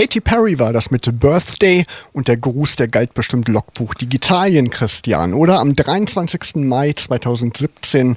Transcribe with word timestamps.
Katy 0.00 0.22
Perry 0.22 0.58
war 0.58 0.72
das 0.72 0.90
mit 0.90 1.20
Birthday 1.20 1.84
und 2.14 2.26
der 2.26 2.38
Gruß, 2.38 2.76
der 2.76 2.88
galt 2.88 3.12
bestimmt 3.12 3.48
Logbuch 3.48 3.92
Digitalien, 3.92 4.70
Christian. 4.70 5.34
Oder 5.34 5.60
am 5.60 5.76
23. 5.76 6.64
Mai 6.64 6.94
2017 6.94 8.16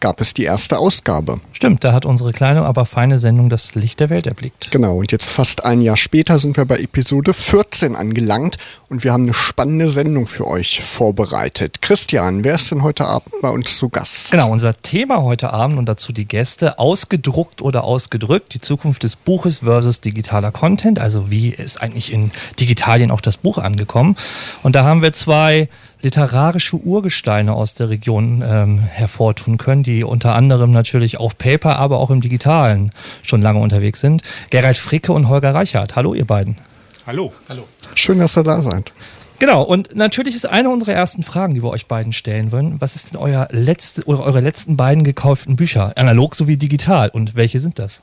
gab 0.00 0.20
es 0.20 0.34
die 0.34 0.44
erste 0.44 0.78
Ausgabe. 0.78 1.36
Stimmt, 1.52 1.84
da 1.84 1.92
hat 1.92 2.06
unsere 2.06 2.32
kleine, 2.32 2.64
aber 2.64 2.86
feine 2.86 3.18
Sendung 3.18 3.50
das 3.50 3.74
Licht 3.74 4.00
der 4.00 4.10
Welt 4.10 4.26
erblickt. 4.26 4.70
Genau, 4.70 4.96
und 4.96 5.12
jetzt 5.12 5.30
fast 5.30 5.64
ein 5.64 5.82
Jahr 5.82 5.96
später 5.96 6.38
sind 6.38 6.56
wir 6.56 6.64
bei 6.64 6.78
Episode 6.78 7.34
14 7.34 7.94
angelangt 7.96 8.56
und 8.88 9.04
wir 9.04 9.12
haben 9.12 9.24
eine 9.24 9.34
spannende 9.34 9.90
Sendung 9.90 10.26
für 10.26 10.46
euch 10.46 10.80
vorbereitet. 10.80 11.82
Christian, 11.82 12.44
wer 12.44 12.54
ist 12.54 12.70
denn 12.70 12.82
heute 12.82 13.04
Abend 13.04 13.34
bei 13.42 13.50
uns 13.50 13.76
zu 13.76 13.90
Gast? 13.90 14.30
Genau, 14.30 14.50
unser 14.50 14.80
Thema 14.80 15.22
heute 15.22 15.52
Abend 15.52 15.78
und 15.78 15.86
dazu 15.86 16.12
die 16.12 16.26
Gäste, 16.26 16.78
ausgedruckt 16.78 17.60
oder 17.60 17.84
ausgedrückt, 17.84 18.54
die 18.54 18.60
Zukunft 18.60 19.02
des 19.02 19.16
Buches 19.16 19.58
versus 19.58 20.00
digitaler 20.00 20.50
Content, 20.50 20.98
also 20.98 21.30
wie 21.30 21.50
ist 21.50 21.82
eigentlich 21.82 22.12
in 22.12 22.30
Digitalien 22.58 23.10
auch 23.10 23.20
das 23.20 23.36
Buch 23.36 23.58
angekommen. 23.58 24.16
Und 24.62 24.74
da 24.74 24.84
haben 24.84 25.02
wir 25.02 25.12
zwei 25.12 25.68
literarische 26.02 26.76
Urgesteine 26.76 27.52
aus 27.52 27.74
der 27.74 27.90
Region 27.90 28.42
ähm, 28.46 28.78
hervortun 28.78 29.58
können, 29.58 29.82
die 29.82 30.04
unter 30.04 30.34
anderem 30.34 30.70
natürlich 30.70 31.18
auf 31.18 31.36
Paper, 31.36 31.76
aber 31.76 31.98
auch 31.98 32.10
im 32.10 32.20
Digitalen 32.20 32.92
schon 33.22 33.42
lange 33.42 33.60
unterwegs 33.60 34.00
sind. 34.00 34.22
Gerald 34.50 34.78
Fricke 34.78 35.12
und 35.12 35.28
Holger 35.28 35.54
Reichert. 35.54 35.96
Hallo, 35.96 36.14
ihr 36.14 36.26
beiden. 36.26 36.56
Hallo. 37.06 37.32
Hallo. 37.48 37.66
Schön, 37.94 38.18
dass 38.18 38.36
ihr 38.36 38.44
da 38.44 38.62
seid. 38.62 38.92
Genau, 39.38 39.62
und 39.62 39.96
natürlich 39.96 40.34
ist 40.34 40.44
eine 40.44 40.68
unserer 40.68 40.92
ersten 40.92 41.22
Fragen, 41.22 41.54
die 41.54 41.62
wir 41.62 41.70
euch 41.70 41.86
beiden 41.86 42.12
stellen 42.12 42.52
wollen, 42.52 42.78
was 42.80 42.94
ist 42.94 43.12
denn 43.12 43.18
euer 43.18 43.48
letzte, 43.50 44.06
eure 44.06 44.40
letzten 44.40 44.76
beiden 44.76 45.02
gekauften 45.02 45.56
Bücher, 45.56 45.96
analog 45.96 46.34
sowie 46.34 46.58
digital, 46.58 47.08
und 47.08 47.34
welche 47.36 47.58
sind 47.58 47.78
das? 47.78 48.02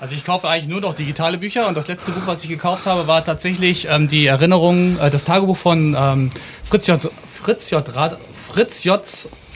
Also 0.00 0.14
ich 0.14 0.24
kaufe 0.24 0.48
eigentlich 0.48 0.68
nur 0.68 0.80
noch 0.80 0.94
digitale 0.94 1.38
Bücher 1.38 1.68
und 1.68 1.76
das 1.76 1.88
letzte 1.88 2.12
Buch, 2.12 2.26
was 2.26 2.42
ich 2.42 2.50
gekauft 2.50 2.86
habe, 2.86 3.06
war 3.06 3.24
tatsächlich 3.24 3.86
ähm, 3.88 4.08
die 4.08 4.26
Erinnerung, 4.26 4.98
äh, 4.98 5.10
das 5.10 5.24
Tagebuch 5.24 5.56
von 5.56 5.96
ähm, 5.98 6.30
Fritz 6.64 6.86
J. 6.88 7.00
Fritz 7.42 7.70
J. 7.70 7.94
Rad, 7.94 8.18
Fritz 8.52 8.84
J. 8.84 9.00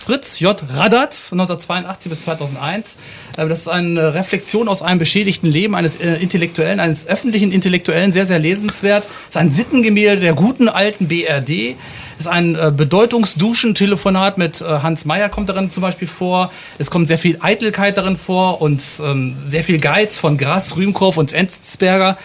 Fritz 0.09 0.41
J. 0.41 0.57
Radatz 0.75 1.33
1982 1.33 2.09
bis 2.09 2.25
2001. 2.25 2.97
Äh, 3.37 3.47
das 3.47 3.59
ist 3.59 3.69
eine 3.69 4.15
Reflexion 4.15 4.69
aus 4.69 4.81
einem 4.81 4.99
beschädigten 4.99 5.51
Leben 5.51 5.75
eines 5.75 5.97
äh, 5.97 6.15
Intellektuellen, 6.15 6.81
eines 6.81 7.07
öffentlichen 7.07 7.53
Intellektuellen, 7.53 8.11
sehr, 8.13 8.25
sehr 8.25 8.39
lesenswert. 8.39 9.05
Es 9.05 9.31
ist 9.31 9.37
ein 9.37 9.51
Sittengemälde 9.51 10.23
der 10.23 10.33
guten 10.33 10.69
alten 10.69 11.09
BRD. 11.09 11.77
Es 12.19 12.27
ist 12.27 12.33
ein 12.33 12.57
äh, 12.57 12.73
Bedeutungsduschen-Telefonat 12.75 14.39
mit 14.39 14.61
Hans 14.61 15.05
Meyer 15.05 15.29
kommt 15.29 15.49
darin 15.49 15.71
zum 15.71 15.83
Beispiel 15.83 16.09
vor. 16.09 16.51
Es 16.79 16.91
kommt 16.91 17.07
sehr 17.09 17.19
viel 17.19 17.39
Eitelkeit 17.41 17.97
darin 17.97 18.17
vor 18.17 18.61
und 18.61 18.83
ähm, 19.03 19.37
sehr 19.47 19.65
viel 19.65 19.79
Geiz 19.79 20.19
von 20.19 20.37
Grass, 20.37 20.77
Rühmkorff 20.77 21.17
und 21.17 21.33
Enzensberger 21.33 22.19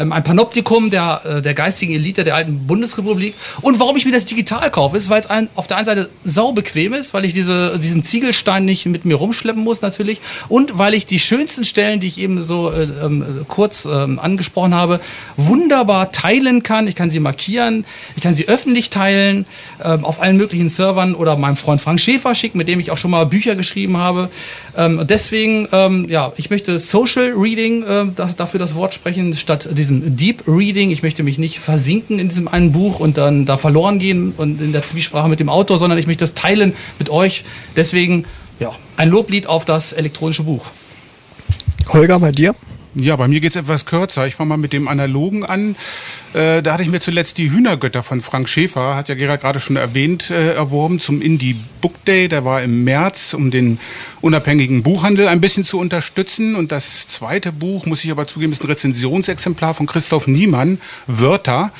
ähm, 0.00 0.12
ein 0.12 0.24
Panoptikum 0.24 0.90
der, 0.90 1.20
äh, 1.24 1.42
der 1.42 1.54
geistigen 1.54 1.92
Elite 1.92 2.24
der 2.24 2.34
alten 2.34 2.66
Bundesrepublik. 2.66 3.34
Und 3.60 3.78
warum 3.78 3.96
ich 3.96 4.04
mir 4.04 4.12
das 4.12 4.24
digital 4.24 4.70
kaufe, 4.70 4.96
ist, 4.96 5.10
weil 5.10 5.20
es 5.20 5.26
ein, 5.28 5.48
auf 5.54 5.66
der 5.66 5.76
einen 5.76 5.86
Seite 5.86 6.10
sau 6.24 6.52
bequem 6.52 6.94
ist, 6.94 7.12
weil 7.14 7.24
ich 7.24 7.34
diese, 7.34 7.78
diesen 7.78 8.02
Ziegelstein 8.02 8.64
nicht 8.64 8.86
mit 8.86 9.04
mir 9.04 9.16
rumschleppen 9.16 9.62
muss 9.62 9.82
natürlich 9.82 10.20
und 10.48 10.78
weil 10.78 10.94
ich 10.94 11.06
die 11.06 11.18
schönsten 11.18 11.64
Stellen, 11.64 12.00
die 12.00 12.06
ich 12.06 12.18
eben 12.18 12.42
so 12.42 12.70
äh, 12.70 12.84
äh, 12.84 13.22
kurz 13.48 13.84
ähm, 13.84 14.18
angesprochen 14.18 14.74
habe, 14.74 15.00
wunderbar 15.36 16.12
teilen 16.12 16.62
kann. 16.62 16.86
Ich 16.86 16.94
kann 16.94 17.10
sie 17.10 17.20
markieren, 17.20 17.84
ich 18.16 18.22
kann 18.22 18.34
sie 18.34 18.48
öffentlich 18.48 18.90
teilen 18.90 19.46
ähm, 19.84 20.04
auf 20.04 20.22
allen 20.22 20.36
möglichen 20.36 20.68
Servern 20.68 21.14
oder 21.14 21.36
meinem 21.36 21.56
Freund 21.56 21.80
Frank 21.80 22.00
Schäfer 22.00 22.34
schicken, 22.34 22.58
mit 22.58 22.68
dem 22.68 22.80
ich 22.80 22.90
auch 22.90 22.96
schon 22.96 23.10
mal 23.10 23.26
Bücher 23.26 23.54
geschrieben 23.54 23.96
habe. 23.96 24.30
Ähm, 24.76 25.04
deswegen, 25.04 25.68
ja, 26.08 26.32
ich 26.36 26.50
möchte 26.50 26.78
Social 26.78 27.32
Reading 27.36 27.82
äh, 27.82 28.06
das, 28.14 28.36
dafür 28.36 28.60
das 28.60 28.74
Wort 28.74 28.94
sprechen, 28.94 29.34
statt 29.34 29.68
diesem 29.90 30.16
Deep 30.16 30.44
Reading. 30.46 30.90
Ich 30.90 31.02
möchte 31.02 31.22
mich 31.22 31.38
nicht 31.38 31.58
versinken 31.58 32.18
in 32.18 32.28
diesem 32.28 32.48
einen 32.48 32.72
Buch 32.72 33.00
und 33.00 33.16
dann 33.16 33.44
da 33.44 33.56
verloren 33.56 33.98
gehen 33.98 34.32
und 34.36 34.60
in 34.60 34.72
der 34.72 34.84
Zwiesprache 34.84 35.28
mit 35.28 35.40
dem 35.40 35.48
Autor, 35.48 35.78
sondern 35.78 35.98
ich 35.98 36.06
möchte 36.06 36.22
das 36.22 36.34
teilen 36.34 36.72
mit 36.98 37.10
euch. 37.10 37.44
Deswegen, 37.76 38.24
ja, 38.58 38.72
ein 38.96 39.08
Loblied 39.08 39.46
auf 39.46 39.64
das 39.64 39.92
elektronische 39.92 40.44
Buch. 40.44 40.66
Holger, 41.88 42.18
bei 42.20 42.30
dir? 42.30 42.54
Ja, 42.94 43.14
bei 43.14 43.28
mir 43.28 43.40
geht 43.40 43.52
es 43.52 43.56
etwas 43.56 43.86
kürzer. 43.86 44.26
Ich 44.26 44.34
fange 44.34 44.48
mal 44.48 44.56
mit 44.56 44.72
dem 44.72 44.88
Analogen 44.88 45.44
an. 45.44 45.76
Äh, 46.32 46.60
da 46.60 46.72
hatte 46.72 46.82
ich 46.82 46.88
mir 46.88 46.98
zuletzt 46.98 47.38
die 47.38 47.48
Hühnergötter 47.48 48.02
von 48.02 48.20
Frank 48.20 48.48
Schäfer, 48.48 48.96
hat 48.96 49.08
ja 49.08 49.14
Gerhard 49.14 49.42
gerade 49.42 49.60
schon 49.60 49.76
erwähnt, 49.76 50.30
äh, 50.30 50.54
erworben 50.54 50.98
zum 50.98 51.22
Indie 51.22 51.56
Book 51.80 52.04
Day. 52.04 52.26
Der 52.26 52.44
war 52.44 52.62
im 52.62 52.82
März, 52.82 53.32
um 53.32 53.52
den 53.52 53.78
unabhängigen 54.20 54.82
Buchhandel 54.82 55.28
ein 55.28 55.40
bisschen 55.40 55.62
zu 55.62 55.78
unterstützen. 55.78 56.56
Und 56.56 56.72
das 56.72 57.06
zweite 57.06 57.52
Buch, 57.52 57.86
muss 57.86 58.02
ich 58.02 58.10
aber 58.10 58.26
zugeben, 58.26 58.52
ist 58.52 58.64
ein 58.64 58.66
Rezensionsexemplar 58.66 59.74
von 59.74 59.86
Christoph 59.86 60.26
Niemann, 60.26 60.80
Wörter. 61.06 61.70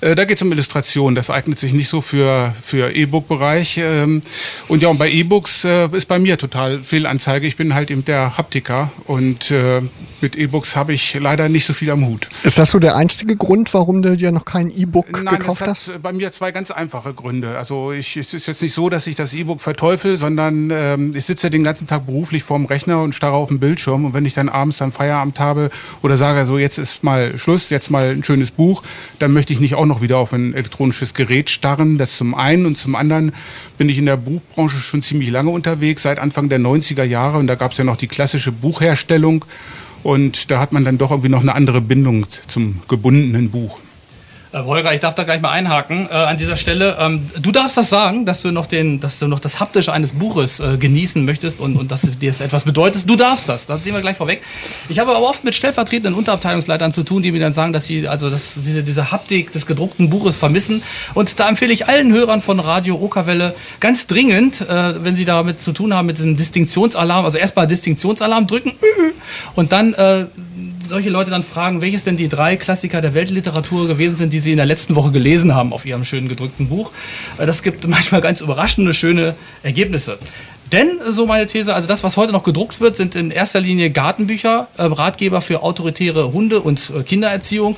Äh, 0.00 0.14
da 0.14 0.24
geht 0.24 0.36
es 0.36 0.42
um 0.42 0.52
Illustration. 0.52 1.14
Das 1.14 1.30
eignet 1.30 1.58
sich 1.58 1.72
nicht 1.72 1.88
so 1.88 2.00
für, 2.00 2.54
für 2.62 2.94
E-Book-Bereich. 2.94 3.78
Ähm, 3.78 4.22
und 4.68 4.82
ja, 4.82 4.88
und 4.88 4.98
bei 4.98 5.10
E-Books 5.10 5.64
äh, 5.64 5.88
ist 5.92 6.06
bei 6.06 6.18
mir 6.18 6.38
total 6.38 6.82
viel 6.82 7.06
Anzeige. 7.06 7.46
Ich 7.46 7.56
bin 7.56 7.74
halt 7.74 7.90
eben 7.90 8.04
der 8.04 8.36
Haptiker 8.38 8.90
und 9.06 9.50
äh, 9.50 9.82
mit 10.20 10.36
E-Books 10.36 10.76
habe 10.76 10.92
ich 10.92 11.14
leider 11.14 11.48
nicht 11.48 11.64
so 11.64 11.72
viel 11.72 11.90
am 11.90 12.06
Hut. 12.06 12.28
Ist 12.42 12.58
das 12.58 12.70
so 12.70 12.78
der 12.78 12.96
einzige 12.96 13.36
Grund, 13.36 13.72
warum 13.72 14.02
du 14.02 14.16
dir 14.16 14.32
noch 14.32 14.44
kein 14.44 14.70
E-Book 14.70 15.12
gekauft 15.12 15.62
hast? 15.62 15.88
Nein, 15.88 16.02
bei 16.02 16.12
mir 16.12 16.32
zwei 16.32 16.52
ganz 16.52 16.70
einfache 16.70 17.14
Gründe. 17.14 17.56
Also 17.56 17.92
ich, 17.92 18.16
es 18.16 18.34
ist 18.34 18.46
jetzt 18.46 18.62
nicht 18.62 18.74
so, 18.74 18.88
dass 18.90 19.06
ich 19.06 19.14
das 19.14 19.34
E-Book 19.34 19.62
verteufel, 19.62 20.16
sondern 20.16 20.70
ähm, 20.70 21.12
ich 21.14 21.24
sitze 21.24 21.50
den 21.50 21.64
ganzen 21.64 21.86
Tag 21.86 22.06
beruflich 22.06 22.42
vorm 22.42 22.66
Rechner 22.66 23.02
und 23.02 23.14
starre 23.14 23.34
auf 23.34 23.48
den 23.48 23.60
Bildschirm. 23.60 24.04
Und 24.04 24.14
wenn 24.14 24.26
ich 24.26 24.34
dann 24.34 24.48
abends 24.48 24.78
dann 24.78 24.92
Feierabend 24.92 25.40
habe 25.40 25.70
oder 26.02 26.16
sage, 26.16 26.44
so 26.46 26.58
jetzt 26.58 26.78
ist 26.78 27.02
mal 27.02 27.38
Schluss, 27.38 27.70
jetzt 27.70 27.90
mal 27.90 28.10
ein 28.10 28.24
schönes 28.24 28.50
Buch, 28.50 28.82
dann 29.18 29.32
möchte 29.32 29.52
ich 29.52 29.60
nicht 29.60 29.74
auch 29.74 29.86
noch 29.90 30.00
wieder 30.00 30.16
auf 30.16 30.32
ein 30.32 30.54
elektronisches 30.54 31.12
Gerät 31.12 31.50
starren. 31.50 31.98
Das 31.98 32.16
zum 32.16 32.34
einen 32.34 32.64
und 32.64 32.78
zum 32.78 32.94
anderen 32.94 33.32
bin 33.76 33.88
ich 33.90 33.98
in 33.98 34.06
der 34.06 34.16
Buchbranche 34.16 34.78
schon 34.78 35.02
ziemlich 35.02 35.30
lange 35.30 35.50
unterwegs, 35.50 36.02
seit 36.02 36.18
Anfang 36.18 36.48
der 36.48 36.60
90er 36.60 37.04
Jahre. 37.04 37.36
Und 37.36 37.46
da 37.46 37.56
gab 37.56 37.72
es 37.72 37.78
ja 37.78 37.84
noch 37.84 37.96
die 37.96 38.06
klassische 38.06 38.52
Buchherstellung. 38.52 39.44
Und 40.02 40.50
da 40.50 40.60
hat 40.60 40.72
man 40.72 40.84
dann 40.84 40.96
doch 40.96 41.10
irgendwie 41.10 41.28
noch 41.28 41.42
eine 41.42 41.54
andere 41.54 41.82
Bindung 41.82 42.26
zum 42.46 42.80
gebundenen 42.88 43.50
Buch. 43.50 43.78
Äh, 44.52 44.58
Holger, 44.64 44.92
ich 44.92 45.00
darf 45.00 45.14
da 45.14 45.22
gleich 45.22 45.40
mal 45.40 45.50
einhaken 45.50 46.08
äh, 46.10 46.14
an 46.14 46.36
dieser 46.36 46.56
Stelle. 46.56 46.96
Ähm, 46.98 47.30
du 47.40 47.52
darfst 47.52 47.76
das 47.76 47.88
sagen, 47.88 48.24
dass 48.26 48.42
du 48.42 48.50
noch, 48.50 48.66
den, 48.66 48.98
dass 48.98 49.20
du 49.20 49.28
noch 49.28 49.38
das 49.38 49.60
Haptische 49.60 49.92
eines 49.92 50.12
Buches 50.12 50.58
äh, 50.58 50.76
genießen 50.76 51.24
möchtest 51.24 51.60
und, 51.60 51.76
und 51.76 51.92
dass 51.92 52.02
dir 52.02 52.30
das 52.30 52.40
etwas 52.40 52.64
bedeutet. 52.64 53.08
Du 53.08 53.14
darfst 53.14 53.48
das, 53.48 53.66
das 53.66 53.84
sehen 53.84 53.94
wir 53.94 54.00
gleich 54.00 54.16
vorweg. 54.16 54.42
Ich 54.88 54.98
habe 54.98 55.14
aber 55.14 55.28
oft 55.28 55.44
mit 55.44 55.54
stellvertretenden 55.54 56.14
Unterabteilungsleitern 56.14 56.92
zu 56.92 57.04
tun, 57.04 57.22
die 57.22 57.30
mir 57.30 57.40
dann 57.40 57.52
sagen, 57.52 57.72
dass 57.72 57.86
sie 57.86 58.08
also 58.08 58.28
dass 58.28 58.54
diese, 58.54 58.82
diese 58.82 59.12
Haptik 59.12 59.52
des 59.52 59.66
gedruckten 59.66 60.10
Buches 60.10 60.36
vermissen. 60.36 60.82
Und 61.14 61.38
da 61.38 61.48
empfehle 61.48 61.72
ich 61.72 61.86
allen 61.86 62.12
Hörern 62.12 62.40
von 62.40 62.58
Radio 62.58 62.96
Okerwelle 62.96 63.54
ganz 63.78 64.08
dringend, 64.08 64.62
äh, 64.62 65.04
wenn 65.04 65.14
sie 65.14 65.24
damit 65.24 65.60
zu 65.60 65.72
tun 65.72 65.94
haben, 65.94 66.06
mit 66.06 66.18
diesem 66.18 66.36
Distinktionsalarm, 66.36 67.24
also 67.24 67.38
erstmal 67.38 67.68
Distinktionsalarm 67.68 68.48
drücken 68.48 68.72
und 69.54 69.70
dann 69.70 69.94
äh, 69.94 70.26
solche 70.90 71.08
Leute 71.08 71.30
dann 71.30 71.42
fragen, 71.42 71.80
welches 71.80 72.04
denn 72.04 72.18
die 72.18 72.28
drei 72.28 72.56
Klassiker 72.56 73.00
der 73.00 73.14
Weltliteratur 73.14 73.86
gewesen 73.86 74.16
sind, 74.16 74.32
die 74.32 74.38
sie 74.38 74.50
in 74.50 74.58
der 74.58 74.66
letzten 74.66 74.94
Woche 74.96 75.10
gelesen 75.10 75.54
haben 75.54 75.72
auf 75.72 75.86
ihrem 75.86 76.04
schönen 76.04 76.28
gedrückten 76.28 76.68
Buch. 76.68 76.90
Äh, 77.38 77.46
das 77.46 77.62
gibt 77.62 77.86
manchmal 77.88 78.20
ganz 78.20 78.42
überraschende, 78.42 78.92
schöne 78.92 79.34
Ergebnisse. 79.62 80.18
Denn, 80.72 81.00
so 81.08 81.26
meine 81.26 81.46
These, 81.46 81.74
also 81.74 81.88
das, 81.88 82.04
was 82.04 82.16
heute 82.16 82.32
noch 82.32 82.44
gedruckt 82.44 82.80
wird, 82.80 82.94
sind 82.94 83.16
in 83.16 83.30
erster 83.30 83.60
Linie 83.60 83.90
Gartenbücher, 83.90 84.68
äh, 84.76 84.82
Ratgeber 84.82 85.40
für 85.40 85.62
autoritäre 85.62 86.32
Hunde- 86.32 86.60
und 86.60 86.92
äh, 86.96 87.02
Kindererziehung. 87.02 87.76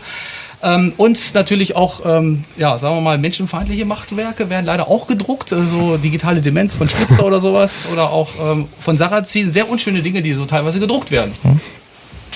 Ähm, 0.62 0.92
und 0.96 1.34
natürlich 1.34 1.74
auch, 1.74 2.02
ähm, 2.04 2.44
ja, 2.56 2.78
sagen 2.78 2.96
wir 2.96 3.00
mal, 3.00 3.18
menschenfeindliche 3.18 3.84
Machtwerke 3.84 4.48
werden 4.48 4.64
leider 4.64 4.88
auch 4.88 5.06
gedruckt. 5.06 5.52
Äh, 5.52 5.66
so 5.66 5.96
digitale 5.96 6.40
Demenz 6.40 6.74
von 6.74 6.88
Spitzer 6.88 7.24
oder 7.24 7.40
sowas. 7.40 7.86
Oder 7.92 8.10
auch 8.10 8.30
ähm, 8.40 8.68
von 8.78 8.96
Sarrazin. 8.96 9.52
Sehr 9.52 9.68
unschöne 9.68 10.02
Dinge, 10.02 10.22
die 10.22 10.34
so 10.34 10.44
teilweise 10.44 10.80
gedruckt 10.80 11.10
werden. 11.10 11.32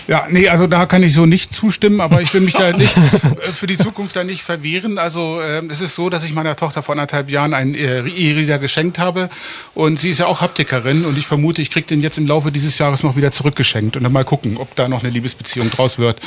Ja, 0.09 0.27
nee, 0.31 0.49
also 0.49 0.67
da 0.67 0.87
kann 0.87 1.03
ich 1.03 1.15
so 1.15 1.27
nicht 1.27 1.53
zustimmen, 1.53 2.01
aber 2.01 2.23
ich 2.23 2.33
will 2.33 2.41
mich 2.41 2.55
da 2.55 2.73
nicht 2.77 2.97
äh, 2.97 3.51
für 3.53 3.67
die 3.67 3.77
Zukunft 3.77 4.17
da 4.17 4.25
nicht 4.25 4.43
verwehren. 4.43 4.99
Also 4.99 5.41
äh, 5.41 5.63
es 5.69 5.81
ist 5.81 5.95
so, 5.95 6.11
dass 6.11 6.25
ich 6.25 6.35
meiner 6.35 6.57
Tochter 6.57 6.83
vor 6.83 6.95
anderthalb 6.95 7.31
Jahren 7.31 7.55
einen 7.55 7.75
äh, 7.75 8.01
E-Reader 8.01 8.59
geschenkt 8.59 8.99
habe 8.99 9.29
und 9.75 9.99
sie 9.99 10.11
ist 10.11 10.21
ja 10.21 10.27
auch 10.27 10.41
Haptikerin 10.41 11.05
und 11.05 11.19
ich 11.19 11.27
vermute, 11.27 11.61
ich 11.63 11.71
kriege 11.71 11.87
den 11.87 12.01
jetzt 12.01 12.19
im 12.19 12.27
Laufe 12.27 12.53
dieses 12.53 12.79
Jahres 12.79 13.03
noch 13.03 13.17
wieder 13.17 13.33
zurückgeschenkt 13.33 13.97
und 13.97 14.03
dann 14.03 14.13
mal 14.13 14.25
gucken, 14.25 14.57
ob 14.59 14.75
da 14.77 14.89
noch 14.89 15.03
eine 15.03 15.11
Liebesbeziehung 15.11 15.71
draus 15.71 15.99
wird. 15.99 16.21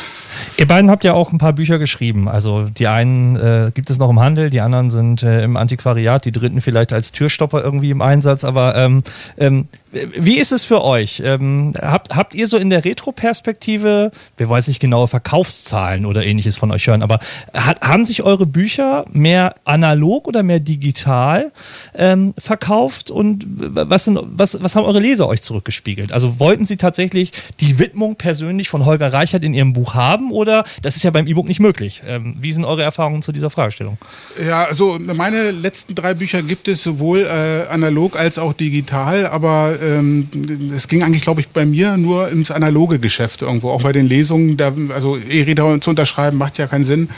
Ihr 0.57 0.68
beiden 0.68 0.89
habt 0.89 1.04
ja 1.04 1.13
auch 1.13 1.31
ein 1.31 1.38
paar 1.38 1.54
Bücher 1.54 1.80
geschrieben. 1.80 2.27
Also 2.27 2.63
die 2.69 2.88
einen 2.88 3.36
äh, 3.36 3.71
gibt 3.74 3.89
es 3.89 3.98
noch 3.98 4.10
im 4.10 4.19
Handel, 4.19 4.50
die 4.50 4.62
anderen 4.62 4.89
sind 4.89 5.24
äh, 5.24 5.44
im 5.44 5.57
Antiquariat, 5.57 6.25
die 6.25 6.31
dritten 6.31 6.62
vielleicht 6.62 6.94
als 6.94 7.12
Türstopper 7.12 7.63
irgendwie 7.63 7.92
im 7.92 8.01
Einsatz. 8.01 8.44
Aber 8.44 8.75
ähm, 8.75 9.04
ähm, 9.38 9.68
wie 9.91 10.38
ist 10.38 10.51
es 10.51 10.63
für 10.63 10.83
euch? 10.83 11.21
Ähm, 11.25 11.74
habt, 11.81 12.15
habt 12.15 12.36
ihr 12.36 12.47
so 12.47 12.57
in 12.57 12.69
der 12.69 12.86
Retro-Perspektive, 12.86 14.12
wir 14.38 14.50
wollen 14.50 14.63
nicht 14.68 14.80
genaue 14.80 15.07
Verkaufszahlen 15.07 16.06
oder 16.06 16.25
ähnliches 16.25 16.56
von 16.56 16.71
euch 16.71 16.86
hören, 16.86 17.01
aber 17.01 17.19
hat, 17.53 17.81
haben 17.81 18.06
sich 18.06 18.21
eure 18.24 18.45
Bücher 18.45 19.06
mehr 19.12 19.56
analog 19.63 20.27
oder 20.27 20.44
mehr 20.44 20.59
digital 20.59 21.51
ähm, 21.95 22.33
verkauft? 22.38 23.09
Und 23.09 23.45
was, 23.47 24.06
sind, 24.06 24.19
was, 24.21 24.62
was 24.62 24.75
haben 24.75 24.86
eure 24.86 25.00
Leser 25.00 25.27
euch 25.27 25.41
zurückgespiegelt? 25.41 26.12
Also 26.12 26.39
wollten 26.39 26.65
sie 26.65 26.77
tatsächlich 26.77 27.31
die 27.59 27.80
Widmung 27.80 28.15
persönlich 28.15 28.69
von 28.69 28.85
Holger 28.85 29.12
Reichert 29.12 29.44
in 29.44 29.53
ihrem 29.53 29.74
Buch 29.74 29.95
haben 29.95 30.31
oder 30.31 30.65
das 30.81 30.97
ist 30.97 31.03
ja 31.03 31.12
beim 31.12 31.25
E-Book 31.25 31.47
nicht 31.47 31.59
möglich? 31.59 32.03
Ähm, 32.06 32.35
wie 32.39 32.51
sind 32.51 32.65
eure 32.65 32.83
Erfahrungen 32.83 33.21
zu 33.21 33.31
dieser 33.31 33.50
Fragestellung? 33.50 33.97
Ja, 34.45 34.65
also 34.65 35.00
meine 35.00 35.51
letzten 35.51 35.95
drei 35.95 36.13
Bücher 36.13 36.44
gibt 36.44 36.68
es 36.68 36.83
sowohl 36.83 37.21
äh, 37.21 37.68
analog 37.71 38.15
als 38.18 38.38
auch 38.38 38.53
digital, 38.53 39.25
aber 39.25 39.78
ähm, 39.81 40.27
es 40.75 40.87
ging 40.87 41.03
eigentlich, 41.03 41.23
glaube 41.23 41.41
ich, 41.41 41.49
bei 41.49 41.65
mir 41.65 41.97
nur 41.97 42.29
ins 42.29 42.51
analoge 42.51 42.99
Geschäft 42.99 43.41
irgendwo. 43.41 43.71
Auch 43.71 43.83
bei 43.83 43.91
den 43.91 44.07
Lesungen, 44.07 44.57
da, 44.57 44.73
also 44.93 45.17
E-Reader 45.17 45.81
zu 45.81 45.89
unterschreiben, 45.89 46.37
macht 46.37 46.57
ja 46.57 46.67
keinen 46.67 46.83
Sinn. 46.83 47.09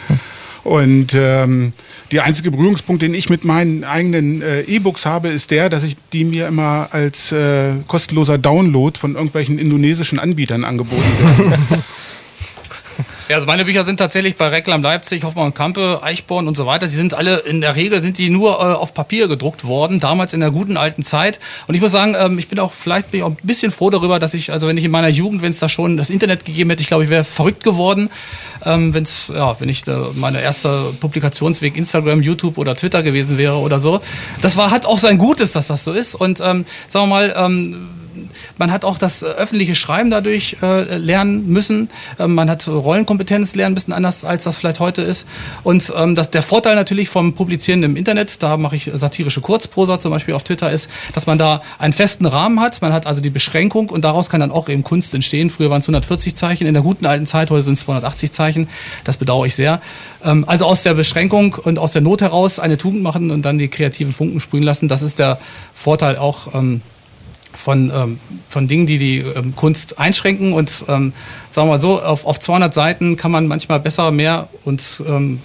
Und 0.63 1.15
ähm, 1.15 1.73
der 2.11 2.23
einzige 2.23 2.51
Berührungspunkt, 2.51 3.01
den 3.01 3.13
ich 3.13 3.29
mit 3.29 3.43
meinen 3.43 3.83
eigenen 3.83 4.41
äh, 4.41 4.61
E-Books 4.61 5.05
habe, 5.05 5.29
ist 5.29 5.49
der, 5.49 5.69
dass 5.69 5.83
ich 5.83 5.97
die 6.13 6.23
mir 6.23 6.47
immer 6.47 6.89
als 6.91 7.31
äh, 7.31 7.73
kostenloser 7.87 8.37
Download 8.37 8.97
von 8.97 9.15
irgendwelchen 9.15 9.57
indonesischen 9.57 10.19
Anbietern 10.19 10.63
angeboten 10.63 11.03
werde. 11.19 11.57
Ja, 13.31 13.37
also 13.37 13.47
meine 13.47 13.63
Bücher 13.63 13.85
sind 13.85 13.95
tatsächlich 13.95 14.35
bei 14.35 14.49
Reklam 14.49 14.83
Leipzig, 14.83 15.23
Hoffmann 15.23 15.53
Kampe, 15.53 16.01
Eichborn 16.03 16.49
und 16.49 16.57
so 16.57 16.65
weiter. 16.65 16.87
Die 16.87 16.95
sind 16.95 17.13
alle, 17.13 17.37
in 17.37 17.61
der 17.61 17.77
Regel 17.77 18.01
sind 18.01 18.17
die 18.17 18.29
nur 18.29 18.59
äh, 18.59 18.73
auf 18.73 18.93
Papier 18.93 19.29
gedruckt 19.29 19.63
worden, 19.63 20.01
damals 20.01 20.33
in 20.33 20.41
der 20.41 20.51
guten 20.51 20.75
alten 20.75 21.01
Zeit. 21.01 21.39
Und 21.65 21.75
ich 21.75 21.79
muss 21.79 21.93
sagen, 21.93 22.13
ähm, 22.19 22.37
ich 22.37 22.49
bin 22.49 22.59
auch, 22.59 22.73
vielleicht 22.73 23.09
bin 23.09 23.21
ich 23.21 23.23
auch 23.23 23.29
ein 23.29 23.37
bisschen 23.41 23.71
froh 23.71 23.89
darüber, 23.89 24.19
dass 24.19 24.33
ich, 24.33 24.51
also 24.51 24.67
wenn 24.67 24.75
ich 24.75 24.83
in 24.83 24.91
meiner 24.91 25.07
Jugend, 25.07 25.41
wenn 25.41 25.51
es 25.51 25.59
da 25.59 25.69
schon 25.69 25.95
das 25.95 26.09
Internet 26.09 26.43
gegeben 26.43 26.71
hätte, 26.71 26.81
ich 26.81 26.89
glaube, 26.89 27.05
ich 27.05 27.09
wäre 27.09 27.23
verrückt 27.23 27.63
geworden, 27.63 28.09
ähm, 28.65 28.93
wenn's, 28.93 29.31
ja, 29.33 29.55
wenn 29.61 29.69
ich 29.69 29.83
da 29.83 30.09
meine 30.13 30.41
erste 30.41 30.91
Publikationsweg 30.99 31.77
Instagram, 31.77 32.21
YouTube 32.21 32.57
oder 32.57 32.75
Twitter 32.75 33.01
gewesen 33.01 33.37
wäre 33.37 33.59
oder 33.59 33.79
so. 33.79 34.01
Das 34.41 34.57
war, 34.57 34.71
hat 34.71 34.85
auch 34.85 34.97
sein 34.97 35.17
Gutes, 35.17 35.53
dass 35.53 35.67
das 35.67 35.85
so 35.85 35.93
ist. 35.93 36.15
Und 36.15 36.41
ähm, 36.41 36.65
sagen 36.89 37.05
wir 37.05 37.07
mal, 37.07 37.33
ähm, 37.37 37.87
man 38.57 38.71
hat 38.71 38.85
auch 38.85 38.97
das 38.97 39.21
äh, 39.21 39.25
öffentliche 39.25 39.75
Schreiben 39.75 40.09
dadurch 40.09 40.57
äh, 40.61 40.97
lernen 40.97 41.47
müssen. 41.47 41.89
Ähm, 42.19 42.35
man 42.35 42.49
hat 42.49 42.67
Rollenkompetenz 42.67 43.55
lernen 43.55 43.73
müssen, 43.73 43.93
anders 43.93 44.23
als 44.23 44.43
das 44.43 44.57
vielleicht 44.57 44.79
heute 44.79 45.01
ist. 45.01 45.27
Und 45.63 45.91
ähm, 45.95 46.15
das, 46.15 46.29
der 46.29 46.43
Vorteil 46.43 46.75
natürlich 46.75 47.09
vom 47.09 47.33
Publizieren 47.33 47.83
im 47.83 47.95
Internet, 47.95 48.41
da 48.43 48.57
mache 48.57 48.75
ich 48.75 48.91
satirische 48.93 49.41
Kurzprosa 49.41 49.99
zum 49.99 50.11
Beispiel 50.11 50.33
auf 50.33 50.43
Twitter, 50.43 50.71
ist, 50.71 50.89
dass 51.13 51.27
man 51.27 51.37
da 51.37 51.61
einen 51.79 51.93
festen 51.93 52.25
Rahmen 52.25 52.59
hat. 52.59 52.81
Man 52.81 52.93
hat 52.93 53.07
also 53.07 53.21
die 53.21 53.29
Beschränkung 53.29 53.89
und 53.89 54.03
daraus 54.03 54.29
kann 54.29 54.39
dann 54.39 54.51
auch 54.51 54.69
eben 54.69 54.83
Kunst 54.83 55.13
entstehen. 55.13 55.49
Früher 55.49 55.69
waren 55.69 55.81
es 55.81 55.85
140 55.85 56.35
Zeichen, 56.35 56.67
in 56.67 56.73
der 56.73 56.83
guten 56.83 57.05
alten 57.05 57.25
Zeit, 57.25 57.51
heute 57.51 57.63
sind 57.63 57.73
es 57.73 57.81
280 57.81 58.31
Zeichen. 58.31 58.67
Das 59.03 59.17
bedauere 59.17 59.45
ich 59.45 59.55
sehr. 59.55 59.81
Ähm, 60.23 60.45
also 60.47 60.65
aus 60.65 60.83
der 60.83 60.93
Beschränkung 60.93 61.55
und 61.55 61.79
aus 61.79 61.91
der 61.91 62.01
Not 62.01 62.21
heraus 62.21 62.59
eine 62.59 62.77
Tugend 62.77 63.03
machen 63.03 63.31
und 63.31 63.43
dann 63.43 63.57
die 63.57 63.67
kreativen 63.67 64.13
Funken 64.13 64.39
sprühen 64.39 64.63
lassen. 64.63 64.87
Das 64.87 65.01
ist 65.01 65.19
der 65.19 65.39
Vorteil 65.73 66.17
auch 66.17 66.53
ähm, 66.53 66.81
von, 67.53 67.91
ähm, 67.93 68.19
von 68.49 68.67
Dingen, 68.67 68.87
die 68.87 68.97
die 68.97 69.17
ähm, 69.19 69.55
Kunst 69.55 69.99
einschränken. 69.99 70.53
Und 70.53 70.85
ähm, 70.87 71.13
sagen 71.49 71.67
wir 71.67 71.73
mal 71.73 71.77
so, 71.77 72.01
auf, 72.01 72.25
auf 72.25 72.39
200 72.39 72.73
Seiten 72.73 73.17
kann 73.17 73.31
man 73.31 73.47
manchmal 73.47 73.79
besser, 73.79 74.11
mehr 74.11 74.49
und 74.63 75.03
ähm, 75.07 75.39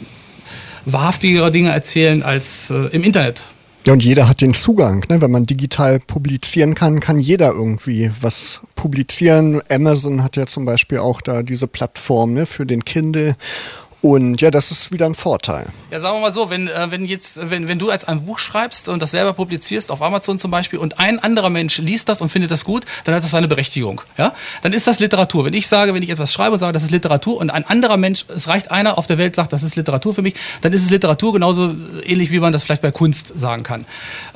wahrhaftigere 0.85 1.51
Dinge 1.51 1.71
erzählen 1.71 2.23
als 2.23 2.71
äh, 2.71 2.87
im 2.93 3.03
Internet. 3.03 3.43
Ja, 3.87 3.93
und 3.93 4.03
jeder 4.03 4.29
hat 4.29 4.41
den 4.41 4.53
Zugang. 4.53 5.05
Ne? 5.09 5.21
Wenn 5.21 5.31
man 5.31 5.47
digital 5.47 6.01
publizieren 6.01 6.75
kann, 6.75 6.99
kann 6.99 7.21
jeder 7.21 7.53
irgendwie 7.53 8.11
was 8.21 8.61
publizieren. 8.75 9.63
Amazon 9.71 10.25
hat 10.25 10.35
ja 10.35 10.47
zum 10.47 10.65
Beispiel 10.65 10.99
auch 10.99 11.21
da 11.21 11.45
diese 11.45 11.69
Plattform 11.69 12.33
ne, 12.33 12.47
für 12.47 12.67
den 12.67 12.85
Kindle. 12.85 13.37
Und 14.07 14.41
ja, 14.41 14.53
das 14.53 14.71
ist 14.71 14.93
wieder 14.93 15.05
ein 15.07 15.17
Vorteil. 15.17 15.67
Ja, 15.91 15.99
sagen 15.99 16.19
wir 16.19 16.21
mal 16.21 16.31
so, 16.31 16.49
wenn, 16.49 16.69
äh, 16.69 16.93
wenn 16.93 17.05
jetzt, 17.07 17.41
wenn, 17.51 17.67
wenn 17.67 17.81
du 17.81 17.91
als 17.91 18.05
ein 18.05 18.25
Buch 18.25 18.39
schreibst 18.39 18.89
und 18.89 19.03
das 19.03 19.11
selber 19.11 19.33
publizierst 19.33 19.91
auf 19.91 20.01
Amazon 20.01 20.39
zum 20.39 20.53
Beispiel 20.53 20.79
und 20.79 21.01
ein 21.01 21.19
anderer 21.19 21.51
Mensch 21.51 21.79
liest 21.79 22.09
das 22.09 22.21
und 22.21 22.29
findet 22.29 22.53
das 22.53 22.65
gut, 22.65 22.85
dann 23.03 23.17
hat 23.17 23.25
das 23.25 23.33
seine 23.33 23.49
Berechtigung. 23.49 24.01
Ja? 24.17 24.33
Dann 24.63 24.73
ist 24.73 24.87
das 24.87 25.01
Literatur. 25.01 25.45
Wenn 25.45 25.55
ich 25.55 25.67
sage, 25.67 25.93
wenn 25.93 26.05
ich 26.05 26.11
etwas 26.11 26.33
schreibe 26.33 26.53
und 26.53 26.61
sage, 26.61 26.73
das 26.73 26.85
ist 26.85 26.93
Literatur 26.93 27.37
und 27.39 27.51
ein 27.51 27.65
anderer 27.65 27.97
Mensch, 27.97 28.27
es 28.29 28.47
reicht 28.47 28.71
einer 28.71 28.97
auf 28.97 29.09
der 29.09 29.19
Welt, 29.19 29.35
sagt, 29.35 29.53
das 29.53 29.65
ist 29.65 29.75
Literatur 29.75 30.15
für 30.15 30.23
mich, 30.23 30.35
dann 30.61 30.73
ist 30.73 30.83
es 30.83 30.91
Literatur 30.91 31.33
genauso 31.33 31.75
ähnlich, 32.05 32.31
wie 32.31 32.39
man 32.39 32.53
das 32.53 32.63
vielleicht 32.63 32.83
bei 32.83 32.93
Kunst 32.93 33.37
sagen 33.37 33.65
kann. 33.65 33.87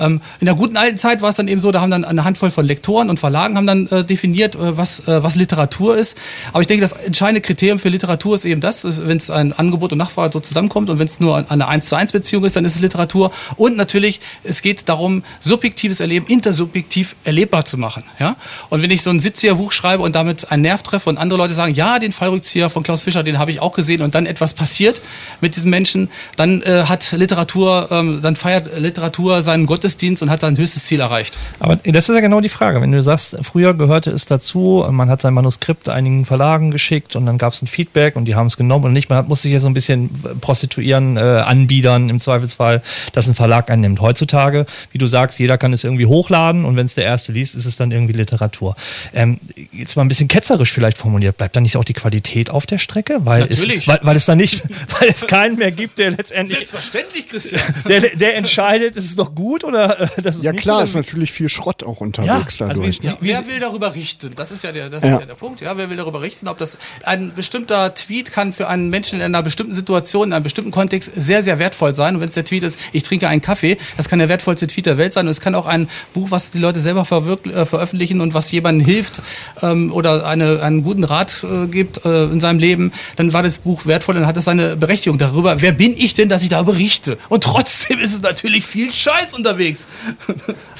Ähm, 0.00 0.20
in 0.40 0.46
der 0.46 0.56
guten 0.56 0.76
alten 0.76 0.98
Zeit 0.98 1.22
war 1.22 1.28
es 1.28 1.36
dann 1.36 1.46
eben 1.46 1.60
so, 1.60 1.70
da 1.70 1.80
haben 1.80 1.92
dann 1.92 2.04
eine 2.04 2.24
Handvoll 2.24 2.50
von 2.50 2.66
Lektoren 2.66 3.08
und 3.08 3.20
Verlagen 3.20 3.56
haben 3.56 3.68
dann 3.68 3.86
äh, 3.86 4.02
definiert, 4.02 4.56
äh, 4.56 4.76
was, 4.76 5.06
äh, 5.06 5.22
was 5.22 5.36
Literatur 5.36 5.96
ist. 5.96 6.18
Aber 6.52 6.60
ich 6.60 6.66
denke, 6.66 6.84
das 6.84 6.90
entscheidende 6.92 7.40
Kriterium 7.40 7.78
für 7.78 7.88
Literatur 7.88 8.34
ist 8.34 8.44
eben 8.44 8.60
das, 8.60 8.82
wenn 9.06 9.16
es 9.16 9.30
ein 9.30 9.59
Angebot 9.60 9.92
und 9.92 9.98
Nachfrage 9.98 10.32
so 10.32 10.40
zusammenkommt 10.40 10.90
und 10.90 10.98
wenn 10.98 11.06
es 11.06 11.20
nur 11.20 11.50
eine 11.50 11.68
1 11.68 11.86
zu 11.86 11.96
1 11.96 12.12
Beziehung 12.12 12.44
ist, 12.44 12.56
dann 12.56 12.64
ist 12.64 12.74
es 12.74 12.80
Literatur. 12.80 13.30
Und 13.56 13.76
natürlich, 13.76 14.20
es 14.42 14.62
geht 14.62 14.88
darum, 14.88 15.22
subjektives 15.38 16.00
Erleben 16.00 16.26
intersubjektiv 16.26 17.14
erlebbar 17.24 17.64
zu 17.64 17.76
machen. 17.76 18.04
Ja? 18.18 18.36
Und 18.70 18.82
wenn 18.82 18.90
ich 18.90 19.02
so 19.02 19.10
ein 19.10 19.20
70er 19.20 19.54
Buch 19.54 19.72
schreibe 19.72 20.02
und 20.02 20.14
damit 20.14 20.50
einen 20.50 20.62
Nerv 20.62 20.82
treffe 20.82 21.08
und 21.08 21.18
andere 21.18 21.38
Leute 21.38 21.54
sagen, 21.54 21.74
ja, 21.74 21.98
den 21.98 22.12
Fallrückzieher 22.12 22.70
von 22.70 22.82
Klaus 22.82 23.02
Fischer, 23.02 23.22
den 23.22 23.38
habe 23.38 23.50
ich 23.50 23.60
auch 23.60 23.72
gesehen 23.72 24.02
und 24.02 24.14
dann 24.14 24.26
etwas 24.26 24.54
passiert 24.54 25.00
mit 25.40 25.56
diesem 25.56 25.70
Menschen, 25.70 26.08
dann 26.36 26.62
äh, 26.62 26.84
hat 26.86 27.12
Literatur, 27.12 27.88
ähm, 27.90 28.20
dann 28.22 28.36
feiert 28.36 28.70
Literatur 28.78 29.42
seinen 29.42 29.66
Gottesdienst 29.66 30.22
und 30.22 30.30
hat 30.30 30.40
sein 30.40 30.56
höchstes 30.56 30.84
Ziel 30.84 31.00
erreicht. 31.00 31.38
Aber 31.58 31.76
das 31.76 32.08
ist 32.08 32.14
ja 32.14 32.20
genau 32.20 32.40
die 32.40 32.48
Frage. 32.48 32.80
Wenn 32.80 32.92
du 32.92 33.02
sagst, 33.02 33.38
früher 33.42 33.74
gehörte 33.74 34.10
es 34.10 34.26
dazu, 34.26 34.86
man 34.90 35.10
hat 35.10 35.20
sein 35.20 35.34
Manuskript 35.34 35.88
einigen 35.88 36.24
Verlagen 36.24 36.70
geschickt 36.70 37.16
und 37.16 37.26
dann 37.26 37.38
gab 37.38 37.52
es 37.52 37.62
ein 37.62 37.66
Feedback 37.66 38.16
und 38.16 38.24
die 38.24 38.34
haben 38.34 38.46
es 38.46 38.56
genommen 38.56 38.86
und 38.86 38.92
nicht. 38.92 39.10
Man 39.10 39.26
muss 39.26 39.39
sich 39.42 39.52
ja 39.52 39.60
so 39.60 39.66
ein 39.66 39.74
bisschen 39.74 40.10
prostituieren, 40.40 41.16
äh, 41.16 41.20
Anbietern 41.20 42.08
im 42.08 42.20
Zweifelsfall, 42.20 42.82
dass 43.12 43.28
ein 43.28 43.34
Verlag 43.34 43.70
einnimmt. 43.70 44.00
Heutzutage, 44.00 44.66
wie 44.92 44.98
du 44.98 45.06
sagst, 45.06 45.38
jeder 45.38 45.58
kann 45.58 45.72
es 45.72 45.84
irgendwie 45.84 46.06
hochladen 46.06 46.64
und 46.64 46.76
wenn 46.76 46.86
es 46.86 46.94
der 46.94 47.04
Erste 47.04 47.32
liest, 47.32 47.54
ist 47.54 47.66
es 47.66 47.76
dann 47.76 47.90
irgendwie 47.92 48.12
Literatur. 48.12 48.76
Ähm, 49.12 49.38
jetzt 49.72 49.96
mal 49.96 50.02
ein 50.02 50.08
bisschen 50.08 50.28
ketzerisch 50.28 50.72
vielleicht 50.72 50.98
formuliert, 50.98 51.36
bleibt 51.36 51.56
da 51.56 51.60
nicht 51.60 51.76
auch 51.76 51.84
die 51.84 51.92
Qualität 51.92 52.50
auf 52.50 52.66
der 52.66 52.78
Strecke? 52.78 53.18
Weil 53.24 53.40
Natürlich. 53.42 53.78
Es, 53.78 53.88
weil, 53.88 54.00
weil 54.02 54.16
es 54.16 54.26
dann 54.26 54.38
nicht, 54.38 54.62
weil 55.00 55.08
es 55.08 55.26
keinen 55.26 55.56
mehr 55.56 55.72
gibt, 55.72 55.98
der 55.98 56.10
letztendlich. 56.12 56.58
Selbstverständlich, 56.58 57.28
Christian. 57.28 57.60
Der, 57.88 58.00
der 58.14 58.36
entscheidet, 58.36 58.96
ist 58.96 59.06
es 59.10 59.16
noch 59.16 59.34
gut 59.34 59.64
oder 59.64 60.00
äh, 60.18 60.22
das 60.22 60.36
ist 60.36 60.44
Ja 60.44 60.52
nicht 60.52 60.62
klar, 60.62 60.84
ist 60.84 60.94
natürlich 60.94 61.32
viel 61.32 61.48
Schrott 61.48 61.82
auch 61.82 62.00
unterwegs 62.00 62.60
also 62.62 62.80
dadurch. 62.80 63.02
wie- 63.02 63.06
ne? 63.06 63.16
wie- 63.20 63.28
Wer 63.30 63.46
will 63.46 63.60
darüber 63.60 63.94
richten? 63.94 64.30
Das 64.36 64.50
ist 64.50 64.62
ja 64.64 64.72
der, 64.72 64.90
das 64.90 65.02
Ja. 65.02 65.14
ist 65.14 65.20
ja 65.20 65.26
der 65.26 65.34
Punkt. 65.34 65.60
Ja, 65.60 65.76
wer 65.76 65.88
will 65.90 65.96
darüber 65.96 66.20
richten, 66.20 66.46
ob 66.48 66.58
das 66.58 66.76
ein 67.04 67.32
bestimmter 67.34 67.94
Tweet 67.94 68.30
kann 68.32 68.52
für 68.52 68.68
einen 68.68 68.90
Menschen 68.90 69.20
in 69.20 69.29
einer 69.34 69.42
bestimmten 69.42 69.74
Situation, 69.74 70.28
in 70.28 70.32
einem 70.32 70.42
bestimmten 70.42 70.70
Kontext 70.70 71.10
sehr, 71.16 71.42
sehr 71.42 71.58
wertvoll 71.58 71.94
sein. 71.94 72.14
Und 72.14 72.20
wenn 72.20 72.28
es 72.28 72.34
der 72.34 72.44
Tweet 72.44 72.62
ist, 72.62 72.78
ich 72.92 73.02
trinke 73.02 73.28
einen 73.28 73.40
Kaffee, 73.40 73.78
das 73.96 74.08
kann 74.08 74.18
der 74.18 74.28
wertvollste 74.28 74.66
Tweet 74.66 74.86
der 74.86 74.98
Welt 74.98 75.12
sein. 75.12 75.26
Und 75.26 75.30
es 75.30 75.40
kann 75.40 75.54
auch 75.54 75.66
ein 75.66 75.88
Buch, 76.14 76.30
was 76.30 76.50
die 76.50 76.58
Leute 76.58 76.80
selber 76.80 77.02
äh, 77.02 77.64
veröffentlichen 77.64 78.20
und 78.20 78.34
was 78.34 78.50
jemandem 78.50 78.86
hilft 78.86 79.22
ähm, 79.62 79.92
oder 79.92 80.26
eine, 80.26 80.62
einen 80.62 80.82
guten 80.82 81.04
Rat 81.04 81.44
äh, 81.44 81.66
gibt 81.66 82.04
äh, 82.04 82.24
in 82.24 82.40
seinem 82.40 82.58
Leben, 82.58 82.92
dann 83.16 83.32
war 83.32 83.42
das 83.42 83.58
Buch 83.58 83.86
wertvoll 83.86 84.16
und 84.16 84.26
hat 84.26 84.36
es 84.36 84.44
seine 84.44 84.76
Berechtigung 84.76 85.18
darüber. 85.18 85.60
Wer 85.60 85.72
bin 85.72 85.96
ich 85.96 86.14
denn, 86.14 86.28
dass 86.28 86.42
ich 86.42 86.48
da 86.48 86.62
berichte? 86.62 87.18
Und 87.28 87.44
trotzdem 87.44 87.98
ist 87.98 88.12
es 88.12 88.22
natürlich 88.22 88.66
viel 88.66 88.92
Scheiß 88.92 89.34
unterwegs. 89.34 89.86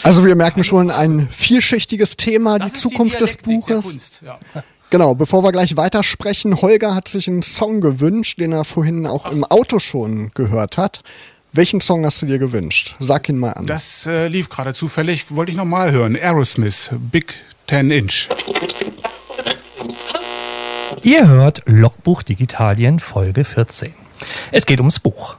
Also 0.02 0.24
wir 0.24 0.34
merken 0.34 0.64
schon 0.64 0.90
ein 0.90 1.28
vielschichtiges 1.30 2.16
Thema, 2.16 2.58
Das 2.58 2.72
die 2.72 2.78
Zukunft 2.78 3.20
des 3.20 3.36
Dialektik 3.36 3.66
der 3.66 3.74
Buches. 3.74 3.84
Kunst, 3.84 4.22
ja. 4.24 4.38
Genau, 4.90 5.14
bevor 5.14 5.44
wir 5.44 5.52
gleich 5.52 5.76
weitersprechen, 5.76 6.60
Holger 6.62 6.96
hat 6.96 7.06
sich 7.06 7.28
einen 7.28 7.42
Song 7.42 7.80
gewünscht, 7.80 8.40
den 8.40 8.50
er 8.50 8.64
vorhin 8.64 9.06
auch 9.06 9.30
im 9.30 9.44
Auto 9.44 9.78
schon 9.78 10.32
gehört 10.34 10.78
hat. 10.78 11.02
Welchen 11.52 11.80
Song 11.80 12.04
hast 12.04 12.20
du 12.22 12.26
dir 12.26 12.40
gewünscht? 12.40 12.96
Sag 12.98 13.28
ihn 13.28 13.38
mal 13.38 13.52
an. 13.52 13.68
Das 13.68 14.06
äh, 14.06 14.26
lief 14.26 14.48
gerade 14.48 14.74
zufällig, 14.74 15.26
wollte 15.28 15.52
ich 15.52 15.56
nochmal 15.56 15.92
hören. 15.92 16.16
Aerosmith, 16.16 16.90
Big 17.12 17.34
10 17.68 17.90
Inch. 17.92 18.28
Ihr 21.04 21.28
hört 21.28 21.62
Logbuch 21.66 22.24
Digitalien 22.24 22.98
Folge 22.98 23.44
14. 23.44 23.94
Es 24.50 24.66
geht 24.66 24.80
ums 24.80 24.98
Buch. 24.98 25.36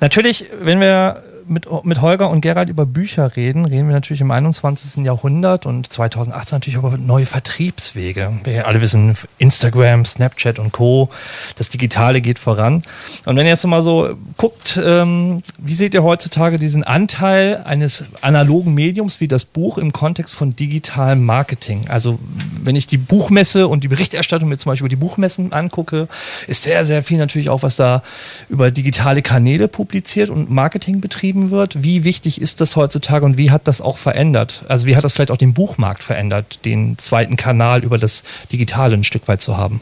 Natürlich, 0.00 0.44
wenn 0.60 0.80
wir 0.80 1.24
mit, 1.48 1.66
mit 1.84 2.00
Holger 2.00 2.30
und 2.30 2.40
Gerald 2.40 2.68
über 2.68 2.86
Bücher 2.86 3.36
reden, 3.36 3.64
reden 3.64 3.88
wir 3.88 3.94
natürlich 3.94 4.20
im 4.20 4.30
21. 4.30 5.04
Jahrhundert 5.04 5.66
und 5.66 5.90
2018 5.90 6.56
natürlich 6.56 6.78
über 6.78 6.96
neue 6.96 7.26
Vertriebswege. 7.26 8.32
Wir 8.44 8.66
alle 8.66 8.80
wissen, 8.80 9.16
Instagram, 9.38 10.04
Snapchat 10.04 10.58
und 10.58 10.72
Co. 10.72 11.10
Das 11.56 11.68
Digitale 11.68 12.20
geht 12.20 12.38
voran. 12.38 12.82
Und 13.24 13.36
wenn 13.36 13.46
ihr 13.46 13.52
jetzt 13.52 13.66
mal 13.66 13.82
so 13.82 14.16
guckt, 14.36 14.80
ähm, 14.84 15.42
wie 15.58 15.74
seht 15.74 15.94
ihr 15.94 16.02
heutzutage 16.02 16.58
diesen 16.58 16.84
Anteil 16.84 17.62
eines 17.64 18.04
analogen 18.20 18.74
Mediums 18.74 19.20
wie 19.20 19.28
das 19.28 19.44
Buch 19.44 19.78
im 19.78 19.92
Kontext 19.92 20.34
von 20.34 20.54
digitalem 20.54 21.24
Marketing? 21.24 21.86
Also 21.88 22.18
wenn 22.68 22.76
ich 22.76 22.86
die 22.86 22.98
Buchmesse 22.98 23.66
und 23.66 23.82
die 23.82 23.88
Berichterstattung 23.88 24.46
mir 24.46 24.58
zum 24.58 24.70
Beispiel 24.70 24.84
über 24.84 24.90
die 24.90 24.96
Buchmessen 24.96 25.54
angucke, 25.54 26.06
ist 26.48 26.64
sehr, 26.64 26.84
sehr 26.84 27.02
viel 27.02 27.16
natürlich 27.16 27.48
auch, 27.48 27.62
was 27.62 27.76
da 27.76 28.02
über 28.50 28.70
digitale 28.70 29.22
Kanäle 29.22 29.68
publiziert 29.68 30.28
und 30.28 30.50
Marketing 30.50 31.00
betrieben 31.00 31.50
wird. 31.50 31.82
Wie 31.82 32.04
wichtig 32.04 32.42
ist 32.42 32.60
das 32.60 32.76
heutzutage 32.76 33.24
und 33.24 33.38
wie 33.38 33.50
hat 33.50 33.66
das 33.66 33.80
auch 33.80 33.96
verändert? 33.96 34.64
Also 34.68 34.86
wie 34.86 34.96
hat 34.96 35.02
das 35.02 35.14
vielleicht 35.14 35.30
auch 35.30 35.38
den 35.38 35.54
Buchmarkt 35.54 36.04
verändert, 36.04 36.66
den 36.66 36.98
zweiten 36.98 37.36
Kanal 37.36 37.82
über 37.82 37.96
das 37.96 38.22
Digitale 38.52 38.94
ein 38.96 39.04
Stück 39.04 39.28
weit 39.28 39.40
zu 39.40 39.56
haben? 39.56 39.80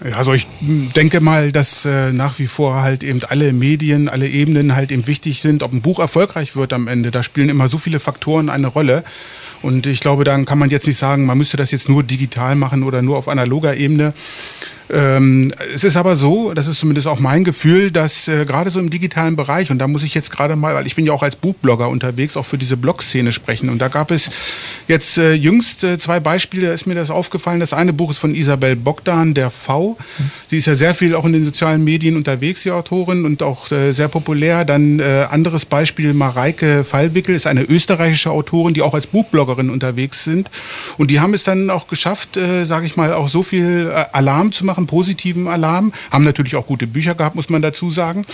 Also 0.00 0.34
ich 0.34 0.48
denke 0.60 1.20
mal, 1.20 1.52
dass 1.52 1.84
äh, 1.84 2.12
nach 2.12 2.40
wie 2.40 2.48
vor 2.48 2.82
halt 2.82 3.04
eben 3.04 3.22
alle 3.24 3.52
Medien, 3.52 4.08
alle 4.08 4.28
Ebenen 4.28 4.74
halt 4.74 4.90
eben 4.90 5.06
wichtig 5.06 5.40
sind, 5.40 5.62
ob 5.62 5.72
ein 5.72 5.80
Buch 5.80 6.00
erfolgreich 6.00 6.56
wird 6.56 6.72
am 6.72 6.88
Ende. 6.88 7.12
Da 7.12 7.22
spielen 7.22 7.48
immer 7.48 7.68
so 7.68 7.78
viele 7.78 8.00
Faktoren 8.00 8.50
eine 8.50 8.66
Rolle. 8.66 9.04
Und 9.62 9.86
ich 9.86 10.00
glaube, 10.00 10.24
dann 10.24 10.44
kann 10.44 10.58
man 10.58 10.70
jetzt 10.70 10.86
nicht 10.86 10.98
sagen, 10.98 11.26
man 11.26 11.38
müsste 11.38 11.56
das 11.56 11.70
jetzt 11.70 11.88
nur 11.88 12.02
digital 12.02 12.56
machen 12.56 12.82
oder 12.82 13.02
nur 13.02 13.16
auf 13.16 13.28
analoger 13.28 13.76
Ebene. 13.76 14.14
Ähm, 14.88 15.52
es 15.74 15.84
ist 15.84 15.96
aber 15.96 16.16
so, 16.16 16.54
das 16.54 16.68
ist 16.68 16.78
zumindest 16.78 17.06
auch 17.06 17.18
mein 17.18 17.44
Gefühl, 17.44 17.90
dass 17.90 18.28
äh, 18.28 18.44
gerade 18.44 18.70
so 18.70 18.78
im 18.78 18.90
digitalen 18.90 19.34
Bereich, 19.34 19.70
und 19.70 19.78
da 19.78 19.88
muss 19.88 20.02
ich 20.02 20.14
jetzt 20.14 20.30
gerade 20.30 20.54
mal, 20.54 20.74
weil 20.74 20.86
ich 20.86 20.94
bin 20.94 21.06
ja 21.06 21.12
auch 21.12 21.22
als 21.22 21.36
Buchblogger 21.36 21.88
unterwegs, 21.88 22.36
auch 22.36 22.46
für 22.46 22.58
diese 22.58 22.76
Blog-Szene 22.76 23.32
sprechen. 23.32 23.68
Und 23.68 23.78
da 23.78 23.88
gab 23.88 24.10
es 24.10 24.30
jetzt 24.86 25.18
äh, 25.18 25.32
jüngst 25.32 25.82
äh, 25.82 25.98
zwei 25.98 26.20
Beispiele, 26.20 26.68
da 26.68 26.72
ist 26.72 26.86
mir 26.86 26.94
das 26.94 27.10
aufgefallen. 27.10 27.60
Das 27.60 27.72
eine 27.72 27.92
Buch 27.92 28.10
ist 28.10 28.18
von 28.18 28.34
Isabel 28.34 28.76
Bogdan, 28.76 29.34
der 29.34 29.50
V. 29.50 29.96
Sie 30.48 30.58
ist 30.58 30.66
ja 30.66 30.74
sehr 30.74 30.94
viel 30.94 31.14
auch 31.14 31.24
in 31.24 31.32
den 31.32 31.44
sozialen 31.44 31.82
Medien 31.82 32.16
unterwegs, 32.16 32.62
die 32.62 32.70
Autorin, 32.70 33.24
und 33.24 33.42
auch 33.42 33.70
äh, 33.72 33.92
sehr 33.92 34.08
populär. 34.08 34.64
Dann 34.64 35.00
äh, 35.00 35.26
anderes 35.30 35.64
Beispiel, 35.64 36.14
Mareike 36.14 36.84
Fallwickel 36.84 37.34
ist 37.34 37.46
eine 37.46 37.62
österreichische 37.64 38.30
Autorin, 38.30 38.74
die 38.74 38.82
auch 38.82 38.94
als 38.94 39.08
Buchbloggerin 39.08 39.70
unterwegs 39.70 40.22
sind. 40.24 40.50
Und 40.96 41.10
die 41.10 41.20
haben 41.20 41.34
es 41.34 41.42
dann 41.42 41.70
auch 41.70 41.88
geschafft, 41.88 42.36
äh, 42.36 42.64
sage 42.64 42.86
ich 42.86 42.96
mal, 42.96 43.12
auch 43.14 43.28
so 43.28 43.42
viel 43.42 43.90
äh, 43.92 44.04
Alarm 44.12 44.52
zu 44.52 44.64
machen 44.64 44.75
machen, 44.76 44.86
positiven 44.86 45.48
Alarm, 45.48 45.92
haben 46.10 46.24
natürlich 46.24 46.56
auch 46.56 46.66
gute 46.66 46.86
Bücher 46.86 47.14
gehabt, 47.14 47.34
muss 47.34 47.48
man 47.48 47.62
dazu 47.62 47.90
sagen, 47.90 48.24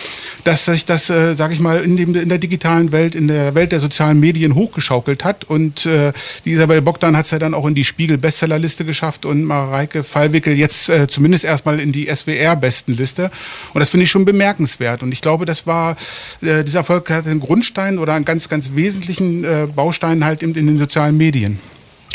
dass 0.45 0.65
sich 0.65 0.85
das, 0.85 1.09
äh, 1.09 1.37
sage 1.37 1.55
ich 1.55 1.61
mal, 1.61 1.83
in, 1.83 1.97
dem, 1.97 2.15
in 2.15 2.29
der 2.29 2.39
digitalen 2.39 2.91
Welt, 2.91 3.15
in 3.15 3.29
der 3.29 3.55
Welt 3.55 3.73
der 3.73 3.81
sozialen 3.81 4.19
Medien 4.19 4.55
hochgeschaukelt 4.55 5.25
hat. 5.25 5.45
Und 5.45 5.87
äh, 5.87 6.13
die 6.45 6.53
Isabel 6.53 6.83
Bogdan 6.83 7.17
hat 7.17 7.27
es 7.27 7.31
ja 7.31 7.39
dann 7.39 7.55
auch 7.55 7.67
in 7.67 7.75
die 7.75 7.85
Spiegel-Bestsellerliste 7.85 8.85
geschafft 8.85 9.25
und 9.25 9.45
Mareike 9.45 10.03
Fallwickel 10.03 10.55
jetzt 10.55 10.89
äh, 10.89 11.07
zumindest 11.07 11.45
erstmal 11.45 11.79
in 11.79 11.93
die 11.93 12.07
SWR-Bestenliste. 12.07 13.31
Und 13.73 13.81
das 13.81 13.91
finde 13.91 14.05
ich 14.05 14.11
schon 14.11 14.25
bemerkenswert. 14.25 15.03
Und 15.03 15.13
ich 15.13 15.21
glaube, 15.21 15.45
das 15.45 15.67
war, 15.67 15.97
äh, 16.41 16.65
dieser 16.65 16.81
Erfolg 16.81 17.09
hat 17.11 17.27
einen 17.27 17.41
Grundstein 17.41 17.99
oder 17.99 18.15
einen 18.15 18.25
ganz, 18.25 18.49
ganz 18.49 18.73
wesentlichen 18.75 19.45
äh, 19.45 19.69
Baustein 19.75 20.25
halt 20.25 20.43
in, 20.43 20.55
in 20.55 20.67
den 20.67 20.79
sozialen 20.79 21.17
Medien. 21.17 21.61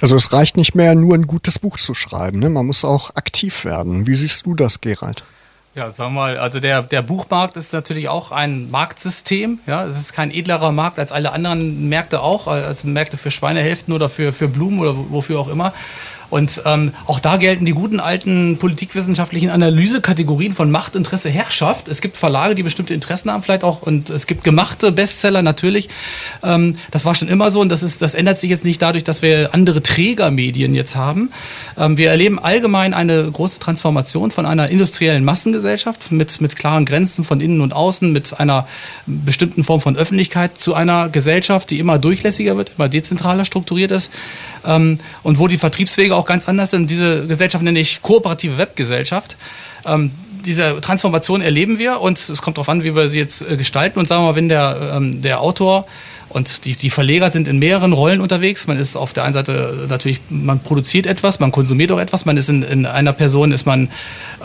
Also 0.01 0.15
es 0.15 0.31
reicht 0.31 0.57
nicht 0.57 0.75
mehr, 0.75 0.93
nur 0.95 1.15
ein 1.15 1.27
gutes 1.27 1.59
Buch 1.59 1.77
zu 1.77 1.93
schreiben. 1.93 2.39
Ne? 2.39 2.49
Man 2.49 2.67
muss 2.67 2.85
auch 2.85 3.15
aktiv 3.15 3.65
werden. 3.65 4.05
Wie 4.07 4.15
siehst 4.15 4.45
du 4.45 4.53
das, 4.53 4.81
Gerald? 4.81 5.23
Ja, 5.77 5.91
sag 5.91 6.11
mal, 6.11 6.39
also 6.39 6.59
der, 6.59 6.81
der 6.81 7.03
Buchmarkt 7.03 7.55
ist 7.55 7.71
natürlich 7.71 8.09
auch 8.09 8.31
ein 8.31 8.71
Marktsystem. 8.71 9.59
Ja, 9.67 9.85
es 9.85 9.99
ist 9.99 10.11
kein 10.11 10.31
edlerer 10.31 10.71
Markt 10.71 10.97
als 10.97 11.11
alle 11.11 11.31
anderen 11.33 11.87
Märkte 11.87 12.21
auch, 12.21 12.47
als 12.47 12.83
Märkte 12.83 13.17
für 13.17 13.29
Schweinehälften 13.29 13.93
oder 13.93 14.09
für, 14.09 14.33
für 14.33 14.47
Blumen 14.47 14.79
oder 14.79 14.95
wofür 14.95 15.39
auch 15.39 15.49
immer. 15.49 15.73
Und 16.29 16.61
ähm, 16.65 16.91
auch 17.05 17.19
da 17.19 17.37
gelten 17.37 17.65
die 17.65 17.71
guten 17.71 17.99
alten 17.99 18.57
politikwissenschaftlichen 18.57 19.49
Analysekategorien 19.49 20.53
von 20.53 20.69
Macht, 20.71 20.95
Interesse, 20.95 21.29
Herrschaft. 21.29 21.87
Es 21.87 22.01
gibt 22.01 22.17
Verlage, 22.17 22.55
die 22.55 22.63
bestimmte 22.63 22.93
Interessen 22.93 23.31
haben, 23.31 23.43
vielleicht 23.43 23.63
auch, 23.63 23.81
und 23.81 24.09
es 24.09 24.27
gibt 24.27 24.43
gemachte 24.43 24.91
Bestseller 24.91 25.41
natürlich. 25.41 25.89
Ähm, 26.43 26.77
das 26.91 27.05
war 27.05 27.15
schon 27.15 27.29
immer 27.29 27.49
so 27.49 27.61
und 27.61 27.69
das, 27.69 27.83
ist, 27.83 28.01
das 28.01 28.13
ändert 28.13 28.39
sich 28.39 28.49
jetzt 28.49 28.65
nicht 28.65 28.81
dadurch, 28.81 29.03
dass 29.03 29.21
wir 29.21 29.53
andere 29.53 29.81
Trägermedien 29.81 30.75
jetzt 30.75 30.95
haben. 30.95 31.31
Ähm, 31.77 31.97
wir 31.97 32.09
erleben 32.09 32.39
allgemein 32.39 32.93
eine 32.93 33.29
große 33.31 33.59
Transformation 33.59 34.31
von 34.31 34.45
einer 34.45 34.69
industriellen 34.69 35.23
Massengesellschaft 35.23 36.11
mit, 36.11 36.41
mit 36.41 36.55
klaren 36.57 36.85
Grenzen 36.85 37.23
von 37.23 37.39
innen 37.39 37.61
und 37.61 37.73
außen, 37.73 38.11
mit 38.11 38.37
einer 38.39 38.67
bestimmten 39.05 39.63
Form 39.63 39.79
von 39.79 39.95
Öffentlichkeit 39.95 40.57
zu 40.57 40.73
einer 40.73 41.09
Gesellschaft, 41.09 41.69
die 41.69 41.79
immer 41.79 41.99
durchlässiger 41.99 42.57
wird, 42.57 42.71
immer 42.77 42.89
dezentraler 42.89 43.45
strukturiert 43.45 43.91
ist 43.91 44.11
ähm, 44.65 44.99
und 45.23 45.39
wo 45.39 45.47
die 45.47 45.57
Vertriebswege 45.57 46.16
auch 46.17 46.25
ganz 46.25 46.47
anders 46.47 46.71
sind. 46.71 46.89
Diese 46.89 47.27
Gesellschaft 47.27 47.63
nenne 47.63 47.79
ich 47.79 48.01
kooperative 48.01 48.57
Webgesellschaft. 48.57 49.37
Ähm, 49.85 50.11
diese 50.45 50.79
Transformation 50.81 51.41
erleben 51.41 51.79
wir 51.79 51.99
und 51.99 52.17
es 52.17 52.41
kommt 52.41 52.57
darauf 52.57 52.69
an, 52.69 52.83
wie 52.83 52.95
wir 52.95 53.09
sie 53.09 53.19
jetzt 53.19 53.41
äh, 53.41 53.57
gestalten. 53.57 53.99
Und 53.99 54.07
sagen 54.07 54.23
wir 54.23 54.31
mal, 54.31 54.35
wenn 54.35 54.49
der, 54.49 54.93
ähm, 54.95 55.21
der 55.21 55.41
Autor 55.41 55.85
und 56.29 56.65
die, 56.65 56.75
die 56.75 56.89
Verleger 56.89 57.29
sind 57.29 57.47
in 57.47 57.57
mehreren 57.59 57.93
Rollen 57.93 58.19
unterwegs. 58.19 58.67
Man 58.67 58.77
ist 58.77 58.95
auf 58.95 59.13
der 59.13 59.23
einen 59.23 59.33
Seite 59.33 59.87
natürlich, 59.89 60.19
man 60.29 60.59
produziert 60.59 61.05
etwas, 61.05 61.39
man 61.39 61.51
konsumiert 61.51 61.91
auch 61.91 61.99
etwas. 61.99 62.25
Man 62.25 62.37
ist 62.37 62.49
in, 62.49 62.63
in 62.63 62.85
einer 62.85 63.13
Person, 63.13 63.51
ist 63.51 63.65
man 63.65 63.89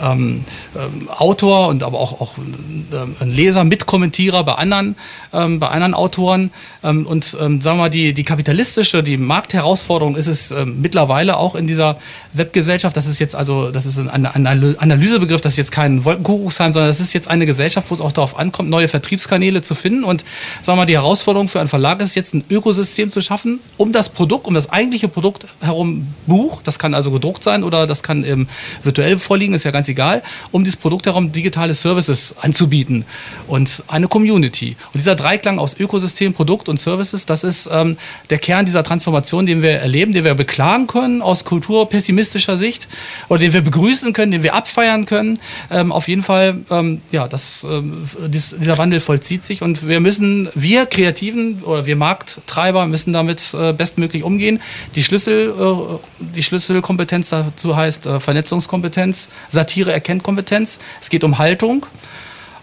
ähm, 0.01 0.45
ähm, 0.75 1.09
Autor 1.09 1.67
und 1.67 1.83
aber 1.83 1.99
auch, 1.99 2.21
auch 2.21 2.37
ähm, 2.37 3.15
ein 3.19 3.29
Leser, 3.29 3.63
Mitkommentierer 3.63 4.43
bei 4.43 4.53
anderen, 4.53 4.95
ähm, 5.33 5.59
bei 5.59 5.67
anderen 5.67 5.93
Autoren. 5.93 6.51
Ähm, 6.83 7.05
und 7.05 7.37
ähm, 7.41 7.59
sagen 7.59 7.77
wir 7.77 7.83
mal, 7.83 7.89
die, 7.89 8.13
die 8.13 8.23
kapitalistische, 8.23 9.03
die 9.03 9.17
Marktherausforderung 9.17 10.15
ist 10.15 10.27
es 10.27 10.53
mittlerweile 10.65 11.37
auch 11.37 11.55
in 11.55 11.67
dieser 11.67 11.97
Webgesellschaft. 12.33 12.95
Das 12.95 13.07
ist 13.07 13.19
jetzt 13.19 13.35
also, 13.35 13.71
das 13.71 13.85
ist 13.85 13.99
ein, 13.99 14.09
ein 14.25 14.47
Analysebegriff, 14.47 15.41
das 15.41 15.53
ist 15.53 15.57
jetzt 15.57 15.71
kein 15.71 16.05
Wolkenkuckucksheim, 16.05 16.71
sondern 16.71 16.89
das 16.89 16.99
ist 16.99 17.13
jetzt 17.13 17.27
eine 17.27 17.45
Gesellschaft, 17.45 17.89
wo 17.89 17.95
es 17.95 18.01
auch 18.01 18.11
darauf 18.11 18.37
ankommt, 18.37 18.69
neue 18.69 18.87
Vertriebskanäle 18.87 19.61
zu 19.61 19.75
finden. 19.75 20.03
Und 20.03 20.21
sagen 20.61 20.77
wir 20.77 20.83
mal, 20.83 20.85
die 20.85 20.93
Herausforderung 20.93 21.47
für 21.47 21.59
ein 21.59 21.67
Verlag 21.73 22.01
ist 22.01 22.13
jetzt 22.13 22.35
ein 22.35 22.43
Ökosystem 22.51 23.09
zu 23.09 23.19
schaffen, 23.23 23.59
um 23.77 23.91
das 23.91 24.09
Produkt, 24.09 24.45
um 24.45 24.53
das 24.53 24.69
eigentliche 24.69 25.07
Produkt 25.07 25.47
herum 25.59 26.05
Buch, 26.27 26.61
das 26.61 26.77
kann 26.77 26.93
also 26.93 27.09
gedruckt 27.09 27.43
sein 27.43 27.63
oder 27.63 27.87
das 27.87 28.03
kann 28.03 28.23
ähm, 28.23 28.47
virtuell 28.83 29.17
vorliegen, 29.17 29.55
ist 29.55 29.63
ja 29.63 29.71
ganz 29.71 29.89
egal, 29.89 30.21
um 30.51 30.63
dieses 30.63 30.77
Produkt 30.77 31.07
herum 31.07 31.31
digitale 31.31 31.73
Services 31.73 32.35
anzubieten 32.39 33.05
und 33.47 33.83
eine 33.87 34.07
Community. 34.07 34.75
Und 34.93 34.99
dieser 34.99 35.15
Dreiklang 35.15 35.57
aus 35.57 35.75
Ökosystem, 35.79 36.35
Produkt 36.35 36.69
und 36.69 36.79
Services, 36.79 37.25
das 37.25 37.43
ist 37.43 37.67
ähm, 37.71 37.97
der 38.29 38.37
Kern 38.37 38.67
dieser 38.67 38.83
Transformation, 38.83 39.47
den 39.47 39.63
wir 39.63 39.71
erleben, 39.71 40.13
den 40.13 40.25
wir 40.25 40.35
beklagen 40.35 40.85
können 40.85 41.23
aus 41.23 41.43
kulturpessimistischer 41.43 42.55
Sicht 42.55 42.87
oder 43.29 43.39
den 43.39 43.51
wir 43.51 43.61
begrüßen 43.61 44.13
können, 44.13 44.31
den 44.31 44.43
wir 44.43 44.53
abfeiern 44.53 45.05
können. 45.05 45.39
Ähm, 45.71 45.91
auf 45.91 46.07
jeden 46.07 46.21
Fall, 46.21 46.57
ähm, 46.69 47.01
ja, 47.11 47.27
das, 47.27 47.65
ähm, 47.67 48.07
dies, 48.27 48.55
dieser 48.59 48.77
Wandel 48.77 48.99
vollzieht 48.99 49.43
sich 49.43 49.63
und 49.63 49.87
wir 49.87 49.99
müssen, 49.99 50.49
wir 50.53 50.85
Kreativen, 50.85 51.62
oder 51.63 51.85
wir 51.85 51.95
Markttreiber 51.95 52.85
müssen 52.85 53.13
damit 53.13 53.53
äh, 53.53 53.73
bestmöglich 53.73 54.23
umgehen. 54.23 54.61
Die, 54.95 55.03
Schlüssel, 55.03 55.49
äh, 55.49 56.23
die 56.35 56.43
Schlüsselkompetenz 56.43 57.29
dazu 57.29 57.75
heißt 57.75 58.05
äh, 58.05 58.19
Vernetzungskompetenz, 58.19 59.29
Satire 59.49 59.91
erkennt 59.91 60.23
Kompetenz. 60.23 60.79
Es 61.01 61.09
geht 61.09 61.23
um 61.23 61.37
Haltung. 61.37 61.85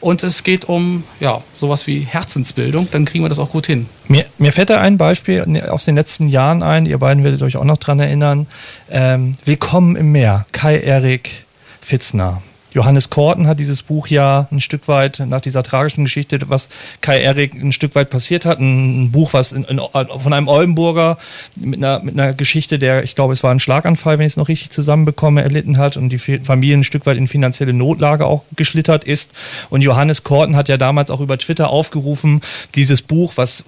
Und 0.01 0.23
es 0.23 0.45
geht 0.45 0.65
um 0.65 1.05
ja, 1.21 1.43
sowas 1.59 1.87
wie 1.87 2.01
Herzensbildung, 2.01 2.89
dann 2.91 3.05
kriegen 3.05 3.23
wir 3.23 3.29
das 3.29 3.39
auch 3.39 3.51
gut 3.51 3.67
hin. 3.67 3.87
Mir, 4.09 4.25
mir 4.39 4.51
fällt 4.51 4.71
da 4.71 4.81
ein 4.81 4.97
Beispiel 4.97 5.63
aus 5.69 5.85
den 5.85 5.95
letzten 5.95 6.29
Jahren 6.29 6.63
ein, 6.63 6.87
ihr 6.87 6.97
beiden 6.97 7.23
werdet 7.23 7.43
euch 7.43 7.59
auch 7.59 7.65
noch 7.65 7.77
dran 7.77 8.01
erinnern. 8.01 8.47
Ähm, 8.91 9.35
Willkommen 9.45 9.97
im 9.97 10.11
Meer, 10.11 10.47
Kai-Erik 10.53 11.45
Fitzner. 11.83 12.41
Johannes 12.73 13.11
Korten 13.11 13.47
hat 13.47 13.59
dieses 13.61 13.83
Buch 13.83 14.07
ja 14.07 14.47
ein 14.51 14.61
Stück 14.61 14.89
weit 14.89 15.23
nach 15.27 15.41
dieser 15.41 15.63
tragischen 15.63 16.05
Geschichte, 16.05 16.39
was 16.47 16.69
Kai 17.01 17.21
Erik 17.21 17.55
ein 17.55 17.73
Stück 17.73 17.95
weit 17.95 18.11
passiert 18.11 18.45
hat, 18.45 18.61
ein, 18.61 19.11
Buch, 19.11 19.33
was 19.33 19.53
in, 19.53 19.65
in, 19.65 19.79
von 19.79 20.33
einem 20.33 20.49
Oldenburger 20.49 21.19
mit 21.57 21.79
einer, 21.79 22.01
mit 22.01 22.19
einer 22.19 22.33
Geschichte, 22.33 22.79
der, 22.79 23.03
ich 23.03 23.15
glaube, 23.15 23.33
es 23.33 23.43
war 23.43 23.51
ein 23.51 23.61
Schlaganfall, 23.61 24.19
wenn 24.19 24.27
ich 24.27 24.35
es 24.35 24.37
noch 24.37 24.49
richtig 24.49 24.71
zusammenbekomme, 24.71 25.43
erlitten 25.43 25.79
hat 25.79 25.97
und 25.97 26.11
die 26.11 26.19
Familie 26.19 26.77
ein 26.77 26.85
Stück 26.85 27.07
weit 27.07 27.17
in 27.17 27.29
finanzielle 27.29 27.73
Notlage 27.73 28.27
auch 28.27 28.45
geschlittert 28.57 29.05
ist. 29.05 29.33
Und 29.69 29.83
Johannes 29.83 30.23
Korten 30.23 30.57
hat 30.57 30.69
ja 30.69 30.77
damals 30.77 31.11
auch 31.11 31.21
über 31.21 31.39
Twitter 31.39 31.71
aufgerufen, 31.71 32.41
dieses 32.75 33.03
Buch, 33.03 33.33
was 33.37 33.65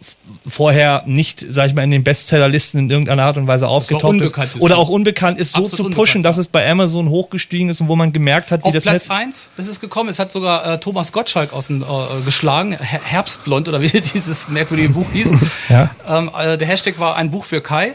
vorher 0.47 1.03
nicht, 1.07 1.45
sag 1.49 1.69
ich 1.69 1.75
mal, 1.75 1.83
in 1.83 1.91
den 1.91 2.05
Bestsellerlisten 2.05 2.81
in 2.81 2.91
irgendeiner 2.91 3.25
Art 3.25 3.37
und 3.37 3.47
Weise 3.47 3.69
aufgetaucht 3.69 4.21
ist, 4.21 4.61
oder 4.61 4.79
auch 4.79 4.89
unbekannt 4.89 5.39
ist, 5.39 5.53
so 5.53 5.67
zu 5.67 5.89
pushen, 5.91 6.23
dass 6.23 6.39
es 6.39 6.49
bei 6.49 6.69
Amazon 6.69 7.09
hochgestiegen 7.09 7.69
ist 7.69 7.81
und 7.81 7.89
wo 7.89 7.97
man 7.97 8.13
gemerkt 8.13 8.51
hat, 8.51 8.65
wie 8.65 8.73
das 8.73 8.85
Platz 8.93 9.11
1 9.11 9.51
ist 9.57 9.69
es 9.69 9.81
gekommen. 9.81 10.09
Es 10.09 10.19
hat 10.19 10.33
sogar 10.33 10.67
äh, 10.67 10.79
Thomas 10.79 11.13
Gottschalk 11.13 11.53
aus 11.53 11.67
dem, 11.69 11.83
äh, 11.83 11.87
geschlagen, 12.25 12.73
Herbstblond 12.73 13.69
oder 13.69 13.81
wie 13.81 13.89
dieses 14.15 14.49
merkwürdige 14.49 14.91
Buch 14.91 15.07
hieß. 15.13 15.31
ja. 15.69 15.91
ähm, 16.09 16.31
äh, 16.37 16.57
der 16.57 16.69
Hashtag 16.69 16.99
war 16.99 17.17
ein 17.17 17.31
Buch 17.31 17.45
für 17.45 17.61
Kai. 17.61 17.95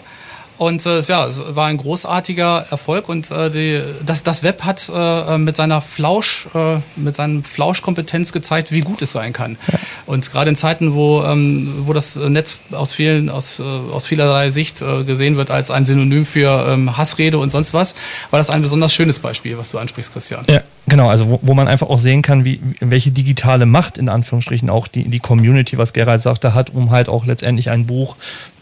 Und 0.58 0.86
äh, 0.86 1.00
ja, 1.02 1.28
es 1.28 1.40
war 1.56 1.68
ein 1.68 1.78
großartiger 1.78 2.66
Erfolg 2.72 3.10
und 3.10 3.30
äh, 3.30 3.50
die, 3.50 3.82
das, 4.06 4.24
das 4.24 4.42
Web 4.42 4.64
hat 4.64 4.90
äh, 4.94 5.38
mit 5.38 5.56
seiner 5.56 5.82
Flausch, 5.82 6.48
äh, 6.56 6.80
mit 6.96 7.16
seiner 7.16 7.44
Flauschkompetenz 7.44 8.32
gezeigt, 8.32 8.72
wie 8.72 8.82
gut 8.82 9.02
es 9.02 9.12
sein 9.12 9.34
kann. 9.34 9.58
Ja. 9.72 9.80
Und 10.08 10.32
gerade 10.32 10.50
in 10.50 10.56
Zeiten, 10.56 10.96
wo, 10.96 11.24
ähm, 11.24 11.84
wo 11.86 11.94
das 11.94 12.16
Netz 12.16 12.60
aus 12.72 12.94
vielen, 12.94 13.30
aus, 13.30 13.60
äh, 13.60 13.64
aus 13.64 14.08
vielerlei 14.08 14.50
Sicht 14.50 14.82
äh, 14.82 15.04
gesehen 15.04 15.38
wird 15.38 15.52
als 15.52 15.70
ein 15.70 15.86
Synonym 15.86 16.26
für 16.26 16.68
ähm, 16.70 16.98
Hassrede 16.98 17.38
und 17.38 17.52
sonst 17.52 17.74
was, 17.74 17.94
war 18.32 18.40
das 18.40 18.50
ein 18.50 18.62
besonders 18.62 18.94
schönes 18.94 19.20
Beispiel, 19.20 19.58
was 19.58 19.70
du 19.70 19.78
ansprichst, 19.78 20.12
Christian. 20.12 20.44
Ja, 20.50 20.62
genau, 20.88 21.10
also 21.10 21.30
wo, 21.30 21.40
wo 21.44 21.54
man 21.54 21.68
einfach 21.68 21.88
auch 21.88 22.00
sehen 22.00 22.24
kann, 22.24 22.46
wie, 22.46 22.60
welche 22.80 23.12
digitale 23.12 23.68
Macht 23.68 24.00
in 24.00 24.10
Anführungsstrichen 24.10 24.72
auch 24.72 24.88
die, 24.88 25.04
die 25.04 25.20
Community, 25.20 25.78
was 25.78 25.94
Gerald 25.94 26.24
sagte, 26.24 26.56
hat, 26.56 26.72
um 26.72 26.90
halt 26.90 27.10
auch 27.10 27.26
letztendlich 27.26 27.70
ein 27.70 27.86
Buch 27.86 28.16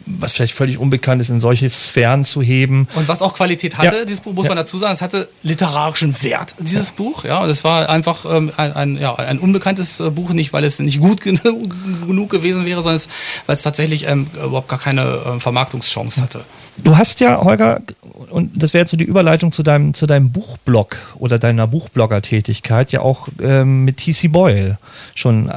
was 0.05 0.31
vielleicht 0.33 0.53
völlig 0.53 0.77
unbekannt 0.77 1.21
ist, 1.21 1.29
in 1.29 1.39
solche 1.39 1.69
Sphären 1.69 2.23
zu 2.23 2.41
heben. 2.41 2.87
Und 2.95 3.07
was 3.07 3.21
auch 3.21 3.33
Qualität 3.33 3.77
hatte, 3.77 3.97
ja. 3.97 4.05
dieses 4.05 4.21
Buch, 4.21 4.33
muss 4.33 4.45
ja. 4.45 4.49
man 4.49 4.57
dazu 4.57 4.77
sagen, 4.77 4.93
es 4.93 5.01
hatte 5.01 5.27
literarischen 5.43 6.21
Wert, 6.23 6.55
dieses 6.59 6.89
ja. 6.89 6.93
Buch. 6.95 7.23
Ja, 7.23 7.43
und 7.43 7.49
es 7.49 7.63
war 7.63 7.89
einfach 7.89 8.25
ähm, 8.25 8.51
ein, 8.57 8.73
ein, 8.73 8.97
ja, 8.97 9.15
ein 9.15 9.39
unbekanntes 9.39 9.99
äh, 9.99 10.09
Buch, 10.09 10.31
nicht 10.31 10.53
weil 10.53 10.63
es 10.63 10.79
nicht 10.79 10.99
gut 10.99 11.21
genug 11.21 12.29
gewesen 12.29 12.65
wäre, 12.65 12.81
sondern 12.81 12.97
es, 12.97 13.09
weil 13.47 13.55
es 13.55 13.63
tatsächlich 13.63 14.07
ähm, 14.07 14.27
überhaupt 14.35 14.67
gar 14.67 14.79
keine 14.79 15.21
ähm, 15.25 15.41
Vermarktungschance 15.41 16.21
hatte. 16.21 16.45
Du 16.83 16.97
hast 16.97 17.21
ja, 17.21 17.41
Holger, 17.41 17.81
und 18.29 18.61
das 18.61 18.73
wäre 18.73 18.81
jetzt 18.81 18.91
so 18.91 18.97
die 18.97 19.05
Überleitung 19.05 19.51
zu 19.51 19.63
deinem, 19.63 19.93
zu 19.93 20.07
deinem 20.07 20.31
Buchblog 20.31 20.97
oder 21.17 21.39
deiner 21.39 21.67
Buchblogger-Tätigkeit, 21.67 22.91
ja 22.91 22.99
auch 22.99 23.29
ähm, 23.41 23.85
mit 23.85 23.97
TC 23.97 24.31
Boyle 24.31 24.77
schon 25.13 25.49
äh, 25.49 25.55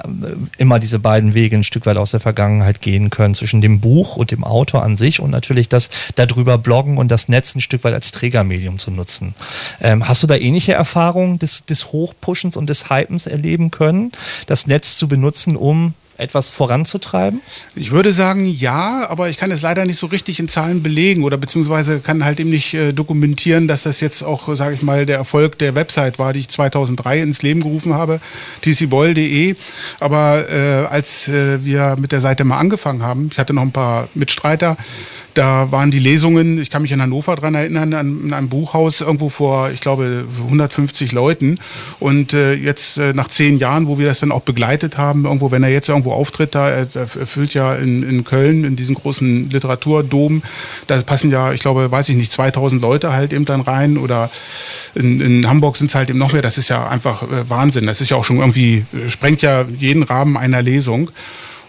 immer 0.58 0.78
diese 0.78 1.00
beiden 1.00 1.34
Wege 1.34 1.56
ein 1.56 1.64
Stück 1.64 1.86
weit 1.86 1.96
aus 1.96 2.12
der 2.12 2.20
Vergangenheit 2.20 2.80
gehen 2.80 3.10
können, 3.10 3.34
zwischen 3.34 3.60
dem 3.60 3.80
Buch 3.80 4.16
und 4.16 4.30
dem 4.30 4.44
Autor 4.44 4.84
an 4.84 4.96
sich 4.96 5.18
und 5.18 5.30
natürlich 5.30 5.68
das 5.68 5.90
darüber 6.14 6.56
bloggen 6.56 6.98
und 6.98 7.08
das 7.08 7.28
Netz 7.28 7.54
ein 7.54 7.60
Stück 7.60 7.82
weit 7.82 7.94
als 7.94 8.12
Trägermedium 8.12 8.78
zu 8.78 8.92
nutzen. 8.92 9.34
Ähm, 9.80 10.06
hast 10.06 10.22
du 10.22 10.28
da 10.28 10.36
ähnliche 10.36 10.74
Erfahrungen 10.74 11.40
des, 11.40 11.64
des 11.64 11.90
Hochpushens 11.90 12.56
und 12.56 12.68
des 12.68 12.90
Hypens 12.90 13.26
erleben 13.26 13.72
können, 13.72 14.12
das 14.46 14.68
Netz 14.68 14.98
zu 14.98 15.08
benutzen, 15.08 15.56
um 15.56 15.94
etwas 16.18 16.50
voranzutreiben? 16.50 17.40
Ich 17.74 17.90
würde 17.90 18.12
sagen, 18.12 18.44
ja, 18.44 19.08
aber 19.08 19.30
ich 19.30 19.38
kann 19.38 19.50
es 19.50 19.62
leider 19.62 19.86
nicht 19.86 19.98
so 19.98 20.08
richtig 20.08 20.38
in 20.40 20.48
Zahlen 20.48 20.82
belegen 20.82 21.24
oder 21.24 21.36
beziehungsweise 21.36 22.00
kann 22.00 22.24
halt 22.24 22.40
eben 22.40 22.50
nicht 22.50 22.74
äh, 22.74 22.92
dokumentieren, 22.92 23.68
dass 23.68 23.84
das 23.84 24.00
jetzt 24.00 24.22
auch, 24.22 24.54
sage 24.54 24.74
ich 24.74 24.82
mal, 24.82 25.06
der 25.06 25.16
Erfolg 25.16 25.58
der 25.58 25.74
Website 25.74 26.18
war, 26.18 26.32
die 26.32 26.40
ich 26.40 26.48
2003 26.48 27.22
ins 27.22 27.42
Leben 27.42 27.60
gerufen 27.60 27.94
habe, 27.94 28.20
tcboil.de. 28.62 29.56
Aber 30.00 30.50
äh, 30.50 30.86
als 30.90 31.28
äh, 31.28 31.64
wir 31.64 31.96
mit 31.98 32.12
der 32.12 32.20
Seite 32.20 32.44
mal 32.44 32.58
angefangen 32.58 33.02
haben, 33.02 33.28
ich 33.32 33.38
hatte 33.38 33.54
noch 33.54 33.62
ein 33.62 33.72
paar 33.72 34.08
Mitstreiter, 34.14 34.76
da 35.38 35.70
waren 35.70 35.92
die 35.92 36.00
Lesungen, 36.00 36.60
ich 36.60 36.68
kann 36.68 36.82
mich 36.82 36.90
in 36.90 37.00
Hannover 37.00 37.36
dran 37.36 37.54
erinnern, 37.54 37.94
an, 37.94 38.20
an 38.24 38.32
einem 38.32 38.48
Buchhaus 38.48 39.00
irgendwo 39.00 39.28
vor, 39.28 39.70
ich 39.70 39.80
glaube, 39.80 40.24
150 40.46 41.12
Leuten. 41.12 41.58
Und 42.00 42.32
äh, 42.34 42.54
jetzt 42.54 42.98
äh, 42.98 43.12
nach 43.12 43.28
zehn 43.28 43.58
Jahren, 43.58 43.86
wo 43.86 43.98
wir 43.98 44.06
das 44.06 44.18
dann 44.18 44.32
auch 44.32 44.40
begleitet 44.40 44.98
haben, 44.98 45.26
irgendwo, 45.26 45.52
wenn 45.52 45.62
er 45.62 45.68
jetzt 45.68 45.88
irgendwo 45.88 46.12
auftritt, 46.12 46.56
da 46.56 46.68
er, 46.68 46.88
erfüllt 46.92 47.54
ja 47.54 47.76
in, 47.76 48.02
in 48.02 48.24
Köln, 48.24 48.64
in 48.64 48.74
diesem 48.74 48.96
großen 48.96 49.48
Literaturdom, 49.48 50.42
da 50.88 51.00
passen 51.02 51.30
ja, 51.30 51.52
ich 51.52 51.60
glaube, 51.60 51.88
weiß 51.88 52.08
ich 52.08 52.16
nicht, 52.16 52.32
2000 52.32 52.82
Leute 52.82 53.12
halt 53.12 53.32
eben 53.32 53.44
dann 53.44 53.60
rein. 53.60 53.96
Oder 53.96 54.30
in, 54.96 55.20
in 55.20 55.48
Hamburg 55.48 55.76
sind 55.76 55.86
es 55.86 55.94
halt 55.94 56.10
eben 56.10 56.18
noch 56.18 56.32
mehr. 56.32 56.42
Das 56.42 56.58
ist 56.58 56.68
ja 56.68 56.88
einfach 56.88 57.22
äh, 57.22 57.48
Wahnsinn. 57.48 57.86
Das 57.86 58.00
ist 58.00 58.10
ja 58.10 58.16
auch 58.16 58.24
schon 58.24 58.38
irgendwie, 58.38 58.84
äh, 58.92 59.08
sprengt 59.08 59.42
ja 59.42 59.64
jeden 59.78 60.02
Rahmen 60.02 60.36
einer 60.36 60.62
Lesung. 60.62 61.12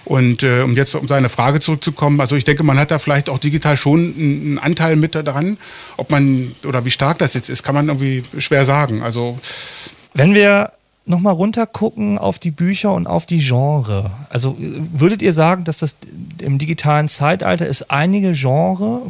Und 0.09 0.41
äh, 0.41 0.61
um 0.61 0.75
jetzt 0.75 0.95
um 0.95 1.07
seine 1.07 1.29
Frage 1.29 1.59
zurückzukommen, 1.59 2.19
also 2.19 2.35
ich 2.35 2.43
denke, 2.43 2.63
man 2.63 2.79
hat 2.79 2.89
da 2.89 2.97
vielleicht 2.97 3.29
auch 3.29 3.37
digital 3.37 3.77
schon 3.77 4.15
einen 4.17 4.57
Anteil 4.57 4.95
mit 4.95 5.13
daran. 5.13 5.59
Ob 5.97 6.09
man 6.09 6.55
oder 6.65 6.83
wie 6.83 6.89
stark 6.89 7.19
das 7.19 7.35
jetzt 7.35 7.47
ist, 7.47 7.61
kann 7.61 7.75
man 7.75 7.89
irgendwie 7.89 8.23
schwer 8.39 8.65
sagen. 8.65 9.03
Also 9.03 9.37
wenn 10.15 10.33
wir 10.33 10.71
nochmal 11.09 11.33
runtergucken 11.33 12.17
auf 12.17 12.37
die 12.37 12.51
Bücher 12.51 12.93
und 12.93 13.07
auf 13.07 13.25
die 13.25 13.39
Genre. 13.39 14.11
Also 14.29 14.55
würdet 14.59 15.21
ihr 15.21 15.33
sagen, 15.33 15.63
dass 15.63 15.79
das 15.79 15.97
im 16.39 16.59
digitalen 16.59 17.09
Zeitalter 17.09 17.67
es 17.67 17.89
einige 17.89 18.33
Genre 18.33 19.01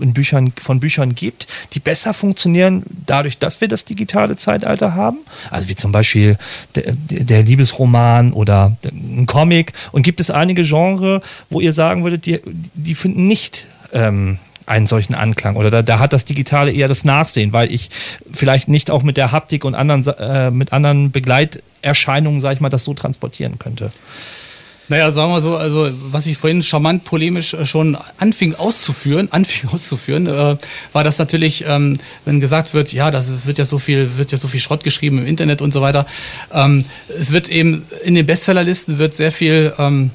in 0.00 0.12
Büchern, 0.12 0.52
von 0.60 0.78
Büchern 0.78 1.14
gibt, 1.14 1.46
die 1.72 1.80
besser 1.80 2.12
funktionieren, 2.12 2.82
dadurch, 3.06 3.38
dass 3.38 3.60
wir 3.60 3.68
das 3.68 3.86
digitale 3.86 4.36
Zeitalter 4.36 4.94
haben? 4.94 5.18
Also 5.50 5.68
wie 5.68 5.76
zum 5.76 5.90
Beispiel 5.90 6.36
der, 6.74 6.94
der 6.94 7.42
Liebesroman 7.42 8.32
oder 8.32 8.76
ein 8.84 9.26
Comic. 9.26 9.72
Und 9.90 10.02
gibt 10.02 10.20
es 10.20 10.30
einige 10.30 10.62
Genre, 10.62 11.22
wo 11.48 11.60
ihr 11.60 11.72
sagen 11.72 12.04
würdet, 12.04 12.26
die, 12.26 12.40
die 12.74 12.94
finden 12.94 13.26
nicht 13.26 13.66
ähm, 13.92 14.38
einen 14.68 14.86
solchen 14.86 15.14
Anklang 15.14 15.56
oder 15.56 15.70
da, 15.70 15.82
da 15.82 15.98
hat 15.98 16.12
das 16.12 16.24
Digitale 16.24 16.72
eher 16.72 16.88
das 16.88 17.04
Nachsehen, 17.04 17.52
weil 17.52 17.72
ich 17.72 17.90
vielleicht 18.32 18.68
nicht 18.68 18.90
auch 18.90 19.02
mit 19.02 19.16
der 19.16 19.32
Haptik 19.32 19.64
und 19.64 19.74
anderen, 19.74 20.06
äh, 20.06 20.50
mit 20.50 20.72
anderen 20.72 21.10
Begleiterscheinungen, 21.10 22.40
sag 22.40 22.54
ich 22.54 22.60
mal, 22.60 22.68
das 22.68 22.84
so 22.84 22.94
transportieren 22.94 23.58
könnte. 23.58 23.90
Naja, 24.90 25.10
sagen 25.10 25.30
wir 25.32 25.42
so, 25.42 25.56
also 25.56 25.90
was 26.10 26.26
ich 26.26 26.38
vorhin 26.38 26.62
charmant 26.62 27.04
polemisch 27.04 27.52
äh, 27.52 27.66
schon 27.66 27.96
anfing 28.18 28.54
auszuführen, 28.54 29.28
anfing 29.32 29.70
auszuführen, 29.70 30.26
äh, 30.26 30.56
war 30.92 31.04
das 31.04 31.18
natürlich, 31.18 31.64
ähm, 31.66 31.98
wenn 32.24 32.40
gesagt 32.40 32.74
wird, 32.74 32.92
ja, 32.92 33.10
das 33.10 33.46
wird 33.46 33.58
ja 33.58 33.64
so 33.64 33.78
viel, 33.78 34.16
wird 34.16 34.32
ja 34.32 34.38
so 34.38 34.48
viel 34.48 34.60
Schrott 34.60 34.84
geschrieben 34.84 35.18
im 35.18 35.26
Internet 35.26 35.60
und 35.60 35.72
so 35.72 35.82
weiter. 35.82 36.06
Ähm, 36.52 36.84
es 37.08 37.32
wird 37.32 37.48
eben 37.48 37.84
in 38.02 38.14
den 38.14 38.24
Bestsellerlisten 38.24 38.98
wird 38.98 39.14
sehr 39.14 39.32
viel 39.32 39.74
ähm, 39.78 40.10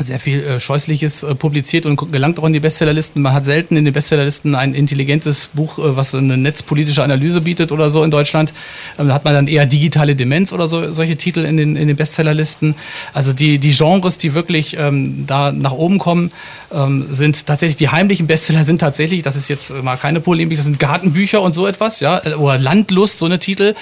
sehr 0.00 0.20
viel 0.20 0.44
äh, 0.44 0.60
Scheußliches 0.60 1.22
äh, 1.22 1.34
publiziert 1.34 1.86
und 1.86 2.12
gelangt 2.12 2.38
auch 2.38 2.44
in 2.44 2.52
die 2.52 2.60
Bestsellerlisten. 2.60 3.20
Man 3.20 3.32
hat 3.32 3.44
selten 3.44 3.76
in 3.76 3.84
den 3.84 3.94
Bestsellerlisten 3.94 4.54
ein 4.54 4.74
intelligentes 4.74 5.50
Buch, 5.52 5.78
äh, 5.78 5.96
was 5.96 6.14
eine 6.14 6.36
netzpolitische 6.36 7.02
Analyse 7.02 7.40
bietet 7.40 7.72
oder 7.72 7.90
so 7.90 8.04
in 8.04 8.10
Deutschland. 8.10 8.52
Ähm, 8.98 9.08
da 9.08 9.14
hat 9.14 9.24
man 9.24 9.34
dann 9.34 9.48
eher 9.48 9.66
digitale 9.66 10.14
Demenz 10.14 10.52
oder 10.52 10.68
so, 10.68 10.92
solche 10.92 11.16
Titel 11.16 11.40
in 11.40 11.56
den, 11.56 11.76
in 11.76 11.88
den 11.88 11.96
Bestsellerlisten. 11.96 12.74
Also 13.12 13.32
die, 13.32 13.58
die 13.58 13.72
Genres, 13.72 14.18
die 14.18 14.34
wirklich 14.34 14.76
ähm, 14.78 15.24
da 15.26 15.52
nach 15.52 15.72
oben 15.72 15.98
kommen, 15.98 16.30
ähm, 16.72 17.06
sind 17.10 17.46
tatsächlich, 17.46 17.76
die 17.76 17.88
heimlichen 17.88 18.26
Bestseller 18.26 18.64
sind 18.64 18.78
tatsächlich, 18.78 19.22
das 19.22 19.36
ist 19.36 19.48
jetzt 19.48 19.72
mal 19.82 19.96
keine 19.96 20.20
Polemik, 20.20 20.58
das 20.58 20.66
sind 20.66 20.78
Gartenbücher 20.78 21.40
und 21.42 21.54
so 21.54 21.66
etwas, 21.66 22.00
ja, 22.00 22.22
oder 22.36 22.58
Landlust, 22.58 23.18
so 23.18 23.26
eine 23.26 23.38
Titel. 23.38 23.74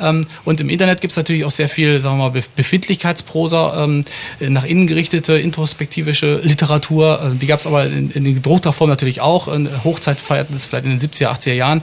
Ähm, 0.00 0.26
und 0.44 0.60
im 0.60 0.68
Internet 0.68 1.00
gibt 1.00 1.12
es 1.12 1.16
natürlich 1.16 1.44
auch 1.44 1.50
sehr 1.50 1.68
viel, 1.68 2.00
sagen 2.00 2.18
wir 2.18 2.30
mal, 2.30 2.42
Befindlichkeitsprosa, 2.56 3.84
ähm, 3.84 4.04
nach 4.40 4.64
innen 4.64 4.86
gerichtete, 4.86 5.38
introspektivische 5.60 6.40
Literatur. 6.42 7.20
Äh, 7.22 7.36
die 7.36 7.46
gab 7.46 7.60
es 7.60 7.66
aber 7.66 7.84
in, 7.84 8.10
in 8.10 8.24
gedruckter 8.34 8.72
Form 8.72 8.88
natürlich 8.88 9.20
auch. 9.20 9.48
In 9.48 9.68
Hochzeit 9.84 10.20
feierten 10.20 10.56
es 10.56 10.66
vielleicht 10.66 10.86
in 10.86 10.90
den 10.90 11.00
70er, 11.00 11.28
80er 11.28 11.52
Jahren. 11.52 11.82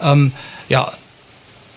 Ähm, 0.00 0.32
ja, 0.68 0.90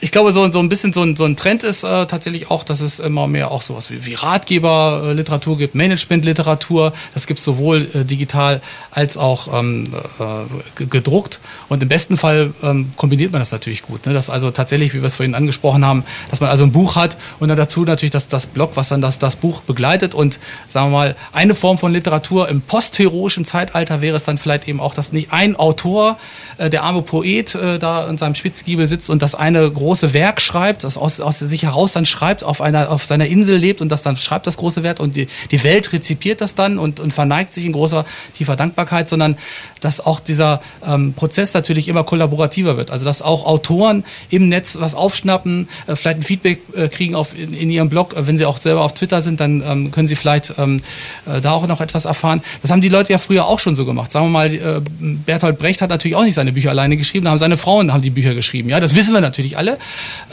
ich 0.01 0.11
glaube, 0.11 0.31
so, 0.33 0.51
so 0.51 0.59
ein 0.59 0.69
bisschen 0.69 0.93
so 0.93 1.01
ein, 1.01 1.15
so 1.15 1.23
ein 1.23 1.35
Trend 1.35 1.63
ist 1.63 1.83
äh, 1.83 2.05
tatsächlich 2.05 2.51
auch, 2.51 2.63
dass 2.63 2.81
es 2.81 2.99
immer 2.99 3.27
mehr 3.27 3.49
auch 3.49 3.61
sowas 3.61 3.89
wie, 3.89 4.05
wie 4.05 4.13
Ratgeberliteratur 4.13 5.57
gibt, 5.57 5.73
Managementliteratur. 5.73 6.93
Das 7.13 7.27
gibt 7.27 7.39
es 7.39 7.45
sowohl 7.45 7.89
äh, 7.93 8.03
digital 8.03 8.61
als 8.91 9.17
auch 9.17 9.57
ähm, 9.57 9.85
äh, 10.19 10.85
gedruckt. 10.85 11.39
Und 11.69 11.81
im 11.81 11.89
besten 11.89 12.17
Fall 12.17 12.53
ähm, 12.61 12.91
kombiniert 12.97 13.31
man 13.31 13.41
das 13.41 13.51
natürlich 13.51 13.81
gut. 13.81 14.05
Ne? 14.05 14.13
Dass 14.13 14.29
also 14.29 14.51
tatsächlich, 14.51 14.93
wie 14.93 15.01
wir 15.01 15.07
es 15.07 15.15
vorhin 15.15 15.33
angesprochen 15.33 15.85
haben, 15.85 16.03
dass 16.29 16.41
man 16.41 16.49
also 16.49 16.65
ein 16.65 16.71
Buch 16.71 16.95
hat 16.97 17.17
und 17.39 17.47
dann 17.47 17.57
dazu 17.57 17.83
natürlich 17.83 18.11
das, 18.11 18.27
das 18.27 18.47
Blog, 18.47 18.71
was 18.75 18.89
dann 18.89 19.01
das, 19.01 19.17
das 19.17 19.37
Buch 19.37 19.61
begleitet. 19.61 20.13
Und 20.13 20.39
sagen 20.67 20.91
wir 20.91 20.97
mal, 20.97 21.15
eine 21.31 21.55
Form 21.55 21.77
von 21.77 21.93
Literatur 21.93 22.49
im 22.49 22.61
postheroischen 22.61 23.45
Zeitalter 23.45 24.01
wäre 24.01 24.17
es 24.17 24.23
dann 24.23 24.37
vielleicht 24.37 24.67
eben 24.67 24.81
auch, 24.81 24.93
dass 24.93 25.13
nicht 25.13 25.31
ein 25.31 25.55
Autor, 25.55 26.19
äh, 26.57 26.69
der 26.69 26.83
arme 26.83 27.01
Poet, 27.01 27.55
äh, 27.55 27.79
da 27.79 28.07
in 28.07 28.17
seinem 28.17 28.35
Spitzgiebel 28.35 28.87
sitzt 28.87 29.09
und 29.09 29.21
das 29.21 29.35
eine 29.35 29.71
große 29.71 29.94
große 29.95 30.13
Werk 30.13 30.41
schreibt, 30.41 30.83
das 30.83 30.97
aus, 30.97 31.21
aus 31.21 31.39
sich 31.39 31.63
heraus 31.63 31.93
dann 31.93 32.05
schreibt, 32.05 32.43
auf, 32.43 32.59
einer, 32.59 32.91
auf 32.91 33.05
seiner 33.05 33.27
Insel 33.27 33.55
lebt 33.55 33.81
und 33.81 33.87
das 33.87 34.03
dann 34.03 34.17
schreibt, 34.17 34.45
das 34.45 34.57
große 34.57 34.83
Werk 34.83 34.99
und 34.99 35.15
die, 35.15 35.27
die 35.51 35.63
Welt 35.63 35.93
rezipiert 35.93 36.41
das 36.41 36.53
dann 36.53 36.77
und, 36.77 36.99
und 36.99 37.13
verneigt 37.13 37.53
sich 37.53 37.63
in 37.63 37.71
großer, 37.71 38.03
tiefer 38.33 38.57
Dankbarkeit, 38.57 39.07
sondern 39.07 39.37
dass 39.79 40.01
auch 40.01 40.19
dieser 40.19 40.61
ähm, 40.85 41.13
Prozess 41.13 41.53
natürlich 41.53 41.87
immer 41.87 42.03
kollaborativer 42.03 42.75
wird. 42.75 42.91
Also 42.91 43.05
dass 43.05 43.21
auch 43.21 43.45
Autoren 43.45 44.03
im 44.29 44.49
Netz 44.49 44.77
was 44.79 44.95
aufschnappen, 44.95 45.69
äh, 45.87 45.95
vielleicht 45.95 46.19
ein 46.19 46.23
Feedback 46.23 46.59
äh, 46.75 46.89
kriegen 46.89 47.15
auf, 47.15 47.37
in, 47.37 47.53
in, 47.53 47.69
ihrem 47.69 47.87
Blog. 47.87 48.15
Äh, 48.17 48.27
wenn 48.27 48.37
sie 48.37 48.45
auch 48.45 48.57
selber 48.57 48.81
auf 48.81 48.93
Twitter 48.93 49.21
sind, 49.21 49.39
dann 49.39 49.63
ähm, 49.65 49.91
können 49.91 50.07
sie 50.07 50.15
vielleicht 50.15 50.55
ähm, 50.57 50.81
äh, 51.25 51.39
da 51.39 51.51
auch 51.51 51.67
noch 51.67 51.79
etwas 51.79 52.03
erfahren. 52.03 52.41
Das 52.63 52.71
haben 52.71 52.81
die 52.81 52.89
Leute 52.89 53.13
ja 53.13 53.17
früher 53.17 53.45
auch 53.45 53.59
schon 53.59 53.75
so 53.75 53.85
gemacht. 53.85 54.11
Sagen 54.11 54.25
wir 54.25 54.31
mal, 54.31 54.53
äh, 54.53 54.81
Bertolt 54.99 55.57
Brecht 55.57 55.81
hat 55.81 55.89
natürlich 55.89 56.17
auch 56.17 56.23
nicht 56.23 56.35
seine 56.35 56.51
Bücher 56.51 56.71
alleine 56.71 56.97
geschrieben, 56.97 57.25
da 57.25 57.31
haben 57.31 57.37
seine 57.37 57.57
Frauen 57.57 57.93
haben 57.93 58.01
die 58.01 58.09
Bücher 58.09 58.33
geschrieben. 58.33 58.69
Ja, 58.69 58.79
das 58.79 58.95
wissen 58.95 59.13
wir 59.13 59.21
natürlich 59.21 59.57
alle. 59.57 59.74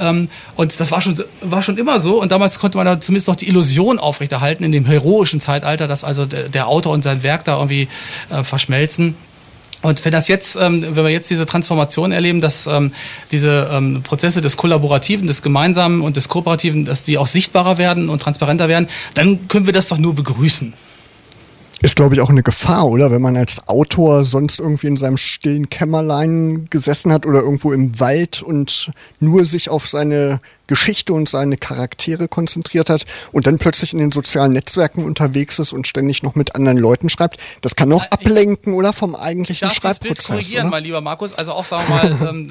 Ähm, 0.00 0.28
und 0.57 0.78
das 0.81 0.90
war 0.90 1.00
schon, 1.00 1.22
war 1.40 1.62
schon 1.62 1.78
immer 1.78 2.00
so. 2.00 2.20
Und 2.20 2.33
damals 2.33 2.59
konnte 2.59 2.78
man 2.78 2.87
da 2.87 3.00
zumindest 3.00 3.28
noch 3.28 3.37
die 3.37 3.48
Illusion 3.48 3.98
aufrechterhalten 3.98 4.64
in 4.64 4.72
dem 4.72 4.87
heroischen 4.87 5.40
Zeitalter, 5.40 5.88
dass 5.88 6.05
also 6.05 6.26
der, 6.26 6.48
der 6.48 6.68
Autor 6.68 6.92
und 6.92 7.02
sein 7.02 7.22
Werk 7.22 7.44
da 7.44 7.59
irgendwie 7.59 7.88
äh, 8.31 8.44
verschmelzen. 8.44 9.14
Und 9.83 10.05
wenn 10.05 10.12
das 10.12 10.28
jetzt, 10.28 10.57
ähm, 10.57 10.83
wenn 10.94 11.05
wir 11.05 11.11
jetzt 11.11 11.28
diese 11.28 11.44
Transformation 11.44 12.12
erleben, 12.12 12.40
dass 12.40 12.66
ähm, 12.66 12.92
diese 13.33 13.68
ähm, 13.72 14.02
Prozesse 14.02 14.40
des 14.40 14.57
Kollaborativen, 14.57 15.26
des 15.26 15.42
Gemeinsamen 15.42 16.02
und 16.02 16.16
des 16.16 16.28
Kooperativen, 16.28 16.85
dass 16.85 17.02
die 17.02 17.18
auch 17.18 17.26
sichtbarer 17.26 17.78
werden 17.78 18.09
und 18.09 18.22
transparenter 18.22 18.68
werden, 18.68 18.88
dann 19.14 19.48
können 19.48 19.66
wir 19.66 19.72
das 19.72 19.88
doch 19.88 19.98
nur 19.98 20.14
begrüßen. 20.14 20.72
Ist, 21.83 21.97
glaube 21.97 22.14
ich, 22.14 22.21
auch 22.21 22.31
eine 22.31 22.45
Gefahr, 22.45 22.87
oder? 22.87 23.11
Wenn 23.11 23.23
man 23.23 23.37
als 23.37 23.66
Autor 23.66 24.23
sonst 24.23 24.61
irgendwie 24.61 24.87
in 24.87 24.97
seinem 24.97 25.16
stillen 25.16 25.68
Kämmerlein 25.68 26.66
gesessen 26.71 27.12
hat 27.12 27.27
oder 27.27 27.40
irgendwo 27.40 27.73
im 27.73 27.99
Wald 27.99 28.40
und 28.40 28.92
nur 29.18 29.45
sich 29.45 29.68
auf 29.68 29.88
seine 29.88 30.38
Geschichte 30.72 31.12
und 31.12 31.28
seine 31.28 31.58
Charaktere 31.58 32.28
konzentriert 32.28 32.88
hat 32.88 33.04
und 33.30 33.46
dann 33.46 33.58
plötzlich 33.58 33.92
in 33.92 33.98
den 33.98 34.11
sozialen 34.11 34.52
Netzwerken 34.52 35.04
unterwegs 35.04 35.58
ist 35.58 35.74
und 35.74 35.87
ständig 35.87 36.22
noch 36.22 36.35
mit 36.35 36.54
anderen 36.54 36.78
Leuten 36.78 37.11
schreibt. 37.11 37.37
Das 37.61 37.76
kann 37.76 37.92
auch 37.92 38.02
ablenken 38.06 38.72
oder 38.72 38.94
vom 38.94 39.14
eigentlichen 39.14 39.68
ich 39.68 39.74
darf 39.74 39.74
Schreibprozess. 39.74 40.16
Das 40.16 40.26
Bild 40.28 40.38
korrigieren, 40.38 40.66
oder? 40.68 40.70
mein 40.70 40.85
lieber 40.85 41.02
Markus. 41.02 41.35
Also 41.35 41.52
auch 41.52 41.66
sagen 41.66 41.85
wir 41.88 41.94
mal, 41.94 42.28
ähm, 42.30 42.50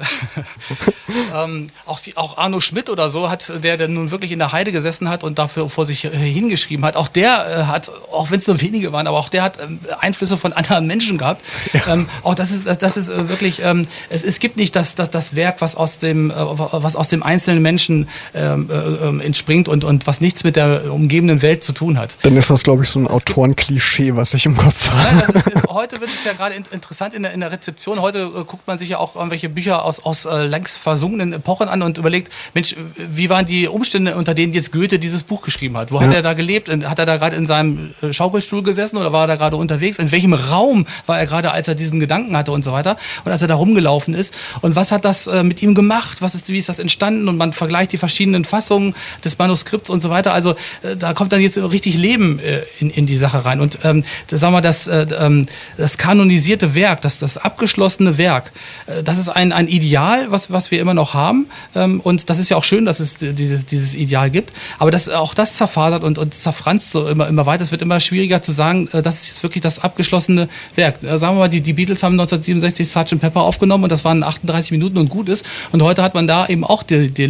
ähm, 1.34 1.66
auch, 1.84 1.98
die, 1.98 2.16
auch 2.16 2.38
Arno 2.38 2.60
Schmidt 2.60 2.90
oder 2.90 3.10
so 3.10 3.28
hat, 3.28 3.52
der, 3.60 3.76
der 3.76 3.88
nun 3.88 4.12
wirklich 4.12 4.30
in 4.30 4.38
der 4.38 4.52
Heide 4.52 4.70
gesessen 4.70 5.08
hat 5.08 5.24
und 5.24 5.40
dafür 5.40 5.68
vor 5.68 5.84
sich 5.84 6.04
äh, 6.04 6.10
hingeschrieben 6.10 6.84
hat. 6.84 6.94
Auch 6.94 7.08
der 7.08 7.46
äh, 7.48 7.62
hat, 7.64 7.90
auch 8.12 8.30
wenn 8.30 8.38
es 8.38 8.46
nur 8.46 8.60
wenige 8.60 8.92
waren, 8.92 9.08
aber 9.08 9.18
auch 9.18 9.30
der 9.30 9.42
hat 9.42 9.58
ähm, 9.60 9.80
Einflüsse 9.98 10.36
von 10.36 10.52
anderen 10.52 10.86
Menschen 10.86 11.18
gehabt. 11.18 11.44
Ja. 11.72 11.94
Ähm, 11.94 12.08
auch 12.22 12.36
das 12.36 12.52
ist, 12.52 12.66
das, 12.66 12.78
das 12.78 12.96
ist 12.96 13.08
äh, 13.08 13.28
wirklich, 13.28 13.62
ähm, 13.64 13.88
es, 14.10 14.22
es 14.22 14.38
gibt 14.38 14.56
nicht 14.56 14.76
das, 14.76 14.94
das, 14.94 15.10
das 15.10 15.34
Werk, 15.34 15.60
was 15.60 15.74
aus 15.74 15.98
dem, 15.98 16.30
äh, 16.30 16.34
was 16.36 16.94
aus 16.94 17.08
dem 17.08 17.24
einzelnen 17.24 17.62
Menschen 17.62 18.08
ähm, 18.34 18.68
äh, 18.70 18.74
ähm, 18.74 19.20
entspringt 19.20 19.68
und, 19.68 19.84
und 19.84 20.06
was 20.06 20.20
nichts 20.20 20.44
mit 20.44 20.56
der 20.56 20.92
umgebenden 20.92 21.42
Welt 21.42 21.64
zu 21.64 21.72
tun 21.72 21.98
hat. 21.98 22.16
Dann 22.22 22.36
ist 22.36 22.50
das, 22.50 22.62
glaube 22.62 22.84
ich, 22.84 22.90
so 22.90 22.98
ein 22.98 23.08
Autorenklischee, 23.08 24.16
was 24.16 24.34
ich 24.34 24.46
im 24.46 24.56
Kopf 24.56 24.90
habe. 24.90 25.38
Ist, 25.38 25.50
heute 25.68 26.00
wird 26.00 26.10
es 26.10 26.24
ja 26.24 26.32
gerade 26.32 26.54
interessant 26.54 27.14
in 27.14 27.22
der, 27.22 27.32
in 27.32 27.40
der 27.40 27.52
Rezeption. 27.52 28.00
Heute 28.00 28.20
äh, 28.20 28.44
guckt 28.44 28.66
man 28.66 28.78
sich 28.78 28.88
ja 28.88 28.98
auch 28.98 29.16
irgendwelche 29.16 29.48
Bücher 29.48 29.84
aus, 29.84 30.04
aus 30.04 30.24
äh, 30.24 30.44
längst 30.44 30.78
versunkenen 30.78 31.32
Epochen 31.32 31.68
an 31.68 31.82
und 31.82 31.98
überlegt, 31.98 32.32
Mensch, 32.54 32.74
wie 32.96 33.30
waren 33.30 33.46
die 33.46 33.68
Umstände, 33.68 34.16
unter 34.16 34.34
denen 34.34 34.52
jetzt 34.52 34.72
Goethe 34.72 34.98
dieses 34.98 35.22
Buch 35.22 35.42
geschrieben 35.42 35.76
hat? 35.76 35.92
Wo 35.92 36.00
ja. 36.00 36.06
hat 36.06 36.14
er 36.14 36.22
da 36.22 36.34
gelebt? 36.34 36.68
Hat 36.68 36.98
er 36.98 37.06
da 37.06 37.16
gerade 37.16 37.36
in 37.36 37.46
seinem 37.46 37.94
äh, 38.02 38.12
Schaukelstuhl 38.12 38.62
gesessen 38.62 38.96
oder 38.96 39.12
war 39.12 39.24
er 39.24 39.28
da 39.28 39.36
gerade 39.36 39.56
unterwegs? 39.56 39.98
In 39.98 40.10
welchem 40.12 40.34
Raum 40.34 40.86
war 41.06 41.18
er 41.18 41.26
gerade, 41.26 41.52
als 41.52 41.68
er 41.68 41.74
diesen 41.74 42.00
Gedanken 42.00 42.36
hatte 42.36 42.52
und 42.52 42.64
so 42.64 42.72
weiter? 42.72 42.96
Und 43.24 43.32
als 43.32 43.42
er 43.42 43.48
da 43.48 43.54
rumgelaufen 43.54 44.14
ist? 44.14 44.34
Und 44.60 44.76
was 44.76 44.92
hat 44.92 45.04
das 45.04 45.26
äh, 45.26 45.42
mit 45.42 45.62
ihm 45.62 45.74
gemacht? 45.74 46.20
Was 46.20 46.34
ist, 46.34 46.48
wie 46.48 46.58
ist 46.58 46.68
das 46.68 46.78
entstanden? 46.78 47.28
Und 47.28 47.36
man 47.36 47.52
vergleicht 47.52 47.91
die 47.92 47.98
verschiedenen 47.98 48.44
Fassungen 48.44 48.94
des 49.24 49.38
Manuskripts 49.38 49.90
und 49.90 50.00
so 50.00 50.10
weiter. 50.10 50.32
Also 50.32 50.52
äh, 50.82 50.96
da 50.98 51.14
kommt 51.14 51.32
dann 51.32 51.40
jetzt 51.40 51.56
richtig 51.58 51.96
Leben 51.96 52.38
äh, 52.38 52.62
in, 52.80 52.90
in 52.90 53.06
die 53.06 53.16
Sache 53.16 53.44
rein. 53.44 53.60
Und 53.60 53.78
ähm, 53.84 54.04
das, 54.28 54.40
sagen 54.40 54.54
wir, 54.54 54.60
das, 54.60 54.86
äh, 54.86 55.06
ähm, 55.18 55.46
das 55.76 55.98
kanonisierte 55.98 56.74
Werk, 56.74 57.00
das, 57.02 57.18
das 57.18 57.36
abgeschlossene 57.36 58.18
Werk, 58.18 58.52
äh, 58.86 59.02
das 59.02 59.18
ist 59.18 59.28
ein, 59.28 59.52
ein 59.52 59.68
Ideal, 59.68 60.30
was, 60.30 60.50
was 60.50 60.70
wir 60.70 60.80
immer 60.80 60.94
noch 60.94 61.14
haben. 61.14 61.46
Ähm, 61.74 62.00
und 62.00 62.30
das 62.30 62.38
ist 62.38 62.48
ja 62.48 62.56
auch 62.56 62.64
schön, 62.64 62.84
dass 62.84 63.00
es 63.00 63.16
dieses, 63.16 63.66
dieses 63.66 63.94
Ideal 63.94 64.30
gibt. 64.30 64.52
Aber 64.78 64.90
das, 64.90 65.08
auch 65.08 65.34
das 65.34 65.56
zerfasert 65.56 66.04
und, 66.04 66.18
und 66.18 66.34
zerfranst 66.34 66.90
so 66.90 67.06
immer, 67.06 67.28
immer 67.28 67.46
weiter. 67.46 67.62
Es 67.62 67.70
wird 67.72 67.82
immer 67.82 68.00
schwieriger 68.00 68.42
zu 68.42 68.52
sagen, 68.52 68.88
das 68.92 69.22
ist 69.22 69.28
jetzt 69.28 69.42
wirklich 69.42 69.62
das 69.62 69.78
abgeschlossene 69.78 70.48
Werk. 70.74 70.98
Sagen 71.02 71.20
wir 71.20 71.32
mal, 71.32 71.48
die, 71.48 71.60
die 71.60 71.72
Beatles 71.72 72.02
haben 72.02 72.18
1967 72.18 72.88
Sgt. 72.88 73.20
Pepper 73.20 73.42
aufgenommen 73.42 73.84
und 73.84 73.92
das 73.92 74.04
waren 74.04 74.22
38 74.22 74.72
Minuten 74.72 74.98
und 74.98 75.08
gut 75.08 75.28
ist. 75.28 75.44
Und 75.70 75.82
heute 75.82 76.02
hat 76.02 76.14
man 76.14 76.26
da 76.26 76.46
eben 76.46 76.64
auch 76.64 76.82
die 76.82 77.26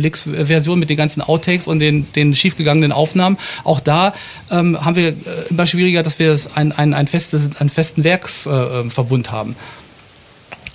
Deluxe-Version 0.53 0.79
mit 0.79 0.91
den 0.91 0.97
ganzen 0.97 1.23
Outtakes 1.23 1.67
und 1.67 1.79
den, 1.79 2.11
den 2.13 2.35
schiefgegangenen 2.35 2.93
Aufnahmen. 2.93 3.39
Auch 3.65 3.81
da 3.81 4.15
ähm, 4.51 4.85
haben 4.85 4.97
wir 4.97 5.09
äh, 5.09 5.15
immer 5.51 5.67
schwieriger, 5.67 6.03
dass 6.03 6.19
wir 6.19 6.39
ein, 6.55 6.73
ein, 6.73 6.95
ein 6.95 7.09
festes, 7.09 7.57
einen 7.59 7.71
festen 7.71 8.05
Werksverbund 8.05 9.29
äh, 9.29 9.31
haben. 9.31 9.57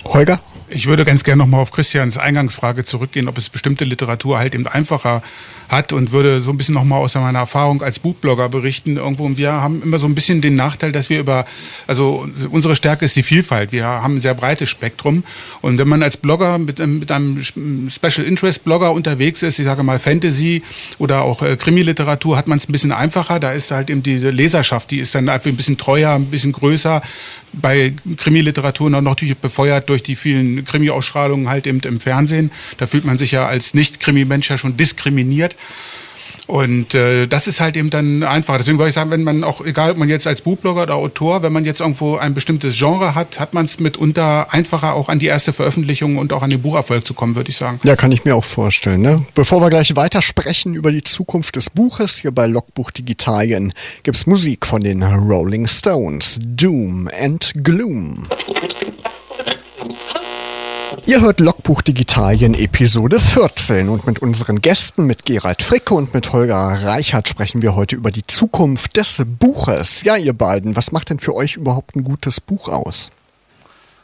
Holger? 0.04 0.40
Ich 0.70 0.86
würde 0.86 1.04
ganz 1.04 1.24
gerne 1.24 1.38
nochmal 1.38 1.60
auf 1.60 1.70
Christians 1.70 2.18
Eingangsfrage 2.18 2.84
zurückgehen, 2.84 3.28
ob 3.28 3.38
es 3.38 3.48
bestimmte 3.48 3.84
Literatur 3.84 4.38
halt 4.38 4.54
eben 4.54 4.66
einfacher 4.66 5.22
hat 5.68 5.92
und 5.92 6.12
würde 6.12 6.40
so 6.40 6.50
ein 6.50 6.56
bisschen 6.56 6.74
nochmal 6.74 7.00
aus 7.00 7.14
meiner 7.14 7.38
Erfahrung 7.38 7.82
als 7.82 7.98
Buchblogger 7.98 8.48
berichten 8.48 8.96
irgendwo. 8.96 9.28
Wir 9.36 9.52
haben 9.52 9.82
immer 9.82 9.98
so 9.98 10.06
ein 10.06 10.14
bisschen 10.14 10.40
den 10.40 10.56
Nachteil, 10.56 10.92
dass 10.92 11.08
wir 11.10 11.20
über, 11.20 11.46
also 11.86 12.26
unsere 12.50 12.76
Stärke 12.76 13.04
ist 13.04 13.16
die 13.16 13.22
Vielfalt. 13.22 13.72
Wir 13.72 13.86
haben 13.86 14.16
ein 14.16 14.20
sehr 14.20 14.34
breites 14.34 14.68
Spektrum. 14.68 15.24
Und 15.60 15.78
wenn 15.78 15.88
man 15.88 16.02
als 16.02 16.16
Blogger 16.16 16.58
mit, 16.58 16.78
mit 16.78 17.10
einem 17.10 17.42
Special 17.90 18.26
Interest 18.26 18.64
Blogger 18.64 18.92
unterwegs 18.92 19.42
ist, 19.42 19.58
ich 19.58 19.64
sage 19.64 19.82
mal 19.82 19.98
Fantasy 19.98 20.62
oder 20.98 21.22
auch 21.22 21.42
äh, 21.42 21.56
Krimi-Literatur, 21.56 22.36
hat 22.36 22.48
man 22.48 22.58
es 22.58 22.68
ein 22.68 22.72
bisschen 22.72 22.92
einfacher. 22.92 23.40
Da 23.40 23.52
ist 23.52 23.70
halt 23.70 23.90
eben 23.90 24.02
diese 24.02 24.30
Leserschaft, 24.30 24.90
die 24.90 24.98
ist 24.98 25.14
dann 25.14 25.28
einfach 25.28 25.50
ein 25.50 25.56
bisschen 25.56 25.78
treuer, 25.78 26.12
ein 26.12 26.26
bisschen 26.26 26.52
größer. 26.52 27.02
Bei 27.60 27.92
Krimi-Literatur 28.16 28.90
natürlich 28.90 29.36
befeuert 29.36 29.88
durch 29.88 30.02
die 30.02 30.16
vielen 30.16 30.64
Krimi-Ausstrahlungen 30.64 31.48
halt 31.48 31.66
eben 31.66 31.80
im 31.80 32.00
Fernsehen. 32.00 32.50
Da 32.78 32.86
fühlt 32.86 33.04
man 33.04 33.18
sich 33.18 33.32
ja 33.32 33.46
als 33.46 33.74
Nicht-Krimi-Mensch 33.74 34.50
ja 34.50 34.58
schon 34.58 34.76
diskriminiert. 34.76 35.56
Und 36.46 36.94
äh, 36.94 37.26
das 37.26 37.46
ist 37.46 37.60
halt 37.60 37.76
eben 37.76 37.90
dann 37.90 38.22
einfach. 38.22 38.56
Deswegen 38.56 38.78
würde 38.78 38.88
ich 38.88 38.94
sagen, 38.94 39.10
wenn 39.10 39.22
man 39.22 39.44
auch, 39.44 39.64
egal 39.64 39.90
ob 39.90 39.96
man 39.98 40.08
jetzt 40.08 40.26
als 40.26 40.40
Buchblogger 40.40 40.84
oder 40.84 40.94
Autor, 40.94 41.42
wenn 41.42 41.52
man 41.52 41.64
jetzt 41.64 41.80
irgendwo 41.80 42.16
ein 42.16 42.34
bestimmtes 42.34 42.76
Genre 42.76 43.14
hat, 43.14 43.38
hat 43.38 43.54
man 43.54 43.66
es 43.66 43.78
mitunter 43.78 44.52
einfacher 44.52 44.94
auch 44.94 45.08
an 45.08 45.18
die 45.18 45.26
erste 45.26 45.52
Veröffentlichung 45.52 46.16
und 46.16 46.32
auch 46.32 46.42
an 46.42 46.50
den 46.50 46.62
Bucherfolg 46.62 47.06
zu 47.06 47.14
kommen, 47.14 47.36
würde 47.36 47.50
ich 47.50 47.56
sagen. 47.56 47.80
Ja, 47.84 47.96
kann 47.96 48.12
ich 48.12 48.24
mir 48.24 48.34
auch 48.34 48.44
vorstellen. 48.44 49.02
Ne? 49.02 49.24
Bevor 49.34 49.60
wir 49.60 49.70
gleich 49.70 49.94
weitersprechen 49.94 50.74
über 50.74 50.90
die 50.90 51.02
Zukunft 51.02 51.56
des 51.56 51.70
Buches, 51.70 52.18
hier 52.18 52.30
bei 52.30 52.46
Logbuch 52.46 52.90
Digitalien 52.90 53.72
gibt's 54.02 54.26
Musik 54.26 54.66
von 54.66 54.82
den 54.82 55.02
Rolling 55.02 55.66
Stones. 55.66 56.38
Doom 56.40 57.08
and 57.18 57.52
Gloom. 57.62 58.26
Ihr 61.06 61.20
hört 61.20 61.40
Logbuch 61.40 61.82
Digitalien 61.82 62.54
Episode 62.54 63.20
14 63.20 63.88
und 63.88 64.06
mit 64.06 64.20
unseren 64.20 64.60
Gästen, 64.60 65.04
mit 65.04 65.24
Gerald 65.24 65.62
Fricke 65.62 65.94
und 65.94 66.14
mit 66.14 66.32
Holger 66.32 66.56
Reichert 66.56 67.28
sprechen 67.28 67.62
wir 67.62 67.74
heute 67.74 67.96
über 67.96 68.10
die 68.10 68.26
Zukunft 68.26 68.96
des 68.96 69.22
Buches. 69.26 70.02
Ja, 70.02 70.16
ihr 70.16 70.32
beiden, 70.32 70.76
was 70.76 70.92
macht 70.92 71.10
denn 71.10 71.18
für 71.18 71.34
euch 71.34 71.56
überhaupt 71.56 71.96
ein 71.96 72.04
gutes 72.04 72.40
Buch 72.40 72.68
aus? 72.68 73.10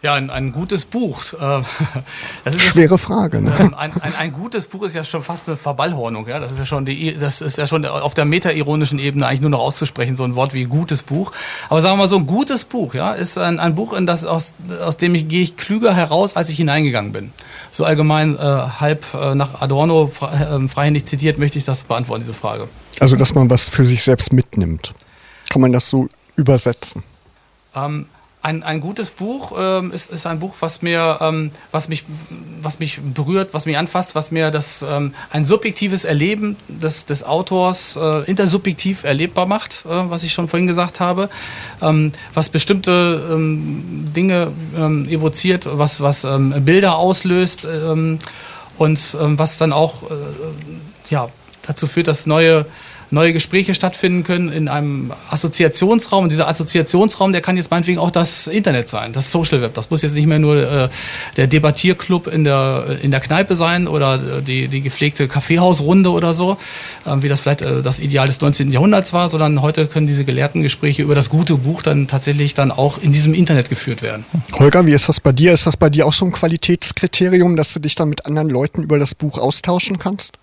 Ja, 0.05 0.13
ein, 0.13 0.29
ein 0.29 0.53
gutes 0.53 0.85
Buch. 0.85 1.33
Äh, 1.33 2.51
Schwere 2.59 2.99
Frage. 2.99 3.41
Ne? 3.41 3.51
Ähm, 3.59 3.73
ein, 3.73 3.91
ein, 4.03 4.15
ein, 4.15 4.33
gutes 4.35 4.67
Buch 4.67 4.83
ist 4.83 4.95
ja 4.95 5.03
schon 5.03 5.23
fast 5.23 5.49
eine 5.49 5.57
Verballhornung. 5.57 6.29
Ja? 6.29 6.41
Das 6.41 6.53
ist 6.53 6.59
ja 6.59 6.67
schon 6.67 6.85
die, 6.85 7.17
das 7.17 7.41
ist 7.41 7.57
ja 7.57 7.67
schon 7.67 7.87
auf 7.87 8.13
der 8.13 8.27
metaironischen 8.27 8.99
Ebene 8.99 9.27
eigentlich 9.27 9.41
nur 9.41 9.49
noch 9.49 9.61
auszusprechen, 9.61 10.15
so 10.15 10.25
ein 10.25 10.37
Wort 10.37 10.53
wie 10.53 10.65
gutes 10.65 11.03
Buch. 11.03 11.33
Aber 11.71 11.81
sagen 11.81 11.95
wir 11.95 12.03
mal 12.03 12.09
so, 12.09 12.17
ein 12.17 12.27
gutes 12.27 12.67
Buch, 12.67 12.93
ja, 12.93 13.13
ist 13.13 13.39
ein, 13.39 13.59
ein 13.59 13.77
Buch, 13.77 13.95
in 13.95 14.05
das 14.05 14.27
aus, 14.27 14.53
aus 14.85 14.99
dem 14.99 15.15
ich 15.15 15.27
gehe 15.27 15.41
ich 15.41 15.57
klüger 15.57 15.95
heraus, 15.95 16.37
als 16.37 16.51
ich 16.51 16.59
hineingegangen 16.59 17.13
bin. 17.13 17.33
So 17.71 17.87
allgemein 17.87 18.37
äh, 18.37 18.41
halb 18.41 19.07
äh, 19.15 19.35
nach 19.35 19.63
Adorno 19.63 20.09
frei, 20.09 20.35
äh, 20.35 20.69
freihändig 20.69 21.07
zitiert 21.07 21.39
möchte 21.39 21.57
ich 21.57 21.65
das 21.65 21.83
beantworten, 21.83 22.21
diese 22.21 22.35
Frage. 22.35 22.69
Also, 23.01 23.17
dass 23.17 23.35
man 23.35 23.49
was 23.49 23.71
für 23.71 23.87
sich 23.87 24.05
selbst 24.05 24.35
mitnimmt. 24.35 24.93
Kann 25.49 25.63
man 25.63 25.73
das 25.73 25.89
so 25.89 26.09
übersetzen? 26.37 27.03
Ähm, 27.75 28.05
ein, 28.45 28.63
ein 28.63 28.81
gutes 28.81 29.11
Buch 29.11 29.53
ähm, 29.59 29.91
ist, 29.91 30.11
ist 30.11 30.27
ein 30.27 30.39
Buch, 30.39 30.55
was 30.61 30.83
mir, 30.83 31.19
ähm, 31.23 31.51
was 31.73 31.89
mich, 31.89 32.05
was 32.61 32.79
mich 32.79 33.01
berührt, 33.03 33.55
was 33.55 33.65
mich 33.65 33.79
anfasst, 33.79 34.15
was 34.15 34.31
mir 34.31 34.51
das 34.51 34.85
ähm, 34.87 35.15
ein 35.31 35.47
subjektives 35.47 36.05
Erleben 36.05 36.57
des, 36.69 37.07
des 37.07 37.25
Autors 37.25 37.97
äh, 37.97 38.25
intersubjektiv 38.25 39.05
erlebbar 39.05 39.47
macht, 39.47 39.87
äh, 39.87 40.11
was 40.11 40.25
ich 40.25 40.35
schon 40.35 40.49
vorhin 40.49 40.67
gesagt 40.67 41.01
habe, 41.01 41.31
ähm, 41.81 42.13
was 42.35 42.51
bestimmte 42.51 43.31
ähm, 43.33 44.13
Dinge 44.15 44.53
ähm, 44.77 45.09
evoziert, 45.09 45.67
was, 45.71 46.03
was 46.03 46.27
Bilder 46.61 46.97
auslöst 46.97 47.67
und 48.77 49.17
was 49.19 49.59
dann 49.59 49.73
auch 49.73 50.03
äh, 50.03 50.07
ja, 51.09 51.29
dazu 51.63 51.87
führt, 51.87 52.09
dass 52.09 52.27
neue 52.27 52.67
neue 53.15 53.33
Gespräche 53.33 53.75
stattfinden 53.75 54.23
können 54.23 54.53
in 54.53 54.69
einem 54.69 55.13
Assoziationsraum. 55.31 56.25
Und 56.25 56.31
dieser 56.31 56.49
Assoziationsraum, 56.49 57.33
der 57.33 57.41
kann 57.41 57.57
jetzt 57.57 57.71
meinetwegen 57.71 57.99
auch 57.99 58.11
das 58.11 58.47
Internet 58.47 58.89
sein, 58.89 59.13
das 59.13 59.33
Social 59.33 59.63
Web. 59.63 59.75
Das 59.75 59.91
muss 59.91 60.03
jetzt 60.03 60.15
nicht 60.15 60.27
mehr 60.27 60.39
nur 60.39 60.57
äh, 60.57 60.89
der 61.37 61.47
Debattierclub 61.47 62.27
in 62.27 62.45
der, 62.45 62.99
in 63.03 63.11
der 63.11 63.21
Kneipe 63.21 63.57
sein 63.57 63.89
oder 63.89 64.19
die, 64.43 64.69
die 64.69 64.83
gepflegte 64.83 65.29
Kaffeehausrunde 65.29 66.11
oder 66.11 66.33
so, 66.33 66.59
äh, 67.07 67.17
wie 67.21 67.29
das 67.29 67.41
vielleicht 67.41 67.63
äh, 67.63 67.83
das 67.83 68.01
Ideal 68.01 68.27
des 68.27 68.41
19. 68.41 68.71
Jahrhunderts 68.71 69.13
war, 69.13 69.29
sondern 69.29 69.63
heute 69.63 69.87
können 69.87 70.07
diese 70.07 70.25
gelehrten 70.25 70.63
Gespräche 70.63 71.03
über 71.03 71.15
das 71.15 71.31
gute 71.31 71.57
Buch 71.57 71.83
dann 71.83 72.09
tatsächlich 72.09 72.55
dann 72.55 72.71
auch 72.71 72.99
in 72.99 73.13
diesem 73.13 73.35
Internet 73.35 73.69
geführt 73.69 74.03
werden. 74.03 74.25
Holger, 74.59 74.85
wie 74.87 74.93
ist 74.93 75.09
das 75.09 75.21
bei 75.21 75.33
dir? 75.33 75.53
Ist 75.53 75.67
das 75.67 75.77
bei 75.77 75.89
dir 75.89 76.07
auch 76.07 76.13
so 76.13 76.25
ein 76.25 76.33
Qualitätskriterium, 76.33 77.57
dass 77.57 77.73
du 77.73 77.81
dich 77.81 77.95
dann 77.95 78.09
mit 78.09 78.27
anderen 78.27 78.51
Leuten 78.51 78.83
über 78.83 78.99
das 78.99 79.15
Buch 79.15 79.39
austauschen 79.39 79.99
kannst? 79.99 80.39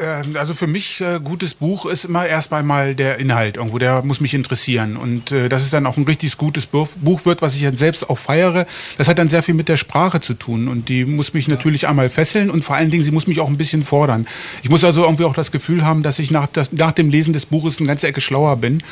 Ähm, 0.00 0.36
also 0.36 0.54
für 0.54 0.66
mich 0.66 1.00
äh, 1.00 1.20
gutes 1.22 1.54
Buch 1.54 1.86
ist 1.86 2.04
immer 2.04 2.26
erstmal 2.26 2.62
mal 2.62 2.94
der 2.94 3.18
Inhalt 3.18 3.56
irgendwo, 3.56 3.78
der 3.78 4.02
muss 4.02 4.20
mich 4.20 4.32
interessieren 4.32 4.96
und 4.96 5.32
äh, 5.32 5.48
dass 5.48 5.62
es 5.62 5.70
dann 5.70 5.86
auch 5.86 5.96
ein 5.96 6.04
richtig 6.04 6.36
gutes 6.38 6.66
Buch, 6.66 6.88
wird, 7.24 7.42
was 7.42 7.54
ich 7.54 7.62
dann 7.62 7.76
selbst 7.76 8.08
auch 8.08 8.18
feiere, 8.18 8.66
das 8.96 9.08
hat 9.08 9.18
dann 9.18 9.28
sehr 9.28 9.42
viel 9.42 9.54
mit 9.54 9.68
der 9.68 9.76
Sprache 9.76 10.20
zu 10.20 10.34
tun 10.34 10.68
und 10.68 10.88
die 10.88 11.04
muss 11.04 11.34
mich 11.34 11.46
natürlich 11.46 11.86
einmal 11.86 12.08
fesseln 12.08 12.50
und 12.50 12.64
vor 12.64 12.76
allen 12.76 12.90
Dingen, 12.90 13.04
sie 13.04 13.10
muss 13.10 13.26
mich 13.26 13.40
auch 13.40 13.48
ein 13.48 13.58
bisschen 13.58 13.82
fordern. 13.82 14.26
Ich 14.62 14.70
muss 14.70 14.82
also 14.82 15.02
irgendwie 15.04 15.24
auch 15.24 15.34
das 15.34 15.52
Gefühl 15.52 15.84
haben, 15.84 16.02
dass 16.02 16.18
ich 16.18 16.30
nach, 16.30 16.46
das, 16.46 16.72
nach 16.72 16.92
dem 16.92 17.10
Lesen 17.10 17.32
des 17.32 17.46
Buches 17.46 17.78
eine 17.78 17.88
ganze 17.88 18.06
Ecke 18.06 18.20
schlauer 18.20 18.56
bin 18.56 18.82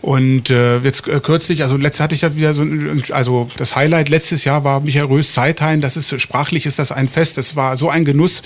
und 0.00 0.50
äh, 0.50 0.78
jetzt 0.78 1.08
äh, 1.08 1.20
kürzlich, 1.20 1.62
also 1.62 1.76
letztes 1.76 2.00
hatte 2.00 2.14
ich 2.14 2.20
ja 2.20 2.36
wieder 2.36 2.54
so, 2.54 2.64
also 3.10 3.48
das 3.56 3.74
Highlight 3.74 4.08
letztes 4.08 4.44
Jahr 4.44 4.62
war 4.62 4.80
Michael 4.80 5.06
Rös 5.06 5.32
Zeithain. 5.32 5.80
Das 5.80 5.96
ist 5.96 6.20
sprachlich 6.20 6.66
ist 6.66 6.78
das 6.78 6.92
ein 6.92 7.08
Fest. 7.08 7.36
Das 7.36 7.56
war 7.56 7.76
so 7.76 7.90
ein 7.90 8.04
Genuss. 8.04 8.42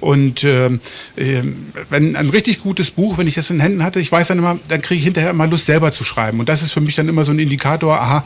Und 0.00 0.44
äh, 0.44 0.70
wenn 1.16 2.16
ein 2.16 2.30
richtig 2.30 2.62
gutes 2.62 2.90
Buch, 2.90 3.18
wenn 3.18 3.26
ich 3.26 3.34
das 3.34 3.50
in 3.50 3.60
Händen 3.60 3.84
hatte, 3.84 4.00
ich 4.00 4.10
weiß 4.10 4.28
dann 4.28 4.38
immer, 4.38 4.58
dann 4.68 4.80
kriege 4.80 4.98
ich 4.98 5.04
hinterher 5.04 5.30
immer 5.30 5.46
Lust, 5.46 5.66
selber 5.66 5.92
zu 5.92 6.04
schreiben. 6.04 6.40
Und 6.40 6.48
das 6.48 6.62
ist 6.62 6.72
für 6.72 6.80
mich 6.80 6.96
dann 6.96 7.08
immer 7.08 7.24
so 7.24 7.32
ein 7.32 7.38
Indikator, 7.38 8.00
aha, 8.00 8.24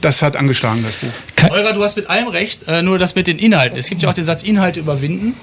das 0.00 0.22
hat 0.22 0.36
angeschlagen, 0.36 0.84
das 0.84 0.96
Buch. 0.96 1.50
Olga, 1.50 1.72
du 1.72 1.82
hast 1.82 1.96
mit 1.96 2.08
allem 2.08 2.28
recht, 2.28 2.68
äh, 2.68 2.82
nur 2.82 2.98
das 2.98 3.14
mit 3.14 3.26
den 3.26 3.38
Inhalten. 3.38 3.78
Es 3.78 3.88
gibt 3.88 4.02
ja 4.02 4.08
auch 4.08 4.14
den 4.14 4.24
Satz 4.24 4.42
Inhalte 4.42 4.80
überwinden. 4.80 5.34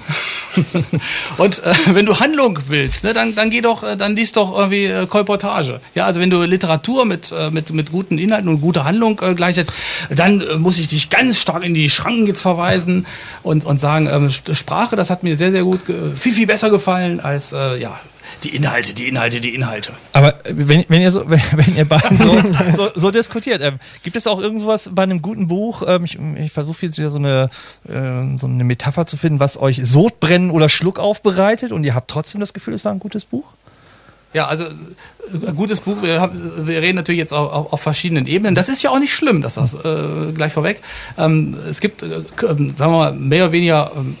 und 1.36 1.62
äh, 1.62 1.74
wenn 1.92 2.06
du 2.06 2.18
Handlung 2.20 2.58
willst, 2.68 3.04
ne, 3.04 3.12
dann, 3.12 3.34
dann 3.34 3.50
geh 3.50 3.60
doch, 3.60 3.82
äh, 3.82 3.96
dann 3.96 4.16
liest 4.16 4.36
doch 4.36 4.56
irgendwie 4.56 4.86
äh, 4.86 5.06
Kolportage. 5.06 5.80
Ja, 5.94 6.06
also 6.06 6.20
wenn 6.20 6.30
du 6.30 6.42
Literatur 6.42 7.04
mit, 7.04 7.34
mit, 7.50 7.72
mit 7.72 7.92
guten 7.92 8.18
Inhalten 8.18 8.48
und 8.48 8.60
guter 8.60 8.84
Handlung 8.84 9.20
äh, 9.22 9.34
gleichsetzt, 9.34 9.72
dann 10.10 10.40
äh, 10.40 10.56
muss 10.56 10.78
ich 10.78 10.88
dich 10.88 11.10
ganz 11.10 11.38
stark 11.38 11.62
in 11.62 11.74
die 11.74 11.90
Schranken 11.90 12.26
jetzt 12.26 12.40
verweisen 12.40 13.06
und, 13.42 13.64
und 13.64 13.78
sagen, 13.78 14.08
ähm, 14.10 14.30
Sprache, 14.54 14.96
das 14.96 15.10
hat 15.10 15.22
mir 15.22 15.36
sehr, 15.36 15.50
sehr 15.50 15.55
gut, 15.62 15.80
viel, 16.16 16.32
viel 16.32 16.46
besser 16.46 16.70
gefallen 16.70 17.20
als, 17.20 17.52
äh, 17.52 17.76
ja, 17.76 18.00
die 18.44 18.54
Inhalte, 18.54 18.92
die 18.94 19.08
Inhalte, 19.08 19.40
die 19.40 19.54
Inhalte. 19.54 19.92
Aber 20.12 20.34
wenn, 20.44 20.84
wenn 20.88 21.02
ihr 21.02 21.10
so, 21.10 21.24
wenn, 21.30 21.40
wenn 21.52 21.76
ihr 21.76 21.84
beiden 21.84 22.18
so, 22.18 22.40
so, 22.76 22.90
so 22.94 23.10
diskutiert, 23.10 23.62
ähm, 23.62 23.78
gibt 24.02 24.16
es 24.16 24.26
auch 24.26 24.40
irgendwas 24.40 24.90
bei 24.94 25.02
einem 25.02 25.22
guten 25.22 25.48
Buch? 25.48 25.82
Ähm, 25.86 26.04
ich 26.04 26.18
ich 26.18 26.52
versuche 26.52 26.86
jetzt 26.86 26.98
wieder 26.98 27.10
so 27.10 27.18
eine, 27.18 27.50
äh, 27.88 28.36
so 28.36 28.46
eine 28.46 28.64
Metapher 28.64 29.06
zu 29.06 29.16
finden, 29.16 29.40
was 29.40 29.56
euch 29.58 29.80
Sodbrennen 29.82 30.50
oder 30.50 30.68
Schluck 30.68 30.98
aufbereitet 30.98 31.72
und 31.72 31.84
ihr 31.84 31.94
habt 31.94 32.10
trotzdem 32.10 32.40
das 32.40 32.52
Gefühl, 32.52 32.74
es 32.74 32.84
war 32.84 32.92
ein 32.92 33.00
gutes 33.00 33.24
Buch? 33.24 33.44
Ja, 34.32 34.48
also 34.48 34.66
ein 34.66 35.56
gutes 35.56 35.80
Buch. 35.80 36.02
Wir, 36.02 36.20
haben, 36.20 36.66
wir 36.66 36.82
reden 36.82 36.96
natürlich 36.96 37.20
jetzt 37.20 37.32
auch, 37.32 37.50
auf, 37.52 37.72
auf 37.72 37.80
verschiedenen 37.80 38.26
Ebenen. 38.26 38.54
Das 38.54 38.68
ist 38.68 38.82
ja 38.82 38.90
auch 38.90 38.98
nicht 38.98 39.14
schlimm, 39.14 39.40
dass 39.40 39.54
das 39.54 39.72
äh, 39.72 40.32
gleich 40.34 40.52
vorweg. 40.52 40.82
Ähm, 41.16 41.56
es 41.70 41.80
gibt, 41.80 42.02
äh, 42.02 42.20
sagen 42.36 42.74
wir 42.76 42.88
mal, 42.88 43.12
mehr 43.14 43.44
oder 43.44 43.52
weniger 43.52 43.92
ähm, 43.96 44.16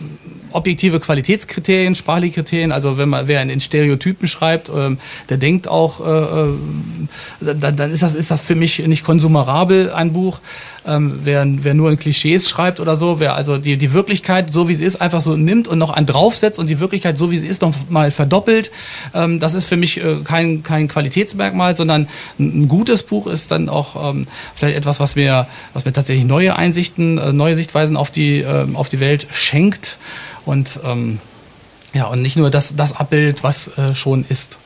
objektive 0.56 1.00
Qualitätskriterien, 1.00 1.94
sprachliche 1.94 2.42
Kriterien. 2.42 2.72
Also 2.72 2.98
wenn 2.98 3.08
man 3.08 3.28
wer 3.28 3.42
in 3.42 3.60
Stereotypen 3.60 4.26
schreibt, 4.26 4.70
ähm, 4.74 4.98
der 5.28 5.36
denkt 5.36 5.68
auch, 5.68 6.00
äh, 6.00 7.50
äh, 7.50 7.54
dann, 7.60 7.76
dann 7.76 7.92
ist 7.92 8.02
das 8.02 8.14
ist 8.14 8.30
das 8.30 8.40
für 8.40 8.54
mich 8.54 8.78
nicht 8.86 9.04
konsumerabel 9.04 9.92
ein 9.92 10.12
Buch. 10.12 10.40
Ähm, 10.86 11.20
wer, 11.24 11.44
wer 11.46 11.74
nur 11.74 11.90
in 11.90 11.98
Klischees 11.98 12.48
schreibt 12.48 12.78
oder 12.78 12.96
so, 12.96 13.18
wer 13.18 13.34
also 13.34 13.58
die, 13.58 13.76
die 13.76 13.92
Wirklichkeit 13.92 14.52
so 14.52 14.68
wie 14.68 14.74
sie 14.74 14.84
ist 14.84 15.00
einfach 15.00 15.20
so 15.20 15.36
nimmt 15.36 15.66
und 15.66 15.78
noch 15.78 15.90
einen 15.90 16.06
draufsetzt 16.06 16.58
und 16.58 16.68
die 16.68 16.78
Wirklichkeit 16.78 17.18
so 17.18 17.30
wie 17.30 17.38
sie 17.38 17.46
ist 17.46 17.62
noch 17.62 17.74
mal 17.88 18.10
verdoppelt, 18.10 18.70
ähm, 19.12 19.40
das 19.40 19.54
ist 19.54 19.64
für 19.64 19.76
mich 19.76 20.02
äh, 20.02 20.16
kein, 20.22 20.62
kein 20.62 20.88
Qualitätsmerkmal, 20.88 21.74
sondern 21.74 22.08
ein, 22.38 22.68
gutes 22.68 23.02
Buch 23.02 23.26
ist 23.26 23.50
dann 23.50 23.68
auch 23.68 24.10
ähm, 24.10 24.26
vielleicht 24.54 24.76
etwas, 24.76 25.00
was 25.00 25.16
mir, 25.16 25.46
was 25.72 25.84
mir 25.84 25.92
tatsächlich 25.92 26.26
neue 26.26 26.56
Einsichten, 26.56 27.18
äh, 27.18 27.32
neue 27.32 27.56
Sichtweisen 27.56 27.96
auf 27.96 28.10
die, 28.10 28.40
äh, 28.40 28.66
auf 28.74 28.88
die 28.88 29.00
Welt 29.00 29.26
schenkt 29.32 29.98
und 30.44 30.78
ähm, 30.84 31.18
ja, 31.94 32.04
und 32.06 32.20
nicht 32.22 32.36
nur 32.36 32.50
das, 32.50 32.76
das 32.76 32.94
Abbild, 32.94 33.42
was 33.42 33.68
äh, 33.78 33.94
schon 33.94 34.24
ist. 34.28 34.58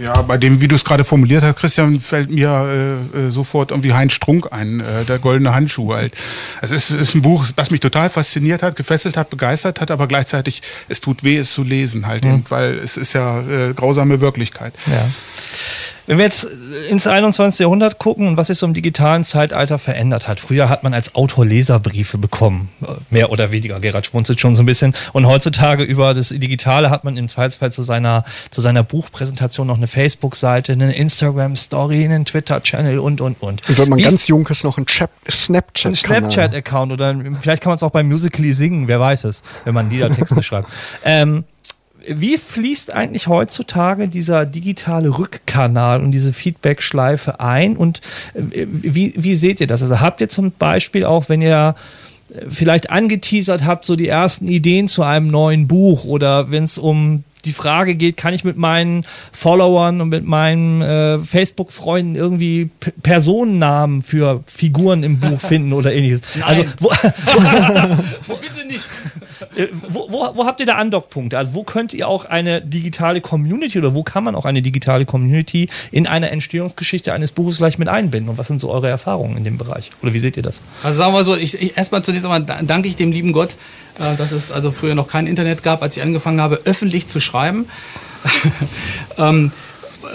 Ja, 0.00 0.22
bei 0.22 0.36
dem, 0.36 0.60
wie 0.60 0.68
du 0.68 0.74
es 0.74 0.84
gerade 0.84 1.04
formuliert 1.04 1.42
hast, 1.42 1.56
Christian, 1.56 2.00
fällt 2.00 2.30
mir 2.30 3.00
äh, 3.14 3.26
äh, 3.26 3.30
sofort 3.30 3.70
irgendwie 3.70 3.92
Heinz 3.92 4.12
Strunk 4.12 4.52
ein, 4.52 4.80
äh, 4.80 5.04
der 5.04 5.18
goldene 5.18 5.54
Handschuh 5.54 5.94
halt. 5.94 6.14
Es 6.62 6.70
ist, 6.70 6.90
ist 6.90 7.14
ein 7.14 7.22
Buch, 7.22 7.46
was 7.56 7.70
mich 7.70 7.80
total 7.80 8.10
fasziniert 8.10 8.62
hat, 8.62 8.76
gefesselt 8.76 9.16
hat, 9.16 9.30
begeistert 9.30 9.80
hat, 9.80 9.90
aber 9.90 10.06
gleichzeitig 10.06 10.62
es 10.88 11.00
tut 11.00 11.24
weh, 11.24 11.38
es 11.38 11.52
zu 11.52 11.62
lesen 11.62 12.06
halt, 12.06 12.24
mhm. 12.24 12.30
eben, 12.30 12.44
weil 12.48 12.78
es 12.78 12.96
ist 12.96 13.12
ja 13.12 13.40
äh, 13.40 13.72
grausame 13.74 14.20
Wirklichkeit. 14.20 14.74
Ja. 14.86 15.08
Wenn 16.06 16.18
wir 16.18 16.24
jetzt 16.24 16.48
ins 16.88 17.06
21. 17.06 17.60
Jahrhundert 17.60 17.98
gucken 17.98 18.28
und 18.28 18.36
was 18.36 18.46
sich 18.46 18.58
so 18.58 18.66
im 18.66 18.74
digitalen 18.74 19.24
Zeitalter 19.24 19.78
verändert 19.78 20.28
hat. 20.28 20.38
Früher 20.38 20.68
hat 20.68 20.82
man 20.82 20.94
als 20.94 21.14
Autor 21.14 21.44
Leserbriefe 21.44 22.16
bekommen, 22.18 22.68
mehr 23.10 23.32
oder 23.32 23.50
weniger. 23.50 23.80
Gerhard 23.80 24.06
schmunzelt 24.06 24.40
schon 24.40 24.54
so 24.54 24.62
ein 24.62 24.66
bisschen. 24.66 24.94
Und 25.12 25.26
heutzutage 25.26 25.82
über 25.82 26.14
das 26.14 26.28
Digitale 26.28 26.90
hat 26.90 27.04
man 27.04 27.16
im 27.16 27.28
Zweifelsfall 27.28 27.72
zu 27.72 27.82
seiner, 27.82 28.24
zu 28.50 28.60
seiner 28.60 28.82
Buchpräsentation 28.82 29.66
noch 29.66 29.76
eine 29.76 29.88
Facebook-Seite, 29.88 30.72
eine 30.72 30.94
Instagram-Story, 30.94 32.04
einen 32.04 32.24
Twitter-Channel 32.24 32.98
und, 32.98 33.20
und, 33.20 33.42
und. 33.42 33.68
Und 33.68 33.78
wenn 33.78 33.88
man 33.88 33.98
Wie 33.98 34.02
ganz 34.02 34.28
jung 34.28 34.46
ist, 34.46 34.62
noch 34.62 34.78
ein 34.78 34.86
Snapchat. 35.28 35.92
Ein 35.92 35.96
Snapchat-Account 35.96 36.92
oder 36.92 37.16
vielleicht 37.40 37.62
kann 37.62 37.70
man 37.70 37.76
es 37.76 37.82
auch 37.82 37.90
beim 37.90 38.06
Musically 38.06 38.52
singen, 38.52 38.86
wer 38.86 39.00
weiß 39.00 39.24
es, 39.24 39.42
wenn 39.64 39.74
man 39.74 39.90
Liedertexte 39.90 40.42
schreibt. 40.44 40.68
Ähm, 41.04 41.44
wie 42.08 42.36
fließt 42.36 42.92
eigentlich 42.92 43.26
heutzutage 43.26 44.08
dieser 44.08 44.46
digitale 44.46 45.18
Rückkanal 45.18 46.02
und 46.02 46.12
diese 46.12 46.32
Feedback-Schleife 46.32 47.40
ein 47.40 47.76
und 47.76 48.00
äh, 48.34 48.66
wie, 48.68 49.14
wie 49.16 49.34
seht 49.34 49.60
ihr 49.60 49.66
das? 49.66 49.82
Also 49.82 50.00
habt 50.00 50.20
ihr 50.20 50.28
zum 50.28 50.52
Beispiel 50.52 51.04
auch, 51.04 51.28
wenn 51.28 51.40
ihr 51.40 51.74
äh, 52.30 52.40
vielleicht 52.48 52.90
angeteasert 52.90 53.64
habt, 53.64 53.84
so 53.84 53.96
die 53.96 54.08
ersten 54.08 54.48
Ideen 54.48 54.88
zu 54.88 55.02
einem 55.02 55.28
neuen 55.28 55.68
Buch 55.68 56.04
oder 56.04 56.50
wenn 56.50 56.64
es 56.64 56.78
um 56.78 57.24
die 57.46 57.52
Frage 57.52 57.94
geht, 57.94 58.16
kann 58.16 58.34
ich 58.34 58.44
mit 58.44 58.56
meinen 58.56 59.06
Followern 59.32 60.00
und 60.00 60.08
mit 60.08 60.24
meinen 60.24 60.82
äh, 60.82 61.18
Facebook-Freunden 61.18 62.16
irgendwie 62.16 62.70
P 62.80 62.92
Personennamen 63.02 64.02
für 64.02 64.42
Figuren 64.52 65.02
im 65.02 65.20
Buch 65.20 65.40
finden 65.48 65.72
oder 65.72 65.92
ähnliches. 65.92 66.22
Nein. 66.34 66.42
Also 66.44 66.64
wo, 66.80 66.88
wo 68.26 68.36
bitte 68.36 68.66
nicht? 68.66 68.86
Äh, 69.56 69.66
wo, 69.88 70.10
wo, 70.10 70.36
wo, 70.36 70.46
habt 70.46 70.60
ihr 70.60 70.66
da 70.66 70.74
Andockpunkte? 70.74 71.38
Also 71.38 71.54
wo 71.54 71.62
könnt 71.62 71.92
ihr 71.92 72.08
auch 72.08 72.24
eine 72.24 72.60
digitale 72.62 73.20
Community 73.20 73.78
oder 73.78 73.94
wo 73.94 74.02
kann 74.02 74.24
man 74.24 74.34
auch 74.34 74.44
eine 74.44 74.62
digitale 74.62 75.06
Community 75.06 75.68
in 75.90 76.06
einer 76.06 76.30
Entstehungsgeschichte 76.30 77.12
eines 77.12 77.32
Buches 77.32 77.58
gleich 77.58 77.78
mit 77.78 77.88
einbinden? 77.88 78.30
Und 78.30 78.38
was 78.38 78.48
sind 78.48 78.60
so 78.60 78.70
eure 78.70 78.88
Erfahrungen 78.88 79.36
in 79.36 79.44
dem 79.44 79.58
Bereich? 79.58 79.90
Oder 80.02 80.12
wie 80.12 80.18
seht 80.18 80.36
ihr 80.36 80.42
das? 80.42 80.60
Also 80.82 80.98
sagen 80.98 81.12
wir 81.12 81.24
so, 81.24 81.36
ich, 81.36 81.60
ich 81.60 81.76
erstmal 81.76 82.02
zunächst 82.02 82.26
einmal 82.26 82.42
danke 82.62 82.88
ich 82.88 82.96
dem 82.96 83.12
lieben 83.12 83.32
Gott, 83.32 83.56
äh, 83.98 84.16
dass 84.16 84.32
es 84.32 84.50
also 84.50 84.70
früher 84.70 84.94
noch 84.94 85.08
kein 85.08 85.26
Internet 85.26 85.62
gab, 85.62 85.82
als 85.82 85.96
ich 85.96 86.02
angefangen 86.02 86.40
habe, 86.40 86.60
öffentlich 86.64 87.06
zu 87.06 87.20
schreiben. 87.20 87.66
ähm, 89.18 89.52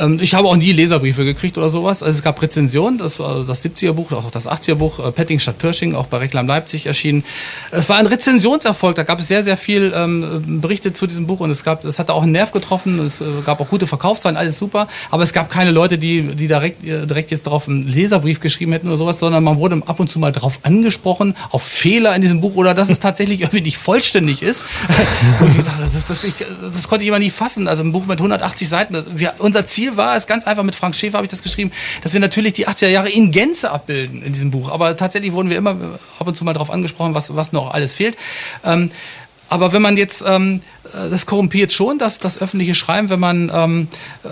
ähm, 0.01 0.19
ich 0.21 0.33
habe 0.33 0.47
auch 0.47 0.55
nie 0.55 0.71
Leserbriefe 0.71 1.23
gekriegt 1.23 1.57
oder 1.57 1.69
sowas. 1.69 2.03
Also 2.03 2.17
es 2.17 2.23
gab 2.23 2.41
Rezensionen, 2.41 2.97
das 2.97 3.19
war 3.19 3.43
das 3.43 3.63
70er-Buch, 3.63 4.11
auch 4.11 4.31
das 4.31 4.47
80er-Buch, 4.47 5.07
äh, 5.07 5.11
Petting 5.11 5.39
statt 5.39 5.57
Pershing, 5.57 5.95
auch 5.95 6.07
bei 6.07 6.17
Reklam 6.17 6.47
Leipzig 6.47 6.85
erschienen. 6.85 7.23
Es 7.71 7.89
war 7.89 7.97
ein 7.97 8.07
Rezensionserfolg, 8.07 8.95
da 8.95 9.03
gab 9.03 9.19
es 9.19 9.27
sehr, 9.27 9.43
sehr 9.43 9.57
viel 9.57 9.93
ähm, 9.95 10.61
Berichte 10.61 10.93
zu 10.93 11.07
diesem 11.07 11.27
Buch 11.27 11.39
und 11.39 11.51
es 11.51 11.63
gab, 11.63 11.85
es 11.85 11.99
hatte 11.99 12.13
auch 12.13 12.23
einen 12.23 12.31
Nerv 12.31 12.51
getroffen, 12.51 12.99
es 12.99 13.21
äh, 13.21 13.25
gab 13.45 13.61
auch 13.61 13.69
gute 13.69 13.87
Verkaufszahlen, 13.87 14.37
alles 14.37 14.57
super, 14.57 14.87
aber 15.09 15.23
es 15.23 15.33
gab 15.33 15.49
keine 15.49 15.71
Leute, 15.71 15.97
die, 15.97 16.23
die 16.23 16.47
direkt, 16.47 16.83
äh, 16.83 17.05
direkt 17.05 17.31
jetzt 17.31 17.45
darauf 17.45 17.67
einen 17.67 17.87
Leserbrief 17.87 18.39
geschrieben 18.39 18.71
hätten 18.71 18.87
oder 18.87 18.97
sowas, 18.97 19.19
sondern 19.19 19.43
man 19.43 19.57
wurde 19.57 19.81
ab 19.85 19.99
und 19.99 20.09
zu 20.09 20.19
mal 20.19 20.31
darauf 20.31 20.59
angesprochen, 20.63 21.35
auf 21.51 21.63
Fehler 21.63 22.15
in 22.15 22.21
diesem 22.21 22.41
Buch 22.41 22.55
oder 22.55 22.73
dass 22.73 22.89
es 22.89 22.99
tatsächlich 22.99 23.41
irgendwie 23.41 23.61
nicht 23.61 23.77
vollständig 23.77 24.41
ist. 24.41 24.63
das, 25.79 25.93
das, 25.93 26.05
das, 26.05 26.23
ich, 26.23 26.35
das, 26.35 26.87
konnte 26.87 27.03
ich 27.03 27.09
immer 27.09 27.19
nie 27.19 27.29
fassen. 27.29 27.67
Also 27.67 27.83
ein 27.83 27.91
Buch 27.91 28.05
mit 28.05 28.19
180 28.19 28.67
Seiten, 28.67 29.03
wir, 29.15 29.33
unser 29.39 29.65
Ziel 29.65 29.90
Ziel 29.91 29.97
war 29.97 30.15
es 30.15 30.27
ganz 30.27 30.45
einfach, 30.45 30.63
mit 30.63 30.75
Frank 30.75 30.95
Schäfer 30.95 31.17
habe 31.17 31.25
ich 31.25 31.31
das 31.31 31.43
geschrieben, 31.43 31.71
dass 32.03 32.13
wir 32.13 32.19
natürlich 32.19 32.53
die 32.53 32.67
80er 32.67 32.87
Jahre 32.87 33.09
in 33.09 33.31
Gänze 33.31 33.71
abbilden 33.71 34.23
in 34.23 34.33
diesem 34.33 34.51
Buch. 34.51 34.71
Aber 34.71 34.95
tatsächlich 34.97 35.33
wurden 35.33 35.49
wir 35.49 35.57
immer 35.57 35.75
ab 36.19 36.27
und 36.27 36.35
zu 36.35 36.43
mal 36.43 36.53
darauf 36.53 36.71
angesprochen, 36.71 37.13
was, 37.13 37.35
was 37.35 37.51
noch 37.51 37.73
alles 37.73 37.93
fehlt. 37.93 38.17
Ähm, 38.63 38.91
aber 39.49 39.73
wenn 39.73 39.81
man 39.81 39.97
jetzt 39.97 40.23
ähm, 40.25 40.61
äh, 40.80 40.80
das 40.83 41.25
korrumpiert 41.25 41.71
schon, 41.71 41.99
das, 41.99 42.19
das 42.19 42.41
öffentliche 42.41 42.73
Schreiben, 42.73 43.09
wenn 43.09 43.19
man, 43.19 43.51
ähm, 43.53 43.87
äh, 44.23 44.27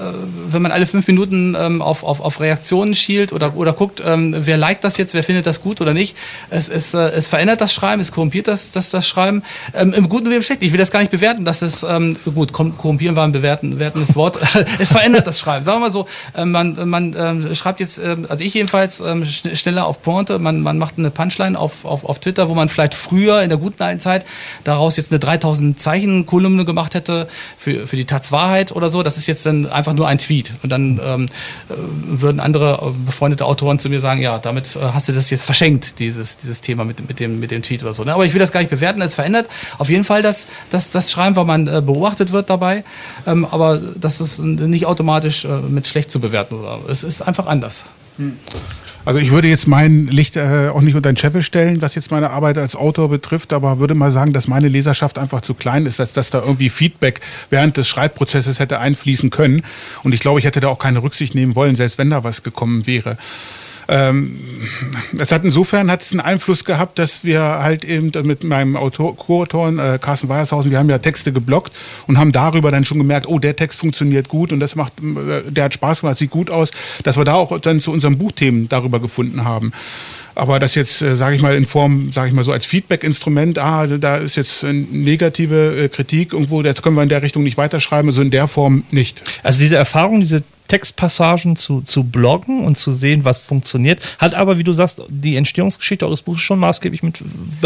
wenn 0.50 0.62
man 0.62 0.72
alle 0.72 0.88
fünf 0.88 1.08
Minuten 1.08 1.56
ähm, 1.58 1.82
auf, 1.82 2.04
auf, 2.04 2.22
auf 2.22 2.40
Reaktionen 2.40 2.96
schielt 2.96 3.32
oder, 3.32 3.56
oder 3.56 3.74
guckt, 3.74 4.02
ähm, 4.06 4.36
wer 4.38 4.58
liked 4.58 4.84
das 4.84 4.98
jetzt, 4.98 5.14
wer 5.14 5.24
findet 5.24 5.46
das 5.46 5.62
gut 5.62 5.80
oder 5.80 5.94
nicht. 5.94 6.18
Es, 6.50 6.68
es, 6.68 6.94
äh, 6.94 7.00
es 7.12 7.28
verändert 7.28 7.62
das 7.62 7.74
Schreiben, 7.74 8.02
es 8.02 8.12
korrumpiert 8.12 8.48
das, 8.48 8.72
das, 8.72 8.90
das 8.90 9.08
Schreiben. 9.08 9.44
Ähm, 9.74 9.94
Im 9.94 10.10
Guten 10.10 10.30
wie 10.32 10.36
im 10.36 10.42
Schlechten. 10.42 10.66
Ich 10.66 10.72
will 10.72 10.80
das 10.80 10.92
gar 10.92 11.00
nicht 11.00 11.12
bewerten, 11.12 11.46
dass 11.46 11.62
es, 11.62 11.84
ähm, 11.84 12.18
gut, 12.34 12.52
korrumpieren 12.52 13.16
war 13.16 13.26
ein 13.26 13.32
bewerten, 13.32 13.72
bewertendes 13.72 14.16
Wort. 14.16 14.40
es 14.80 14.92
verändert 14.92 15.28
das 15.28 15.40
Schreiben. 15.40 15.64
Sagen 15.64 15.78
wir 15.78 15.88
mal 15.88 15.92
so, 15.92 16.08
äh, 16.36 16.46
man, 16.46 16.90
man 16.90 17.14
äh, 17.14 17.56
schreibt 17.56 17.80
jetzt, 17.80 18.00
äh, 18.00 18.18
also 18.28 18.44
ich 18.44 18.54
jedenfalls, 18.56 19.02
äh, 19.02 19.26
schneller 19.26 19.86
auf 19.86 20.02
Pointe, 20.02 20.40
man, 20.40 20.62
man 20.62 20.78
macht 20.78 20.98
eine 20.98 21.12
Punchline 21.12 21.58
auf, 21.58 21.86
auf, 21.86 22.06
auf 22.06 22.20
Twitter, 22.20 22.50
wo 22.50 22.56
man 22.56 22.70
vielleicht 22.70 22.96
früher 22.96 23.42
in 23.44 23.50
der 23.50 23.58
guten 23.58 23.84
alten 23.84 24.00
Zeit 24.00 24.26
daraus 24.64 24.98
jetzt 24.98 25.12
eine 25.12 25.20
3000 25.20 25.80
Zeichen 25.80 26.26
Kolumne 26.40 26.64
gemacht 26.64 26.94
hätte 26.94 27.28
für, 27.58 27.86
für 27.86 27.98
die 27.98 28.06
Taz 28.06 28.32
Wahrheit 28.32 28.72
oder 28.72 28.90
so. 28.90 29.04
Das 29.04 29.18
ist 29.18 29.28
jetzt 29.28 29.46
dann 29.46 29.66
einfach 29.66 29.92
nur 29.92 30.08
ein 30.08 30.20
Tweet. 30.20 30.54
Und 30.64 30.72
dann 30.72 30.98
ähm, 31.04 31.26
äh, 31.26 31.74
würden 32.22 32.40
andere 32.40 32.80
äh, 32.82 33.06
befreundete 33.06 33.44
Autoren 33.44 33.78
zu 33.78 33.90
mir 33.90 34.00
sagen, 34.00 34.22
ja, 34.22 34.38
damit 34.38 34.78
äh, 34.78 34.80
hast 34.80 35.10
du 35.10 35.12
das 35.12 35.30
jetzt 35.30 35.44
verschenkt, 35.44 36.00
dieses, 36.00 36.38
dieses 36.38 36.62
Thema 36.62 36.86
mit, 36.86 37.06
mit, 37.10 37.20
dem, 37.20 37.42
mit 37.42 37.52
dem 37.52 37.62
Tweet 37.62 37.84
oder 37.84 37.94
so. 37.94 38.06
Ne? 38.06 38.14
Aber 38.14 38.26
ich 38.26 38.32
will 38.32 38.40
das 38.40 38.54
gar 38.54 38.62
nicht 38.62 38.70
bewerten. 38.70 39.02
Es 39.02 39.16
verändert 39.16 39.50
auf 39.80 39.90
jeden 39.90 40.06
Fall 40.06 40.22
das, 40.22 40.48
das, 40.70 40.92
das 40.92 41.12
Schreiben, 41.12 41.36
weil 41.36 41.44
man 41.44 41.66
beobachtet 41.66 42.32
wird 42.32 42.50
dabei. 42.50 42.86
Ähm, 43.28 43.44
aber 43.44 43.82
das 44.00 44.22
ist 44.22 44.40
nicht 44.40 44.86
automatisch 44.86 45.46
mit 45.68 45.88
schlecht 45.88 46.10
zu 46.10 46.22
bewerten. 46.22 46.56
Es 46.88 47.04
ist 47.04 47.22
einfach 47.22 47.48
anders. 47.48 47.84
Hm. 48.16 48.38
Also 49.06 49.20
ich 49.20 49.32
würde 49.32 49.48
jetzt 49.48 49.68
mein 49.68 50.08
Licht 50.08 50.36
äh, 50.36 50.70
auch 50.74 50.82
nicht 50.82 50.96
unter 50.96 51.12
den 51.12 51.18
Scheffel 51.18 51.42
stellen, 51.42 51.82
was 51.82 51.96
jetzt 51.96 52.12
meine 52.12 52.30
Arbeit 52.32 52.58
als 52.58 52.76
Autor 52.76 53.10
betrifft, 53.10 53.54
aber 53.54 53.80
würde 53.80 53.96
mal 53.96 54.12
sagen, 54.12 54.34
dass 54.34 54.48
meine 54.48 54.68
Leserschaft 54.68 55.18
einfach 55.18 55.42
zu 55.42 55.54
klein 55.54 55.86
ist, 55.86 56.00
als 56.00 56.14
dass 56.14 56.30
da 56.30 56.42
irgendwie 56.42 56.70
Feedback 56.70 57.22
während 57.50 57.78
des 57.78 57.88
Schreibprozesses 57.88 58.60
hätte 58.60 58.80
einfließen 58.80 59.30
können. 59.30 59.64
Und 60.04 60.14
ich 60.14 60.20
glaube, 60.20 60.40
ich 60.40 60.46
hätte 60.46 60.60
da 60.60 60.68
auch 60.68 60.80
keine 60.80 61.02
Rücksicht 61.02 61.34
nehmen 61.34 61.56
wollen, 61.56 61.76
selbst 61.76 61.98
wenn 61.98 62.10
da 62.10 62.24
was 62.24 62.44
gekommen 62.44 62.86
wäre. 62.86 63.18
Ähm, 63.90 64.40
es 65.18 65.32
hat 65.32 65.44
insofern 65.44 65.90
hat 65.90 66.02
es 66.02 66.12
einen 66.12 66.22
Einfluss 66.22 66.64
gehabt, 66.64 67.00
dass 67.00 67.24
wir 67.24 67.42
halt 67.42 67.84
eben 67.84 68.12
mit 68.26 68.44
meinem 68.44 68.76
Autor, 68.76 69.16
Co-Autoren 69.16 69.80
äh, 69.80 69.98
Carsten 70.00 70.30
Weiershausen, 70.30 70.70
wir 70.70 70.78
haben 70.78 70.90
ja 70.90 71.00
Texte 71.00 71.34
geblockt 71.34 71.74
und 72.06 72.20
haben 72.20 72.32
darüber 72.32 72.70
dann 72.70 72.86
schon 72.86 73.00
gemerkt, 73.00 73.28
oh, 73.28 73.40
der 73.40 73.56
Text 73.56 73.80
funktioniert 73.80 74.30
gut 74.30 74.54
und 74.54 74.60
das 74.60 74.76
macht, 74.76 74.94
äh, 75.00 75.50
der 75.50 75.66
hat 75.66 75.74
Spaß 75.74 76.02
gemacht, 76.02 76.20
sieht 76.20 76.30
gut 76.30 76.52
aus, 76.52 76.70
dass 77.04 77.18
wir 77.18 77.24
da 77.24 77.34
auch 77.34 77.60
dann 77.60 77.82
zu 77.82 77.92
unseren 77.92 78.20
Buchthemen 78.20 78.70
darüber 78.70 79.00
gefunden 79.00 79.44
haben. 79.44 79.72
Aber 80.36 80.60
das 80.60 80.76
jetzt, 80.76 81.02
äh, 81.02 81.16
sage 81.16 81.36
ich 81.36 81.42
mal, 81.42 81.56
in 81.56 81.66
Form, 81.66 82.14
sage 82.14 82.30
ich 82.30 82.34
mal 82.34 82.44
so 82.44 82.52
als 82.52 82.66
Feedback-Instrument, 82.66 83.58
ah, 83.58 83.88
da 83.88 84.18
ist 84.18 84.36
jetzt 84.36 84.64
eine 84.64 84.80
negative 84.80 85.86
äh, 85.86 85.90
Kritik 85.90 86.34
irgendwo, 86.34 86.62
jetzt 86.62 86.84
können 86.84 86.96
wir 86.96 87.04
in 87.04 87.10
der 87.10 87.24
Richtung 87.24 87.44
nicht 87.44 87.58
weiterschreiben, 87.58 88.12
so 88.12 88.22
in 88.22 88.32
der 88.32 88.48
Form 88.48 88.84
nicht. 88.92 89.24
Also 89.42 89.60
diese 89.60 89.78
Erfahrung, 89.78 90.20
diese 90.20 90.44
Textpassagen 90.70 91.56
zu, 91.56 91.82
zu 91.82 92.04
bloggen 92.04 92.64
und 92.64 92.78
zu 92.78 92.94
sehen, 92.94 93.26
was 93.26 93.42
funktioniert. 93.42 94.00
Hat 94.20 94.36
aber, 94.36 94.58
wie 94.58 94.64
du 94.64 94.72
sagst, 94.72 95.02
die 95.10 95.36
Entstehungsgeschichte 95.36 96.06
eures 96.06 96.22
Buches 96.22 96.42
schon 96.42 96.60
maßgeblich 96.60 97.04
mit 97.04 97.22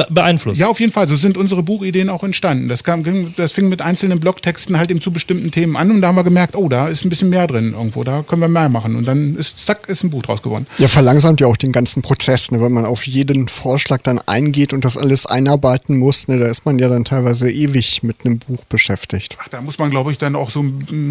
beeinflusst. 0.09 0.59
Ja, 0.59 0.67
auf 0.67 0.79
jeden 0.79 0.91
Fall. 0.91 1.07
So 1.07 1.15
sind 1.15 1.37
unsere 1.37 1.61
Buchideen 1.61 2.09
auch 2.09 2.23
entstanden. 2.23 2.69
Das, 2.69 2.83
kam, 2.83 3.33
das 3.35 3.51
fing 3.51 3.69
mit 3.69 3.81
einzelnen 3.81 4.19
Blogtexten 4.19 4.77
halt 4.77 4.89
eben 4.89 5.01
zu 5.01 5.11
bestimmten 5.11 5.51
Themen 5.51 5.75
an 5.75 5.91
und 5.91 6.01
da 6.01 6.07
haben 6.07 6.15
wir 6.15 6.23
gemerkt, 6.23 6.55
oh, 6.55 6.69
da 6.69 6.87
ist 6.87 7.05
ein 7.05 7.09
bisschen 7.09 7.29
mehr 7.29 7.45
drin 7.45 7.73
irgendwo, 7.73 8.03
da 8.03 8.23
können 8.23 8.41
wir 8.41 8.47
mehr 8.47 8.69
machen. 8.69 8.95
Und 8.95 9.05
dann 9.05 9.35
ist, 9.35 9.65
zack, 9.65 9.89
ist 9.89 10.03
ein 10.03 10.09
Buch 10.09 10.23
draus 10.23 10.41
geworden. 10.41 10.65
Ja, 10.77 10.87
verlangsamt 10.87 11.41
ja 11.41 11.47
auch 11.47 11.57
den 11.57 11.73
ganzen 11.73 12.01
Prozess, 12.01 12.51
ne? 12.51 12.61
wenn 12.61 12.71
man 12.71 12.85
auf 12.85 13.05
jeden 13.05 13.49
Vorschlag 13.49 14.01
dann 14.01 14.19
eingeht 14.25 14.71
und 14.71 14.85
das 14.85 14.97
alles 14.97 15.25
einarbeiten 15.25 15.97
muss, 15.97 16.29
ne? 16.29 16.39
da 16.39 16.47
ist 16.47 16.65
man 16.65 16.79
ja 16.79 16.87
dann 16.87 17.03
teilweise 17.03 17.51
ewig 17.51 18.01
mit 18.03 18.25
einem 18.25 18.39
Buch 18.39 18.63
beschäftigt. 18.65 19.37
Ach, 19.41 19.49
da 19.49 19.61
muss 19.61 19.77
man, 19.77 19.89
glaube 19.89 20.11
ich, 20.13 20.17
dann 20.17 20.37
auch 20.37 20.49
so, 20.49 20.63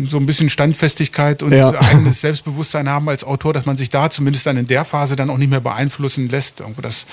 so 0.09 0.17
ein 0.17 0.27
bisschen 0.27 0.49
Standfestigkeit 0.49 1.43
und 1.43 1.53
ja 1.53 1.82
eigenes 1.83 2.21
Selbstbewusstsein 2.21 2.89
haben 2.89 3.09
als 3.09 3.25
Autor, 3.25 3.53
dass 3.53 3.67
man 3.67 3.77
sich 3.77 3.91
da 3.91 4.11
zumindest 4.11 4.47
dann 4.47 4.57
in 4.57 4.67
der 4.67 4.85
Phase 4.85 5.17
dann 5.17 5.31
auch 5.31 5.39
nicht 5.39 5.51
mehr 5.51 5.61
beeinflussen 5.61 6.29
lässt. 6.29 6.61
Irgendwo 6.61 6.83
das 6.83 7.07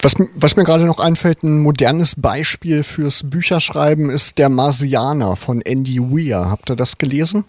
was, 0.00 0.14
was, 0.36 0.54
mir 0.54 0.62
gerade 0.62 0.84
noch 0.84 1.00
einfällt, 1.00 1.42
ein 1.42 1.58
modernes 1.58 2.14
Beispiel 2.16 2.84
fürs 2.84 3.28
Bücherschreiben 3.28 4.10
ist 4.10 4.38
der 4.38 4.48
Marsianer 4.48 5.34
von 5.34 5.60
Andy 5.60 5.98
Weir. 5.98 6.50
Habt 6.50 6.70
ihr 6.70 6.76
das 6.76 6.98
gelesen? 6.98 7.44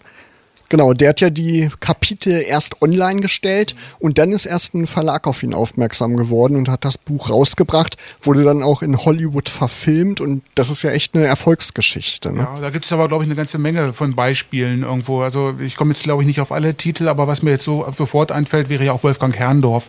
Genau, 0.70 0.92
der 0.92 1.10
hat 1.10 1.20
ja 1.20 1.30
die 1.30 1.68
Kapitel 1.80 2.32
erst 2.32 2.80
online 2.80 3.20
gestellt 3.20 3.74
und 3.98 4.18
dann 4.18 4.30
ist 4.30 4.46
erst 4.46 4.72
ein 4.74 4.86
Verlag 4.86 5.26
auf 5.26 5.42
ihn 5.42 5.52
aufmerksam 5.52 6.16
geworden 6.16 6.56
und 6.56 6.68
hat 6.68 6.84
das 6.84 6.96
Buch 6.96 7.28
rausgebracht, 7.28 7.96
wurde 8.22 8.44
dann 8.44 8.62
auch 8.62 8.80
in 8.80 8.96
Hollywood 8.96 9.48
verfilmt 9.48 10.20
und 10.20 10.44
das 10.54 10.70
ist 10.70 10.82
ja 10.82 10.90
echt 10.92 11.16
eine 11.16 11.26
Erfolgsgeschichte. 11.26 12.32
Ne? 12.32 12.42
Ja, 12.42 12.60
da 12.60 12.70
gibt 12.70 12.84
es 12.84 12.92
aber, 12.92 13.08
glaube 13.08 13.24
ich, 13.24 13.28
eine 13.28 13.34
ganze 13.34 13.58
Menge 13.58 13.92
von 13.92 14.14
Beispielen 14.14 14.84
irgendwo. 14.84 15.22
Also 15.22 15.54
ich 15.58 15.74
komme 15.74 15.92
jetzt, 15.92 16.04
glaube 16.04 16.22
ich, 16.22 16.28
nicht 16.28 16.40
auf 16.40 16.52
alle 16.52 16.76
Titel, 16.76 17.08
aber 17.08 17.26
was 17.26 17.42
mir 17.42 17.50
jetzt 17.50 17.64
so 17.64 17.84
sofort 17.90 18.30
einfällt, 18.30 18.68
wäre 18.68 18.84
ja 18.84 18.92
auch 18.92 19.02
Wolfgang 19.02 19.36
Herrndorf. 19.36 19.88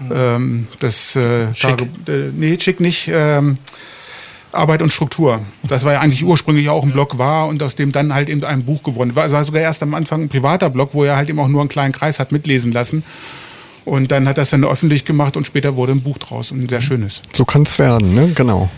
Mhm. 0.00 0.12
Ähm, 0.14 0.68
das 0.78 1.16
äh, 1.16 1.54
Schick. 1.54 1.78
Tage, 1.78 1.84
äh, 2.06 2.30
nee, 2.34 2.58
Schick 2.60 2.80
nicht. 2.80 3.08
Ähm, 3.10 3.56
Arbeit 4.52 4.82
und 4.82 4.92
Struktur. 4.92 5.40
Das 5.62 5.84
war 5.84 5.94
ja 5.94 6.00
eigentlich 6.00 6.24
ursprünglich 6.24 6.68
auch 6.68 6.82
ein 6.82 6.92
Blog 6.92 7.18
war 7.18 7.48
und 7.48 7.62
aus 7.62 7.74
dem 7.74 7.92
dann 7.92 8.14
halt 8.14 8.28
eben 8.28 8.42
ein 8.44 8.64
Buch 8.64 8.82
geworden 8.82 9.14
war. 9.14 9.26
Es 9.26 9.32
war 9.32 9.44
sogar 9.44 9.62
erst 9.62 9.82
am 9.82 9.94
Anfang 9.94 10.22
ein 10.22 10.28
privater 10.28 10.70
Blog, 10.70 10.90
wo 10.92 11.04
er 11.04 11.16
halt 11.16 11.28
eben 11.28 11.38
auch 11.38 11.48
nur 11.48 11.60
einen 11.60 11.68
kleinen 11.68 11.92
Kreis 11.92 12.18
hat 12.18 12.32
mitlesen 12.32 12.72
lassen. 12.72 13.04
Und 13.84 14.10
dann 14.10 14.28
hat 14.28 14.38
er 14.38 14.42
es 14.42 14.50
dann 14.50 14.64
öffentlich 14.64 15.04
gemacht 15.04 15.36
und 15.36 15.46
später 15.46 15.76
wurde 15.76 15.92
ein 15.92 16.02
Buch 16.02 16.18
draus 16.18 16.52
und 16.52 16.62
ein 16.62 16.68
sehr 16.68 16.80
schönes. 16.80 17.22
So 17.32 17.44
kann 17.44 17.62
es 17.62 17.78
werden, 17.78 18.14
ne? 18.14 18.32
Genau. 18.34 18.68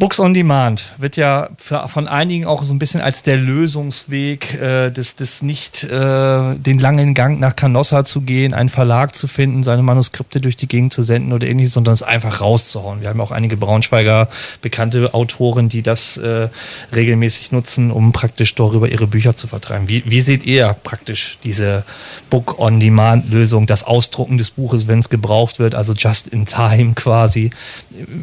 Books 0.00 0.18
on 0.18 0.32
Demand 0.32 0.94
wird 0.96 1.18
ja 1.18 1.50
für, 1.58 1.86
von 1.86 2.08
einigen 2.08 2.46
auch 2.46 2.64
so 2.64 2.72
ein 2.72 2.78
bisschen 2.78 3.02
als 3.02 3.22
der 3.22 3.36
Lösungsweg 3.36 4.54
äh, 4.54 4.88
des, 4.88 5.14
des 5.16 5.42
nicht 5.42 5.84
äh, 5.84 6.54
den 6.54 6.78
langen 6.78 7.12
Gang 7.12 7.38
nach 7.38 7.54
Canossa 7.54 8.02
zu 8.06 8.22
gehen, 8.22 8.54
einen 8.54 8.70
Verlag 8.70 9.14
zu 9.14 9.28
finden, 9.28 9.62
seine 9.62 9.82
Manuskripte 9.82 10.40
durch 10.40 10.56
die 10.56 10.68
Gegend 10.68 10.94
zu 10.94 11.02
senden 11.02 11.34
oder 11.34 11.46
ähnliches, 11.46 11.74
sondern 11.74 11.92
es 11.92 12.02
einfach 12.02 12.40
rauszuhauen. 12.40 13.02
Wir 13.02 13.10
haben 13.10 13.20
auch 13.20 13.30
einige 13.30 13.58
Braunschweiger 13.58 14.30
bekannte 14.62 15.12
Autoren, 15.12 15.68
die 15.68 15.82
das 15.82 16.16
äh, 16.16 16.48
regelmäßig 16.94 17.52
nutzen, 17.52 17.90
um 17.90 18.12
praktisch 18.12 18.54
darüber 18.54 18.88
ihre 18.88 19.06
Bücher 19.06 19.36
zu 19.36 19.48
vertreiben. 19.48 19.86
Wie, 19.86 20.02
wie 20.06 20.22
seht 20.22 20.44
ihr 20.44 20.74
praktisch 20.82 21.36
diese 21.44 21.84
Book 22.30 22.58
on 22.58 22.80
Demand 22.80 23.28
Lösung, 23.30 23.66
das 23.66 23.84
Ausdrucken 23.84 24.38
des 24.38 24.50
Buches, 24.50 24.88
wenn 24.88 25.00
es 25.00 25.10
gebraucht 25.10 25.58
wird, 25.58 25.74
also 25.74 25.92
just 25.92 26.28
in 26.28 26.46
time 26.46 26.94
quasi? 26.94 27.50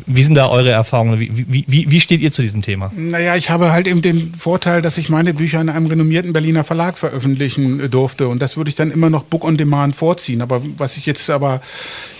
Wie 0.07 0.23
sind 0.23 0.33
da 0.33 0.49
eure 0.49 0.71
Erfahrungen? 0.71 1.19
Wie, 1.19 1.47
wie, 1.51 1.66
wie, 1.69 1.91
wie 1.91 1.99
steht 1.99 2.21
ihr 2.21 2.31
zu 2.31 2.41
diesem 2.41 2.61
Thema? 2.61 2.93
Naja, 2.95 3.35
ich 3.35 3.49
habe 3.49 3.73
halt 3.73 3.87
eben 3.87 4.01
den 4.01 4.33
Vorteil, 4.33 4.81
dass 4.81 4.97
ich 4.97 5.09
meine 5.09 5.33
Bücher 5.33 5.59
in 5.59 5.67
einem 5.67 5.87
renommierten 5.87 6.31
Berliner 6.31 6.63
Verlag 6.63 6.97
veröffentlichen 6.97 7.81
äh, 7.81 7.89
durfte. 7.89 8.29
Und 8.29 8.41
das 8.41 8.55
würde 8.55 8.69
ich 8.69 8.75
dann 8.75 8.89
immer 8.89 9.09
noch 9.09 9.23
Book 9.23 9.43
on 9.43 9.57
Demand 9.57 9.93
vorziehen. 9.95 10.41
Aber 10.41 10.61
was 10.77 10.95
ich 10.95 11.05
jetzt 11.05 11.29
aber 11.29 11.61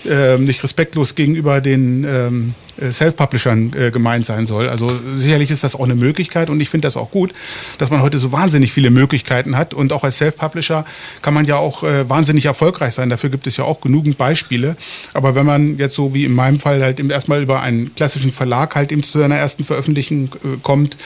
äh, 0.06 0.36
nicht 0.36 0.62
respektlos 0.62 1.14
gegenüber 1.14 1.62
den 1.62 2.04
ähm, 2.04 2.54
äh, 2.80 2.92
Self-Publishern 2.92 3.72
äh, 3.74 3.90
gemeint 3.90 4.26
sein 4.26 4.46
soll. 4.46 4.68
Also 4.68 4.92
sicherlich 5.16 5.50
ist 5.50 5.64
das 5.64 5.74
auch 5.74 5.84
eine 5.84 5.94
Möglichkeit 5.94 6.50
und 6.50 6.60
ich 6.60 6.68
finde 6.68 6.86
das 6.86 6.96
auch 6.96 7.10
gut, 7.10 7.32
dass 7.78 7.90
man 7.90 8.02
heute 8.02 8.18
so 8.18 8.32
wahnsinnig 8.32 8.72
viele 8.72 8.90
Möglichkeiten 8.90 9.56
hat. 9.56 9.74
Und 9.74 9.92
auch 9.92 10.04
als 10.04 10.18
Self-Publisher 10.18 10.84
kann 11.22 11.34
man 11.34 11.46
ja 11.46 11.56
auch 11.56 11.82
äh, 11.82 12.08
wahnsinnig 12.08 12.44
erfolgreich 12.44 12.94
sein. 12.94 13.10
Dafür 13.10 13.30
gibt 13.30 13.46
es 13.46 13.56
ja 13.56 13.64
auch 13.64 13.80
genügend 13.80 14.18
Beispiele. 14.18 14.76
Aber 15.14 15.34
wenn 15.34 15.46
man 15.46 15.78
jetzt 15.78 15.94
so 15.94 16.14
wie 16.14 16.24
in 16.24 16.34
meinem 16.34 16.60
Fall 16.60 16.82
halt 16.82 17.00
eben 17.00 17.10
erstmal 17.10 17.42
über 17.42 17.60
einen 17.62 17.94
klassischen 17.94 18.30
Verlag 18.30 18.74
halt 18.74 18.92
eben 18.92 19.02
zu 19.02 19.18
seiner 19.38 19.42
ersten 19.42 19.64
Veröffentlichung 19.64 20.30
äh, 20.44 20.58
kommt, 20.62 20.96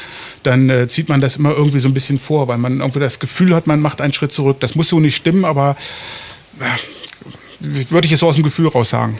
dann 0.42 0.68
äh, 0.70 0.88
zieht 0.88 1.08
man 1.08 1.20
das 1.20 1.36
immer 1.36 1.52
irgendwie 1.52 1.80
so 1.80 1.88
ein 1.88 1.94
bisschen 1.94 2.18
vor, 2.18 2.48
weil 2.48 2.58
man 2.58 2.80
irgendwie 2.80 3.00
das 3.00 3.18
Gefühl 3.18 3.54
hat, 3.54 3.66
man 3.66 3.80
macht 3.80 4.00
einen 4.00 4.12
Schritt 4.12 4.32
zurück. 4.32 4.58
Das 4.60 4.74
muss 4.74 4.88
so 4.88 5.00
nicht 5.00 5.16
stimmen, 5.16 5.44
aber 5.44 5.76
würde 7.60 8.04
ich 8.06 8.10
jetzt 8.10 8.20
so 8.20 8.28
aus 8.28 8.34
dem 8.34 8.44
Gefühl 8.44 8.68
raus 8.68 8.90
sagen. 8.90 9.18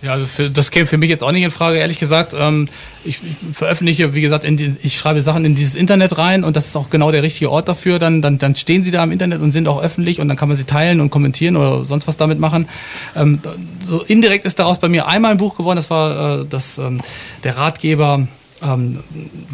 Ja, 0.00 0.12
also 0.12 0.26
für, 0.26 0.48
das 0.48 0.70
käme 0.70 0.86
für 0.86 0.96
mich 0.96 1.10
jetzt 1.10 1.24
auch 1.24 1.32
nicht 1.32 1.42
in 1.42 1.50
Frage, 1.50 1.78
ehrlich 1.78 1.98
gesagt. 1.98 2.32
Ähm, 2.38 2.68
ich, 3.04 3.18
veröffentliche, 3.52 4.14
wie 4.14 4.20
gesagt, 4.20 4.44
die, 4.46 4.76
ich 4.82 4.96
schreibe 4.96 5.22
Sachen 5.22 5.44
in 5.44 5.56
dieses 5.56 5.74
Internet 5.74 6.18
rein 6.18 6.44
und 6.44 6.56
das 6.56 6.66
ist 6.66 6.76
auch 6.76 6.88
genau 6.88 7.10
der 7.10 7.24
richtige 7.24 7.50
Ort 7.50 7.68
dafür. 7.68 7.98
Dann, 7.98 8.22
dann, 8.22 8.38
dann 8.38 8.54
stehen 8.54 8.84
sie 8.84 8.92
da 8.92 9.02
im 9.02 9.10
Internet 9.10 9.40
und 9.40 9.50
sind 9.50 9.66
auch 9.66 9.82
öffentlich 9.82 10.20
und 10.20 10.28
dann 10.28 10.36
kann 10.36 10.48
man 10.48 10.56
sie 10.56 10.64
teilen 10.64 11.00
und 11.00 11.10
kommentieren 11.10 11.56
oder 11.56 11.84
sonst 11.84 12.06
was 12.06 12.16
damit 12.16 12.38
machen. 12.38 12.68
Ähm, 13.16 13.40
so 13.82 14.02
indirekt 14.02 14.44
ist 14.44 14.60
daraus 14.60 14.78
bei 14.78 14.88
mir 14.88 15.08
einmal 15.08 15.32
ein 15.32 15.38
Buch 15.38 15.56
geworden, 15.56 15.76
das 15.76 15.90
war 15.90 16.42
äh, 16.42 16.44
das, 16.48 16.78
ähm, 16.78 17.00
der 17.42 17.56
Ratgeber 17.56 18.28
ähm, 18.62 19.00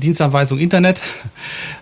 Dienstanweisung 0.02 0.58
Internet. 0.58 1.00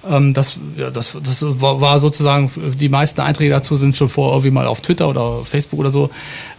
Ähm, 0.09 0.35
das, 0.35 0.59
ja, 0.77 0.91
das, 0.91 1.17
das 1.23 1.45
war 1.61 1.99
sozusagen, 1.99 2.51
die 2.79 2.89
meisten 2.89 3.21
Einträge 3.21 3.53
dazu 3.53 3.77
sind 3.77 3.97
schon 3.97 4.09
vor 4.09 4.33
irgendwie 4.33 4.51
mal 4.51 4.67
auf 4.67 4.81
Twitter 4.81 5.09
oder 5.09 5.45
Facebook 5.45 5.81
oder 5.81 5.91
so 5.91 6.11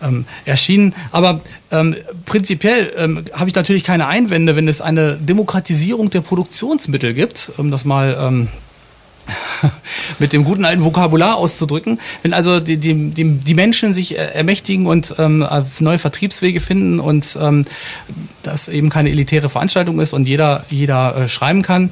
ähm, 0.02 0.26
erschienen. 0.46 0.96
Aber 1.12 1.42
ähm, 1.72 1.96
prinzipiell 2.26 2.94
ähm, 2.98 3.24
habe 3.34 3.50
ich 3.50 3.56
natürlich 3.56 3.84
keine 3.84 4.08
Einwände, 4.08 4.56
wenn 4.56 4.68
es 4.68 4.82
eine 4.82 5.16
Demokratisierung 5.16 6.10
der 6.10 6.22
Produktionsmittel 6.22 7.14
gibt, 7.14 7.52
um 7.58 7.72
das 7.72 7.86
mal 7.86 8.18
ähm, 8.20 8.48
mit 10.20 10.34
dem 10.34 10.44
guten 10.44 10.66
alten 10.66 10.84
Vokabular 10.84 11.36
auszudrücken. 11.36 12.00
Wenn 12.22 12.34
also 12.34 12.60
die, 12.60 12.78
die, 12.78 13.12
die, 13.14 13.54
Menschen 13.54 13.94
sich 13.94 14.18
äh, 14.18 14.22
ermächtigen 14.34 14.86
und 14.86 15.16
ähm, 15.18 15.46
neue 15.80 16.00
Vertriebswege 16.00 16.60
finden 16.60 17.00
und 17.00 17.38
ähm, 17.42 17.66
das 18.44 18.68
eben 18.70 18.90
keine 18.90 19.10
elitäre 19.10 19.50
Veranstaltung 19.50 20.00
ist 20.00 20.14
und 20.14 20.28
jeder, 20.28 20.66
jeder 20.70 21.16
äh, 21.16 21.28
schreiben 21.28 21.62
kann, 21.62 21.90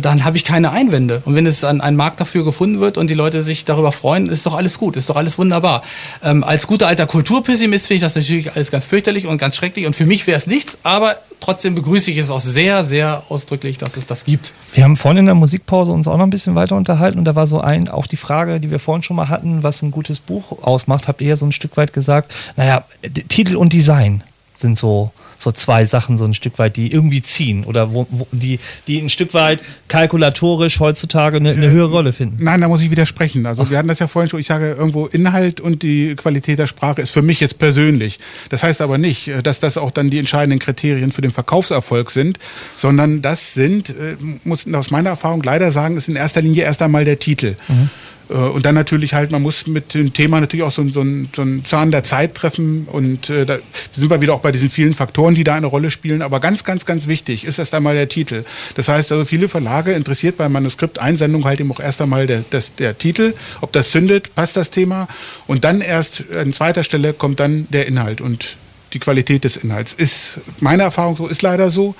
dann 0.00 0.24
habe 0.24 0.36
ich 0.36 0.44
keine 0.44 0.70
Einwände. 0.70 1.22
Und 1.24 1.34
wenn 1.34 1.46
es 1.46 1.64
an 1.64 1.80
ein 1.80 1.96
Markt 1.96 2.20
dafür 2.20 2.44
gefunden 2.44 2.80
wird 2.80 2.98
und 2.98 3.08
die 3.08 3.14
Leute 3.14 3.42
sich 3.42 3.64
darüber 3.64 3.92
freuen, 3.92 4.28
ist 4.28 4.46
doch 4.46 4.54
alles 4.54 4.78
gut, 4.78 4.96
ist 4.96 5.10
doch 5.10 5.16
alles 5.16 5.38
wunderbar. 5.38 5.82
Ähm, 6.22 6.44
als 6.44 6.66
guter 6.66 6.86
alter 6.86 7.06
Kulturpessimist 7.06 7.86
finde 7.86 7.96
ich 7.96 8.02
das 8.02 8.14
natürlich 8.14 8.52
alles 8.54 8.70
ganz 8.70 8.84
fürchterlich 8.84 9.26
und 9.26 9.38
ganz 9.38 9.56
schrecklich 9.56 9.86
und 9.86 9.96
für 9.96 10.06
mich 10.06 10.26
wäre 10.26 10.36
es 10.36 10.46
nichts, 10.46 10.78
aber 10.82 11.16
trotzdem 11.40 11.74
begrüße 11.74 12.10
ich 12.10 12.18
es 12.18 12.30
auch 12.30 12.40
sehr, 12.40 12.84
sehr 12.84 13.24
ausdrücklich, 13.28 13.78
dass 13.78 13.96
es 13.96 14.06
das 14.06 14.24
gibt. 14.24 14.52
Wir 14.72 14.84
haben 14.84 14.96
vorhin 14.96 15.18
in 15.18 15.26
der 15.26 15.34
Musikpause 15.34 15.92
uns 15.92 16.08
auch 16.08 16.16
noch 16.16 16.24
ein 16.24 16.30
bisschen 16.30 16.54
weiter 16.54 16.76
unterhalten 16.76 17.18
und 17.18 17.24
da 17.24 17.34
war 17.34 17.46
so 17.46 17.60
ein, 17.60 17.88
auch 17.88 18.06
die 18.06 18.16
Frage, 18.16 18.60
die 18.60 18.70
wir 18.70 18.78
vorhin 18.78 19.02
schon 19.02 19.16
mal 19.16 19.28
hatten, 19.28 19.62
was 19.62 19.82
ein 19.82 19.90
gutes 19.90 20.20
Buch 20.20 20.62
ausmacht, 20.62 21.08
habt 21.08 21.20
ihr 21.20 21.28
ja 21.28 21.36
so 21.36 21.46
ein 21.46 21.52
Stück 21.52 21.76
weit 21.76 21.92
gesagt, 21.92 22.32
naja, 22.56 22.84
Titel 23.28 23.56
und 23.56 23.72
Design 23.72 24.22
sind 24.56 24.78
so 24.78 25.12
so 25.44 25.52
zwei 25.52 25.86
Sachen 25.86 26.18
so 26.18 26.24
ein 26.24 26.34
Stück 26.34 26.58
weit, 26.58 26.76
die 26.76 26.92
irgendwie 26.92 27.22
ziehen 27.22 27.64
oder 27.64 27.92
wo, 27.92 28.06
wo 28.10 28.26
die, 28.32 28.58
die 28.88 28.98
ein 28.98 29.10
Stück 29.10 29.34
weit 29.34 29.60
kalkulatorisch 29.88 30.80
heutzutage 30.80 31.36
eine, 31.36 31.52
eine, 31.52 31.70
höhere 31.70 31.90
Rolle 31.90 32.12
finden. 32.12 32.42
Nein, 32.42 32.60
da 32.60 32.68
muss 32.68 32.82
ich 32.82 32.90
widersprechen. 32.90 33.46
Also 33.46 33.62
Ach. 33.62 33.70
wir 33.70 33.78
hatten 33.78 33.88
das 33.88 33.98
ja 33.98 34.08
vorhin 34.08 34.28
schon, 34.28 34.40
ich 34.40 34.46
sage 34.46 34.72
irgendwo 34.72 35.06
Inhalt 35.06 35.60
und 35.60 35.82
die 35.82 36.16
Qualität 36.16 36.58
der 36.58 36.66
Sprache 36.66 37.00
ist 37.02 37.10
für 37.10 37.22
mich 37.22 37.40
jetzt 37.40 37.58
persönlich. 37.58 38.18
Das 38.50 38.62
heißt 38.62 38.80
aber 38.80 38.98
nicht, 38.98 39.30
dass 39.44 39.60
das 39.60 39.78
auch 39.78 39.90
dann 39.90 40.10
die 40.10 40.18
entscheidenden 40.18 40.58
Kriterien 40.58 41.12
für 41.12 41.22
den 41.22 41.30
Verkaufserfolg 41.30 42.10
sind, 42.10 42.38
sondern 42.76 43.22
das 43.22 43.54
sind, 43.54 43.90
äh, 43.90 44.16
muss 44.42 44.66
aus 44.72 44.90
meiner 44.90 45.10
Erfahrung 45.10 45.42
leider 45.42 45.70
sagen, 45.70 45.96
ist 45.96 46.08
in 46.08 46.16
erster 46.16 46.42
Linie 46.42 46.64
erst 46.64 46.82
einmal 46.82 47.04
der 47.04 47.18
Titel. 47.18 47.56
Mhm 47.68 47.90
Äh, 48.03 48.03
und 48.28 48.64
dann 48.64 48.74
natürlich 48.74 49.12
halt, 49.12 49.30
man 49.30 49.42
muss 49.42 49.66
mit 49.66 49.94
dem 49.94 50.12
Thema 50.12 50.40
natürlich 50.40 50.64
auch 50.64 50.72
so, 50.72 50.82
so, 50.88 51.04
so 51.34 51.42
einen 51.42 51.64
Zahn 51.64 51.90
der 51.90 52.04
Zeit 52.04 52.34
treffen. 52.34 52.86
Und 52.90 53.28
äh, 53.30 53.44
da 53.44 53.58
sind 53.92 54.08
wir 54.08 54.20
wieder 54.20 54.34
auch 54.34 54.40
bei 54.40 54.52
diesen 54.52 54.70
vielen 54.70 54.94
Faktoren, 54.94 55.34
die 55.34 55.44
da 55.44 55.54
eine 55.54 55.66
Rolle 55.66 55.90
spielen. 55.90 56.22
Aber 56.22 56.40
ganz, 56.40 56.64
ganz, 56.64 56.86
ganz 56.86 57.06
wichtig 57.06 57.44
ist 57.44 57.58
erst 57.58 57.74
einmal 57.74 57.94
der 57.94 58.08
Titel. 58.08 58.44
Das 58.76 58.88
heißt 58.88 59.12
also, 59.12 59.24
viele 59.24 59.48
Verlage 59.48 59.92
interessiert 59.92 60.36
bei 60.38 60.48
Manuskript-Einsendung 60.48 61.44
halt 61.44 61.60
eben 61.60 61.70
auch 61.70 61.80
erst 61.80 62.00
einmal 62.00 62.26
der, 62.26 62.44
das, 62.48 62.74
der 62.74 62.96
Titel, 62.96 63.34
ob 63.60 63.72
das 63.72 63.90
zündet, 63.90 64.34
passt 64.34 64.56
das 64.56 64.70
Thema. 64.70 65.06
Und 65.46 65.64
dann 65.64 65.80
erst 65.80 66.24
an 66.32 66.52
zweiter 66.52 66.84
Stelle 66.84 67.12
kommt 67.12 67.40
dann 67.40 67.66
der 67.70 67.86
Inhalt 67.86 68.20
und 68.20 68.56
die 68.94 69.00
Qualität 69.00 69.44
des 69.44 69.56
Inhalts. 69.56 69.92
Ist 69.92 70.40
meine 70.60 70.84
Erfahrung 70.84 71.16
so, 71.16 71.26
ist 71.26 71.42
leider 71.42 71.70
so. 71.70 71.94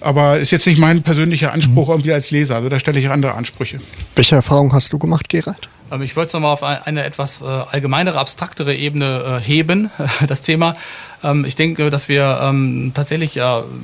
Aber 0.00 0.38
ist 0.38 0.50
jetzt 0.50 0.66
nicht 0.66 0.78
mein 0.78 1.02
persönlicher 1.02 1.52
Anspruch 1.52 1.88
irgendwie 1.88 2.12
als 2.12 2.30
Leser. 2.30 2.56
Also 2.56 2.68
da 2.68 2.78
stelle 2.78 2.98
ich 2.98 3.10
andere 3.10 3.34
Ansprüche. 3.34 3.80
Welche 4.14 4.36
Erfahrung 4.36 4.72
hast 4.72 4.92
du 4.92 4.98
gemacht, 4.98 5.28
Gerald? 5.28 5.68
Ähm, 5.90 6.02
ich 6.02 6.16
wollte 6.16 6.28
es 6.28 6.32
nochmal 6.34 6.52
auf 6.52 6.62
eine 6.62 7.04
etwas 7.04 7.42
äh, 7.42 7.44
allgemeinere, 7.46 8.18
abstraktere 8.18 8.74
Ebene 8.74 9.40
äh, 9.40 9.44
heben, 9.44 9.90
das 10.26 10.42
Thema. 10.42 10.76
Ähm, 11.22 11.44
ich 11.44 11.56
denke, 11.56 11.90
dass 11.90 12.08
wir 12.08 12.40
ähm, 12.42 12.92
tatsächlich 12.94 13.40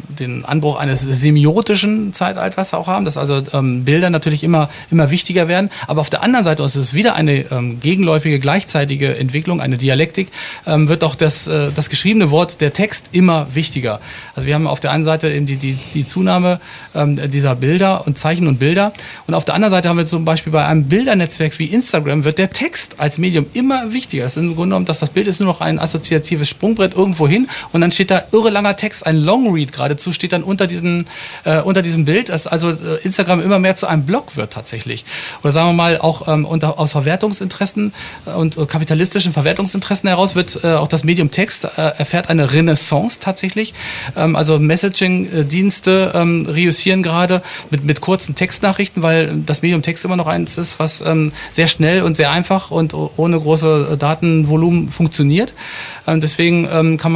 den 0.08 0.44
Anbruch 0.44 0.78
eines 0.78 1.00
semiotischen 1.00 2.12
Zeitalters 2.12 2.74
auch 2.74 2.86
haben, 2.86 3.04
dass 3.04 3.16
also 3.16 3.42
ähm, 3.52 3.84
Bilder 3.84 4.10
natürlich 4.10 4.44
immer, 4.44 4.68
immer 4.90 5.10
wichtiger 5.10 5.48
werden. 5.48 5.70
Aber 5.86 6.00
auf 6.00 6.10
der 6.10 6.22
anderen 6.22 6.44
Seite, 6.44 6.62
und 6.62 6.68
es 6.68 6.76
ist 6.76 6.94
wieder 6.94 7.14
eine 7.14 7.44
gegenläufige, 7.80 8.38
gleichzeitige 8.38 9.16
Entwicklung, 9.16 9.60
eine 9.60 9.76
Dialektik, 9.76 10.28
wird 10.64 11.04
auch 11.04 11.14
das, 11.14 11.46
äh, 11.46 11.70
das 11.74 11.90
geschriebene 11.90 12.30
Wort, 12.30 12.60
der 12.60 12.72
Text 12.72 13.08
immer 13.12 13.46
wichtiger. 13.54 14.00
Also 14.34 14.46
wir 14.46 14.54
haben 14.54 14.66
auf 14.66 14.80
der 14.80 14.90
einen 14.92 15.04
Seite 15.04 15.30
eben 15.30 15.46
die, 15.46 15.56
die, 15.56 15.78
die 15.94 16.06
Zunahme 16.06 16.60
dieser 16.94 17.56
Bilder 17.56 18.06
und 18.06 18.18
Zeichen 18.18 18.46
und 18.46 18.58
Bilder. 18.58 18.92
Und 19.26 19.34
auf 19.34 19.44
der 19.44 19.54
anderen 19.54 19.72
Seite 19.72 19.88
haben 19.88 19.96
wir 19.96 20.06
zum 20.06 20.24
Beispiel 20.24 20.52
bei 20.52 20.64
einem 20.64 20.84
Bildernetzwerk 20.84 21.58
wie 21.58 21.66
Instagram 21.66 22.24
wird 22.24 22.38
der 22.38 22.50
Text 22.50 22.96
als 22.98 23.18
Medium 23.18 23.46
immer 23.52 23.92
wichtiger. 23.92 24.24
Es 24.24 24.36
ist 24.36 24.42
im 24.42 24.54
Grunde 24.54 24.70
genommen, 24.70 24.86
dass 24.86 25.00
das 25.00 25.10
Bild 25.10 25.26
ist 25.26 25.40
nur 25.40 25.48
noch 25.48 25.60
ein 25.60 25.78
assoziatives 25.78 26.48
Sprungbrett 26.48 26.94
irgendwo 26.94 27.23
irgendwo 27.24 27.28
hin 27.28 27.48
und 27.72 27.80
dann 27.80 27.92
steht 27.92 28.10
da 28.10 28.22
irre 28.32 28.50
langer 28.50 28.76
Text, 28.76 29.06
ein 29.06 29.16
Longread 29.16 29.72
geradezu, 29.72 30.12
steht 30.12 30.32
dann 30.32 30.42
unter, 30.42 30.66
diesen, 30.66 31.06
äh, 31.44 31.60
unter 31.60 31.82
diesem 31.82 32.04
Bild, 32.04 32.28
dass 32.28 32.46
also 32.46 32.70
äh, 32.70 33.02
Instagram 33.02 33.40
immer 33.40 33.58
mehr 33.58 33.76
zu 33.76 33.86
einem 33.86 34.04
Blog 34.04 34.36
wird 34.36 34.52
tatsächlich. 34.52 35.04
Oder 35.42 35.52
sagen 35.52 35.68
wir 35.70 35.72
mal, 35.74 35.98
auch 35.98 36.28
ähm, 36.28 36.44
unter, 36.44 36.78
aus 36.78 36.92
Verwertungsinteressen 36.92 37.92
äh, 38.26 38.30
und 38.30 38.56
äh, 38.56 38.66
kapitalistischen 38.66 39.32
Verwertungsinteressen 39.32 40.08
heraus 40.08 40.34
wird 40.34 40.60
äh, 40.62 40.74
auch 40.74 40.88
das 40.88 41.04
Medium 41.04 41.30
Text 41.30 41.64
äh, 41.64 41.68
erfährt 41.76 42.28
eine 42.30 42.52
Renaissance 42.52 43.18
tatsächlich. 43.20 43.74
Ähm, 44.16 44.36
also 44.36 44.58
Messaging-Dienste 44.58 46.12
ähm, 46.14 46.46
reüssieren 46.48 47.02
gerade 47.02 47.42
mit, 47.70 47.84
mit 47.84 48.00
kurzen 48.00 48.34
Textnachrichten, 48.34 49.02
weil 49.02 49.42
das 49.46 49.62
Medium 49.62 49.82
Text 49.82 50.04
immer 50.04 50.16
noch 50.16 50.26
eins 50.26 50.58
ist, 50.58 50.78
was 50.78 51.00
ähm, 51.00 51.32
sehr 51.50 51.66
schnell 51.66 52.02
und 52.02 52.16
sehr 52.16 52.30
einfach 52.30 52.70
und 52.70 52.94
ohne 52.94 53.40
große 53.40 53.96
Datenvolumen 53.98 54.90
funktioniert. 54.90 55.54
Ähm, 56.06 56.20
deswegen 56.20 56.68
ähm, 56.70 56.96
kann 56.96 57.12
man 57.12 57.13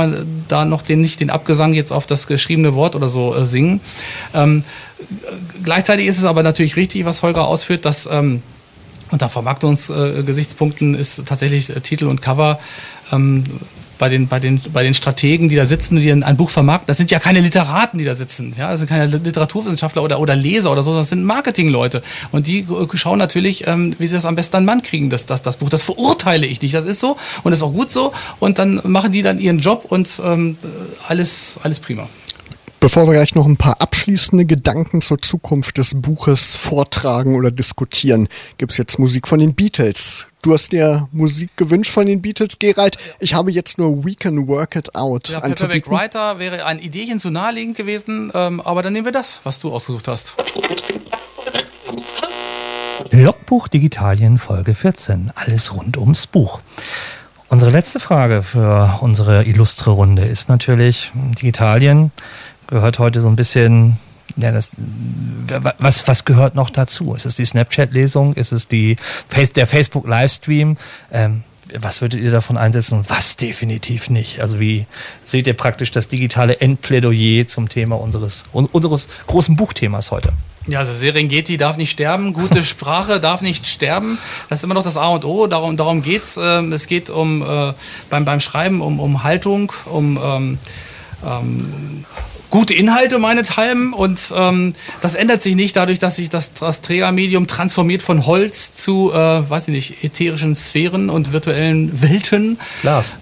da 0.49 0.65
noch 0.65 0.83
den, 0.83 1.01
nicht 1.01 1.21
den 1.21 1.31
Abgesang 1.31 1.75
jetzt 1.75 1.93
auf 1.93 2.07
das 2.07 2.27
geschriebene 2.27 2.75
Wort 2.75 2.95
oder 2.95 3.09
so 3.09 3.35
äh, 3.35 3.45
singen. 3.45 3.81
Ähm, 4.35 4.63
gleichzeitig 5.65 6.07
ist 6.07 6.19
es 6.19 6.25
aber 6.25 6.43
natürlich 6.43 6.77
richtig, 6.77 7.05
was 7.05 7.23
Holger 7.23 7.47
ausführt, 7.47 7.85
dass 7.85 8.09
ähm, 8.11 8.43
unter 9.11 9.29
Vermarktungsgesichtspunkten 9.29 10.95
ist 10.95 11.25
tatsächlich 11.27 11.71
äh, 11.71 11.81
Titel 11.81 12.07
und 12.07 12.21
Cover 12.21 12.59
ähm, 13.13 13.45
bei 13.99 14.09
den, 14.09 14.29
bei, 14.29 14.41
den, 14.41 14.61
bei 14.73 14.83
den 14.83 14.95
Strategen, 14.95 15.49
die 15.49 15.57
da 15.57 15.67
sitzen, 15.67 15.97
die 15.97 16.11
ein 16.11 16.37
Buch 16.37 16.51
vermarkten, 16.51 16.87
das 16.87 16.97
sind 16.97 17.11
ja 17.11 17.19
keine 17.19 17.41
Literaten, 17.41 17.99
die 17.99 18.05
da 18.05 18.15
sitzen. 18.15 18.55
Ja? 18.57 18.71
Das 18.71 18.81
sind 18.81 18.89
keine 18.89 19.07
Literaturwissenschaftler 19.07 20.03
oder, 20.03 20.21
oder 20.21 20.37
Leser 20.37 20.73
oder 20.73 20.83
so, 20.83 20.95
das 20.95 21.11
sind 21.11 21.25
Marketingleute. 21.25 22.03
Und 22.33 22.47
die 22.47 22.67
schauen 22.95 23.19
natürlich, 23.19 23.67
ähm, 23.67 23.95
wie 23.99 24.07
sie 24.07 24.15
das 24.15 24.25
am 24.25 24.37
besten 24.37 24.57
an 24.57 24.65
Mann 24.65 24.83
kriegen, 24.83 25.11
das, 25.11 25.27
das, 25.27 25.43
das 25.43 25.57
Buch. 25.57 25.69
Das 25.69 25.83
verurteile 25.83 26.47
ich 26.47 26.63
nicht. 26.63 26.75
Das 26.75 26.85
ist 26.85 27.01
so 27.01 27.17
und 27.43 27.51
das 27.51 27.61
ist 27.61 27.63
auch 27.63 27.73
gut 27.73 27.91
so. 27.91 28.13
Und 28.39 28.59
dann 28.59 28.81
machen 28.85 29.13
die 29.13 29.23
dann 29.23 29.39
ihren 29.39 29.59
Job 29.59 29.87
und 29.89 30.21
ähm, 30.25 30.57
alles, 31.07 31.59
alles 31.63 31.81
prima. 31.81 32.09
Bevor 32.81 33.09
wir 33.09 33.15
gleich 33.15 33.35
noch 33.35 33.47
ein 33.47 33.57
paar 33.57 33.81
abschließende 33.81 34.45
Gedanken 34.45 35.01
zur 35.01 35.19
Zukunft 35.19 35.79
des 35.79 36.01
Buches 36.01 36.55
vortragen 36.55 37.35
oder 37.35 37.51
diskutieren, 37.51 38.29
gibt 38.57 38.71
es 38.71 38.79
jetzt 38.79 39.01
Musik 39.01 39.27
von 39.27 39.41
den 39.41 39.55
Beatles. 39.55 40.29
Du 40.43 40.53
hast 40.53 40.71
dir 40.71 41.09
Musik 41.11 41.57
gewünscht 41.57 41.91
von 41.91 42.07
den 42.07 42.23
Beatles, 42.23 42.61
Gerald. 42.61 42.97
Ich 43.19 43.35
habe 43.35 43.51
jetzt 43.51 43.79
nur 43.79 44.05
We 44.05 44.15
Can 44.15 44.47
Work 44.47 44.77
It 44.77 44.95
Out. 44.95 45.29
Ja, 45.29 45.41
Paperback 45.41 45.91
Writer 45.91 46.39
wäre 46.39 46.67
ein 46.67 46.79
Ideechen 46.79 47.19
zu 47.19 47.31
naheliegend 47.31 47.77
gewesen, 47.77 48.31
ähm, 48.33 48.61
aber 48.61 48.83
dann 48.83 48.93
nehmen 48.93 49.07
wir 49.07 49.13
das, 49.13 49.41
was 49.43 49.59
du 49.59 49.73
ausgesucht 49.73 50.07
hast. 50.07 50.37
Logbuch 53.11 53.67
Digitalien 53.67 54.39
Folge 54.39 54.77
14. 54.77 55.33
Alles 55.35 55.75
rund 55.75 55.97
ums 55.97 56.29
Buch. 56.29 56.61
Unsere 57.49 57.73
letzte 57.73 57.99
Frage 57.99 58.43
für 58.43 58.99
unsere 59.01 59.43
illustre 59.45 59.91
Runde 59.91 60.23
ist 60.27 60.49
natürlich 60.49 61.11
Digitalien 61.15 62.13
gehört 62.69 62.99
heute 63.01 63.21
so 63.21 63.29
ein 63.29 63.37
bisschen, 63.37 63.97
ja, 64.37 64.53
das, 64.53 64.71
was, 65.79 66.07
was 66.07 66.25
gehört 66.25 66.55
noch 66.55 66.71
dazu? 66.71 67.15
Ist 67.15 67.27
es 67.27 67.35
die 67.35 67.45
Snapchat-Lesung? 67.45 68.35
Ist 68.35 68.53
es 68.53 68.69
die, 68.69 68.97
der 69.57 69.67
Facebook-Livestream? 69.67 70.77
Ähm, 71.11 71.43
was 71.77 72.01
würdet 72.01 72.21
ihr 72.21 72.31
davon 72.31 72.57
einsetzen 72.57 72.99
und 72.99 73.11
was 73.11 73.37
definitiv 73.37 74.09
nicht? 74.09 74.41
Also 74.41 74.61
wie 74.61 74.87
seht 75.25 75.47
ihr 75.47 75.55
praktisch 75.55 75.91
das 75.91 76.09
digitale 76.09 76.61
Endplädoyer 76.61 77.47
zum 77.47 77.69
Thema 77.69 78.01
unseres, 78.01 78.45
unseres 78.53 79.09
großen 79.27 79.57
Buchthemas 79.57 80.11
heute? 80.11 80.33
Ja, 80.67 80.81
also 80.81 80.93
Serengeti 80.93 81.57
darf 81.57 81.77
nicht 81.77 81.91
sterben, 81.91 82.33
gute 82.35 82.63
Sprache 82.63 83.21
darf 83.21 83.41
nicht 83.41 83.67
sterben. 83.67 84.19
Das 84.49 84.61
ist 84.61 84.65
immer 84.65 84.75
noch 84.75 84.83
das 84.83 84.97
A 84.97 85.09
und 85.09 85.25
O, 85.25 85.47
darum, 85.47 85.77
darum 85.77 86.03
geht's. 86.03 86.39
Ähm, 86.41 86.73
es 86.73 86.87
geht 86.87 87.11
um, 87.11 87.43
äh, 87.43 87.73
beim, 88.11 88.25
beim 88.25 88.41
Schreiben 88.41 88.81
um, 88.81 89.01
um 89.01 89.23
Haltung, 89.23 89.73
um 89.87 90.19
ähm, 90.23 90.59
ähm, 91.27 92.05
gute 92.51 92.75
Inhalte 92.75 93.19
meinethalben 93.19 93.93
und 93.93 94.33
ähm, 94.35 94.75
das 95.03 95.15
ändert 95.15 95.43
sich 95.43 95.55
nicht 95.55 95.77
dadurch, 95.77 95.99
dass 95.99 96.17
sich 96.17 96.31
das, 96.31 96.55
das 96.55 96.81
Trägermedium 96.81 97.47
transformiert 97.47 98.03
von 98.03 98.27
Holz 98.27 98.73
zu, 98.73 99.13
äh, 99.13 99.49
weiß 99.49 99.69
ich 99.69 99.75
nicht, 99.75 100.05
ätherischen 100.05 100.55
Sphären 100.55 101.11
und 101.11 101.33
virtuellen 101.33 102.03
Welten. 102.03 102.59
Glas, 102.83 103.17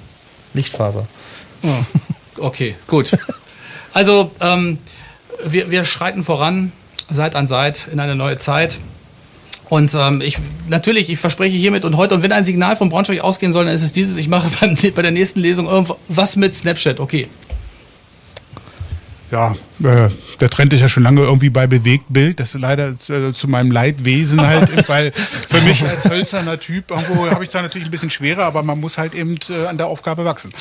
Lichtfaser. 0.55 1.07
Oh, 1.63 1.69
okay, 2.39 2.77
gut. 2.87 3.11
Also 3.93 4.31
ähm, 4.41 4.79
wir, 5.45 5.71
wir 5.71 5.85
schreiten 5.85 6.23
voran, 6.23 6.73
Seit 7.09 7.37
an 7.37 7.47
Seit 7.47 7.89
in 7.93 8.01
eine 8.01 8.17
neue 8.17 8.37
Zeit. 8.37 8.79
Und 9.69 9.95
ähm, 9.95 10.21
ich 10.21 10.39
natürlich, 10.69 11.11
ich 11.11 11.19
verspreche 11.19 11.57
hiermit 11.57 11.85
und 11.85 11.97
heute, 11.97 12.15
und 12.15 12.23
wenn 12.23 12.33
ein 12.33 12.45
Signal 12.45 12.77
von 12.77 12.89
Braunschweig 12.89 13.21
ausgehen 13.21 13.53
soll, 13.53 13.65
dann 13.65 13.75
ist 13.75 13.83
es 13.83 13.91
dieses, 13.93 14.17
ich 14.17 14.29
mache 14.29 14.49
beim, 14.61 14.77
bei 14.95 15.03
der 15.03 15.11
nächsten 15.11 15.41
Lesung 15.41 15.67
irgendwas 15.67 16.37
mit 16.37 16.55
Snapchat. 16.55 17.01
Okay, 17.01 17.29
ja, 19.31 19.55
äh, 19.83 20.11
der 20.41 20.51
Trend 20.51 20.73
ist 20.73 20.81
ja 20.81 20.89
schon 20.89 21.03
lange 21.03 21.23
irgendwie 21.23 21.51
bei 21.51 21.67
Bewegtbild. 21.67 22.39
Das 22.41 22.55
ist 22.55 22.61
leider 22.61 22.95
äh, 23.09 23.33
zu 23.33 23.49
meinem 23.49 23.71
Leidwesen 23.71 24.41
halt, 24.41 24.89
weil 24.89 25.13
für 25.13 25.61
mich 25.63 25.83
als 25.83 26.05
hölzerner 26.05 26.61
Typ 26.61 26.91
irgendwo 26.91 27.29
habe 27.31 27.45
ich 27.45 27.51
da 27.51 27.63
natürlich 27.63 27.89
ein 27.89 27.91
bisschen 27.91 28.11
schwerer, 28.11 28.45
aber 28.45 28.63
man 28.63 28.81
muss 28.81 28.99
halt 28.99 29.15
eben 29.15 29.39
äh, 29.49 29.67
an 29.67 29.79
der 29.79 29.87
Aufgabe 29.87 30.25
wachsen. 30.25 30.53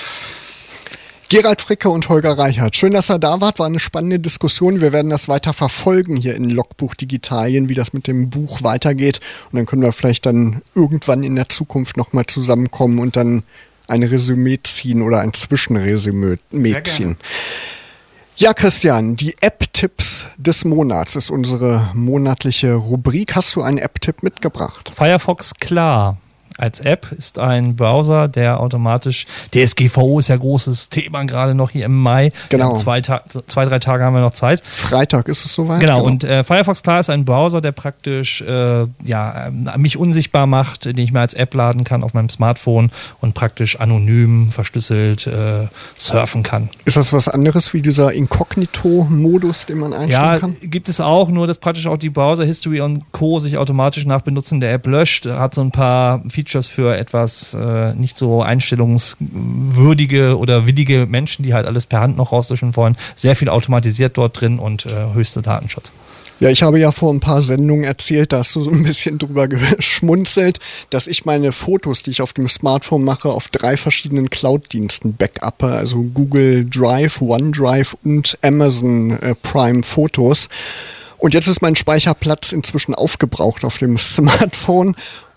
Gerald 1.28 1.62
Fricke 1.62 1.90
und 1.90 2.08
Holger 2.08 2.38
Reichert. 2.38 2.76
Schön, 2.76 2.94
dass 2.94 3.10
er 3.10 3.18
da 3.18 3.42
wart. 3.42 3.58
War 3.58 3.66
eine 3.66 3.80
spannende 3.80 4.20
Diskussion. 4.20 4.80
Wir 4.80 4.94
werden 4.94 5.10
das 5.10 5.28
weiter 5.28 5.54
verfolgen 5.54 6.16
hier 6.16 6.36
in 6.36 6.52
Logbuch 6.52 6.94
Digitalien, 6.94 7.68
wie 7.68 7.74
das 7.74 7.94
mit 7.94 8.06
dem 8.06 8.30
Buch 8.30 8.62
weitergeht. 8.62 9.20
Und 9.52 9.58
dann 9.58 9.66
können 9.66 9.82
wir 9.82 9.92
vielleicht 9.92 10.28
dann 10.28 10.62
irgendwann 10.76 11.24
in 11.24 11.36
der 11.36 11.50
Zukunft 11.50 11.98
nochmal 11.98 12.28
zusammenkommen 12.28 13.00
und 13.00 13.16
dann 13.16 13.42
ein 13.88 14.04
Resümee 14.04 14.60
ziehen 14.64 15.02
oder 15.02 15.20
ein 15.20 15.34
Zwischenresümee 15.34 16.38
ziehen. 16.84 17.18
Ja, 18.38 18.54
Christian, 18.54 19.16
die 19.16 19.34
App-Tipps 19.40 20.28
des 20.36 20.66
Monats 20.66 21.16
ist 21.16 21.30
unsere 21.30 21.92
monatliche 21.94 22.74
Rubrik. 22.74 23.34
Hast 23.34 23.56
du 23.56 23.62
einen 23.62 23.78
App-Tipp 23.78 24.24
mitgebracht? 24.24 24.92
Firefox 24.94 25.54
klar 25.54 26.18
als 26.58 26.80
App 26.80 27.12
ist 27.12 27.38
ein 27.38 27.76
Browser, 27.76 28.28
der 28.28 28.62
automatisch, 28.62 29.26
DSGVO 29.54 30.20
ist 30.20 30.30
ja 30.30 30.38
großes 30.38 30.90
Thema 30.90 31.24
gerade 31.26 31.54
noch 31.54 31.70
hier 31.70 31.86
im 31.86 32.02
Mai. 32.02 32.32
Genau. 32.50 32.78
Zwei, 32.78 33.02
zwei, 33.02 33.66
drei 33.66 33.80
Tage 33.80 34.04
haben 34.04 34.14
wir 34.14 34.22
noch 34.22 34.34
Zeit. 34.34 34.64
Freitag 34.66 35.28
ist 35.28 35.46
es 35.46 35.54
soweit. 35.54 35.82
Genau, 35.82 35.98
genau. 35.98 36.08
und 36.08 36.24
äh, 36.24 36.44
Firefox 36.44 36.82
Klar 36.82 37.00
ist 37.00 37.10
ein 37.10 37.26
Browser, 37.26 37.60
der 37.62 37.74
praktisch 37.74 38.42
äh, 38.42 38.86
ja, 39.04 39.48
äh, 39.48 39.78
mich 39.78 39.98
unsichtbar 39.98 40.48
macht, 40.48 40.86
den 40.86 40.98
ich 40.98 41.12
mir 41.12 41.20
als 41.20 41.34
App 41.34 41.54
laden 41.54 41.84
kann 41.84 42.04
auf 42.04 42.14
meinem 42.14 42.30
Smartphone 42.30 42.90
und 43.20 43.34
praktisch 43.34 43.80
anonym, 43.80 44.52
verschlüsselt 44.52 45.28
äh, 45.28 45.68
surfen 45.98 46.44
kann. 46.44 46.70
Ist 46.86 46.96
das 46.96 47.12
was 47.12 47.28
anderes 47.28 47.74
wie 47.74 47.82
dieser 47.82 48.14
Inkognito-Modus, 48.14 49.66
den 49.66 49.80
man 49.80 49.94
einstellen 49.94 50.24
ja, 50.24 50.40
kann? 50.40 50.56
Ja, 50.62 50.68
gibt 50.70 50.88
es 50.88 51.02
auch, 51.02 51.30
nur 51.30 51.48
dass 51.48 51.58
praktisch 51.58 51.88
auch 51.88 51.98
die 51.98 52.10
Browser-History 52.10 52.82
und 52.82 53.12
Co. 53.12 53.40
sich 53.40 53.58
automatisch 53.58 54.06
nach 54.06 54.22
Benutzen 54.22 54.60
der 54.62 54.72
App 54.72 54.88
löscht. 54.88 55.26
Hat 55.26 55.54
so 55.54 55.62
ein 55.62 55.72
paar 55.72 56.22
Features 56.30 56.45
Features 56.46 56.68
für 56.68 56.96
etwas 56.96 57.54
äh, 57.56 57.94
nicht 57.96 58.18
so 58.18 58.44
einstellungswürdige 58.44 60.38
oder 60.38 60.68
willige 60.68 61.08
Menschen, 61.08 61.44
die 61.44 61.54
halt 61.54 61.66
alles 61.66 61.86
per 61.86 62.02
Hand 62.02 62.18
noch 62.18 62.32
rauslöschen 62.32 62.76
wollen. 62.76 62.96
Sehr 63.16 63.36
viel 63.36 63.50
automatisiert 63.50 64.18
dort 64.18 64.40
drin 64.40 64.60
und 64.60 64.86
äh, 64.86 65.14
höchste 65.14 65.42
Datenschutz. 65.42 65.92
Ja, 66.42 66.50
ich 66.50 66.64
habe 66.64 66.80
ja 66.80 66.92
vor 66.92 67.14
ein 67.14 67.22
paar 67.22 67.42
Sendungen 67.42 67.86
erzählt, 67.86 68.34
da 68.34 68.40
hast 68.40 68.54
du 68.56 68.62
so 68.62 68.70
ein 68.70 68.84
bisschen 68.84 69.18
drüber 69.18 69.48
geschmunzelt, 69.48 70.60
dass 70.90 71.08
ich 71.08 71.26
meine 71.26 71.52
Fotos, 71.54 72.04
die 72.04 72.12
ich 72.12 72.22
auf 72.22 72.34
dem 72.34 72.50
Smartphone 72.50 73.04
mache, 73.04 73.30
auf 73.30 73.48
drei 73.48 73.78
verschiedenen 73.78 74.30
Cloud-Diensten 74.30 75.16
backuppe, 75.16 75.68
also 75.68 76.04
Google 76.14 76.66
Drive, 76.70 77.22
OneDrive 77.22 77.96
und 78.04 78.38
Amazon 78.42 79.12
äh, 79.22 79.34
Prime 79.42 79.84
Fotos. 79.84 80.50
Und 81.18 81.34
jetzt 81.34 81.48
ist 81.48 81.62
mein 81.62 81.78
Speicherplatz 81.78 82.52
inzwischen 82.52 82.94
aufgebraucht 82.94 83.64
auf 83.64 83.78
dem 83.78 83.98
Smartphone 83.98 84.96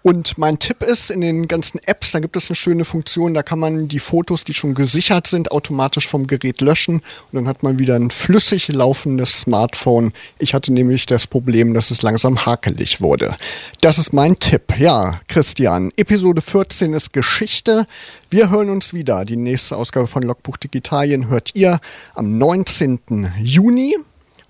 und 0.08 0.38
mein 0.38 0.58
Tipp 0.58 0.82
ist, 0.82 1.10
in 1.10 1.20
den 1.20 1.48
ganzen 1.48 1.78
Apps, 1.84 2.12
da 2.12 2.20
gibt 2.20 2.34
es 2.34 2.48
eine 2.48 2.56
schöne 2.56 2.86
Funktion, 2.86 3.34
da 3.34 3.42
kann 3.42 3.58
man 3.58 3.88
die 3.88 3.98
Fotos, 3.98 4.42
die 4.42 4.54
schon 4.54 4.74
gesichert 4.74 5.26
sind, 5.26 5.52
automatisch 5.52 6.08
vom 6.08 6.26
Gerät 6.26 6.62
löschen 6.62 6.94
und 6.94 7.34
dann 7.34 7.46
hat 7.46 7.62
man 7.62 7.78
wieder 7.78 7.94
ein 7.94 8.10
flüssig 8.10 8.68
laufendes 8.68 9.40
Smartphone. 9.40 10.14
Ich 10.38 10.54
hatte 10.54 10.72
nämlich 10.72 11.04
das 11.04 11.26
Problem, 11.26 11.74
dass 11.74 11.90
es 11.90 12.00
langsam 12.00 12.46
hakelig 12.46 13.02
wurde. 13.02 13.36
Das 13.82 13.98
ist 13.98 14.14
mein 14.14 14.38
Tipp. 14.38 14.78
Ja, 14.78 15.20
Christian, 15.28 15.92
Episode 15.98 16.40
14 16.40 16.94
ist 16.94 17.12
Geschichte. 17.12 17.86
Wir 18.30 18.48
hören 18.48 18.70
uns 18.70 18.94
wieder. 18.94 19.26
Die 19.26 19.36
nächste 19.36 19.76
Ausgabe 19.76 20.06
von 20.06 20.22
Logbuch 20.22 20.56
Digitalien 20.56 21.28
hört 21.28 21.54
ihr 21.54 21.78
am 22.14 22.38
19. 22.38 23.34
Juni. 23.42 23.94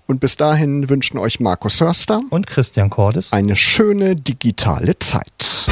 Und 0.09 0.21
bis 0.21 0.37
dahin 0.37 0.89
wünschen 0.89 1.19
euch 1.19 1.39
Markus 1.39 1.81
Hörster 1.81 2.23
und 2.31 2.47
Christian 2.47 2.89
Cordes 2.89 3.31
eine 3.31 3.55
schöne 3.55 4.15
digitale 4.15 4.97
Zeit. 4.97 5.67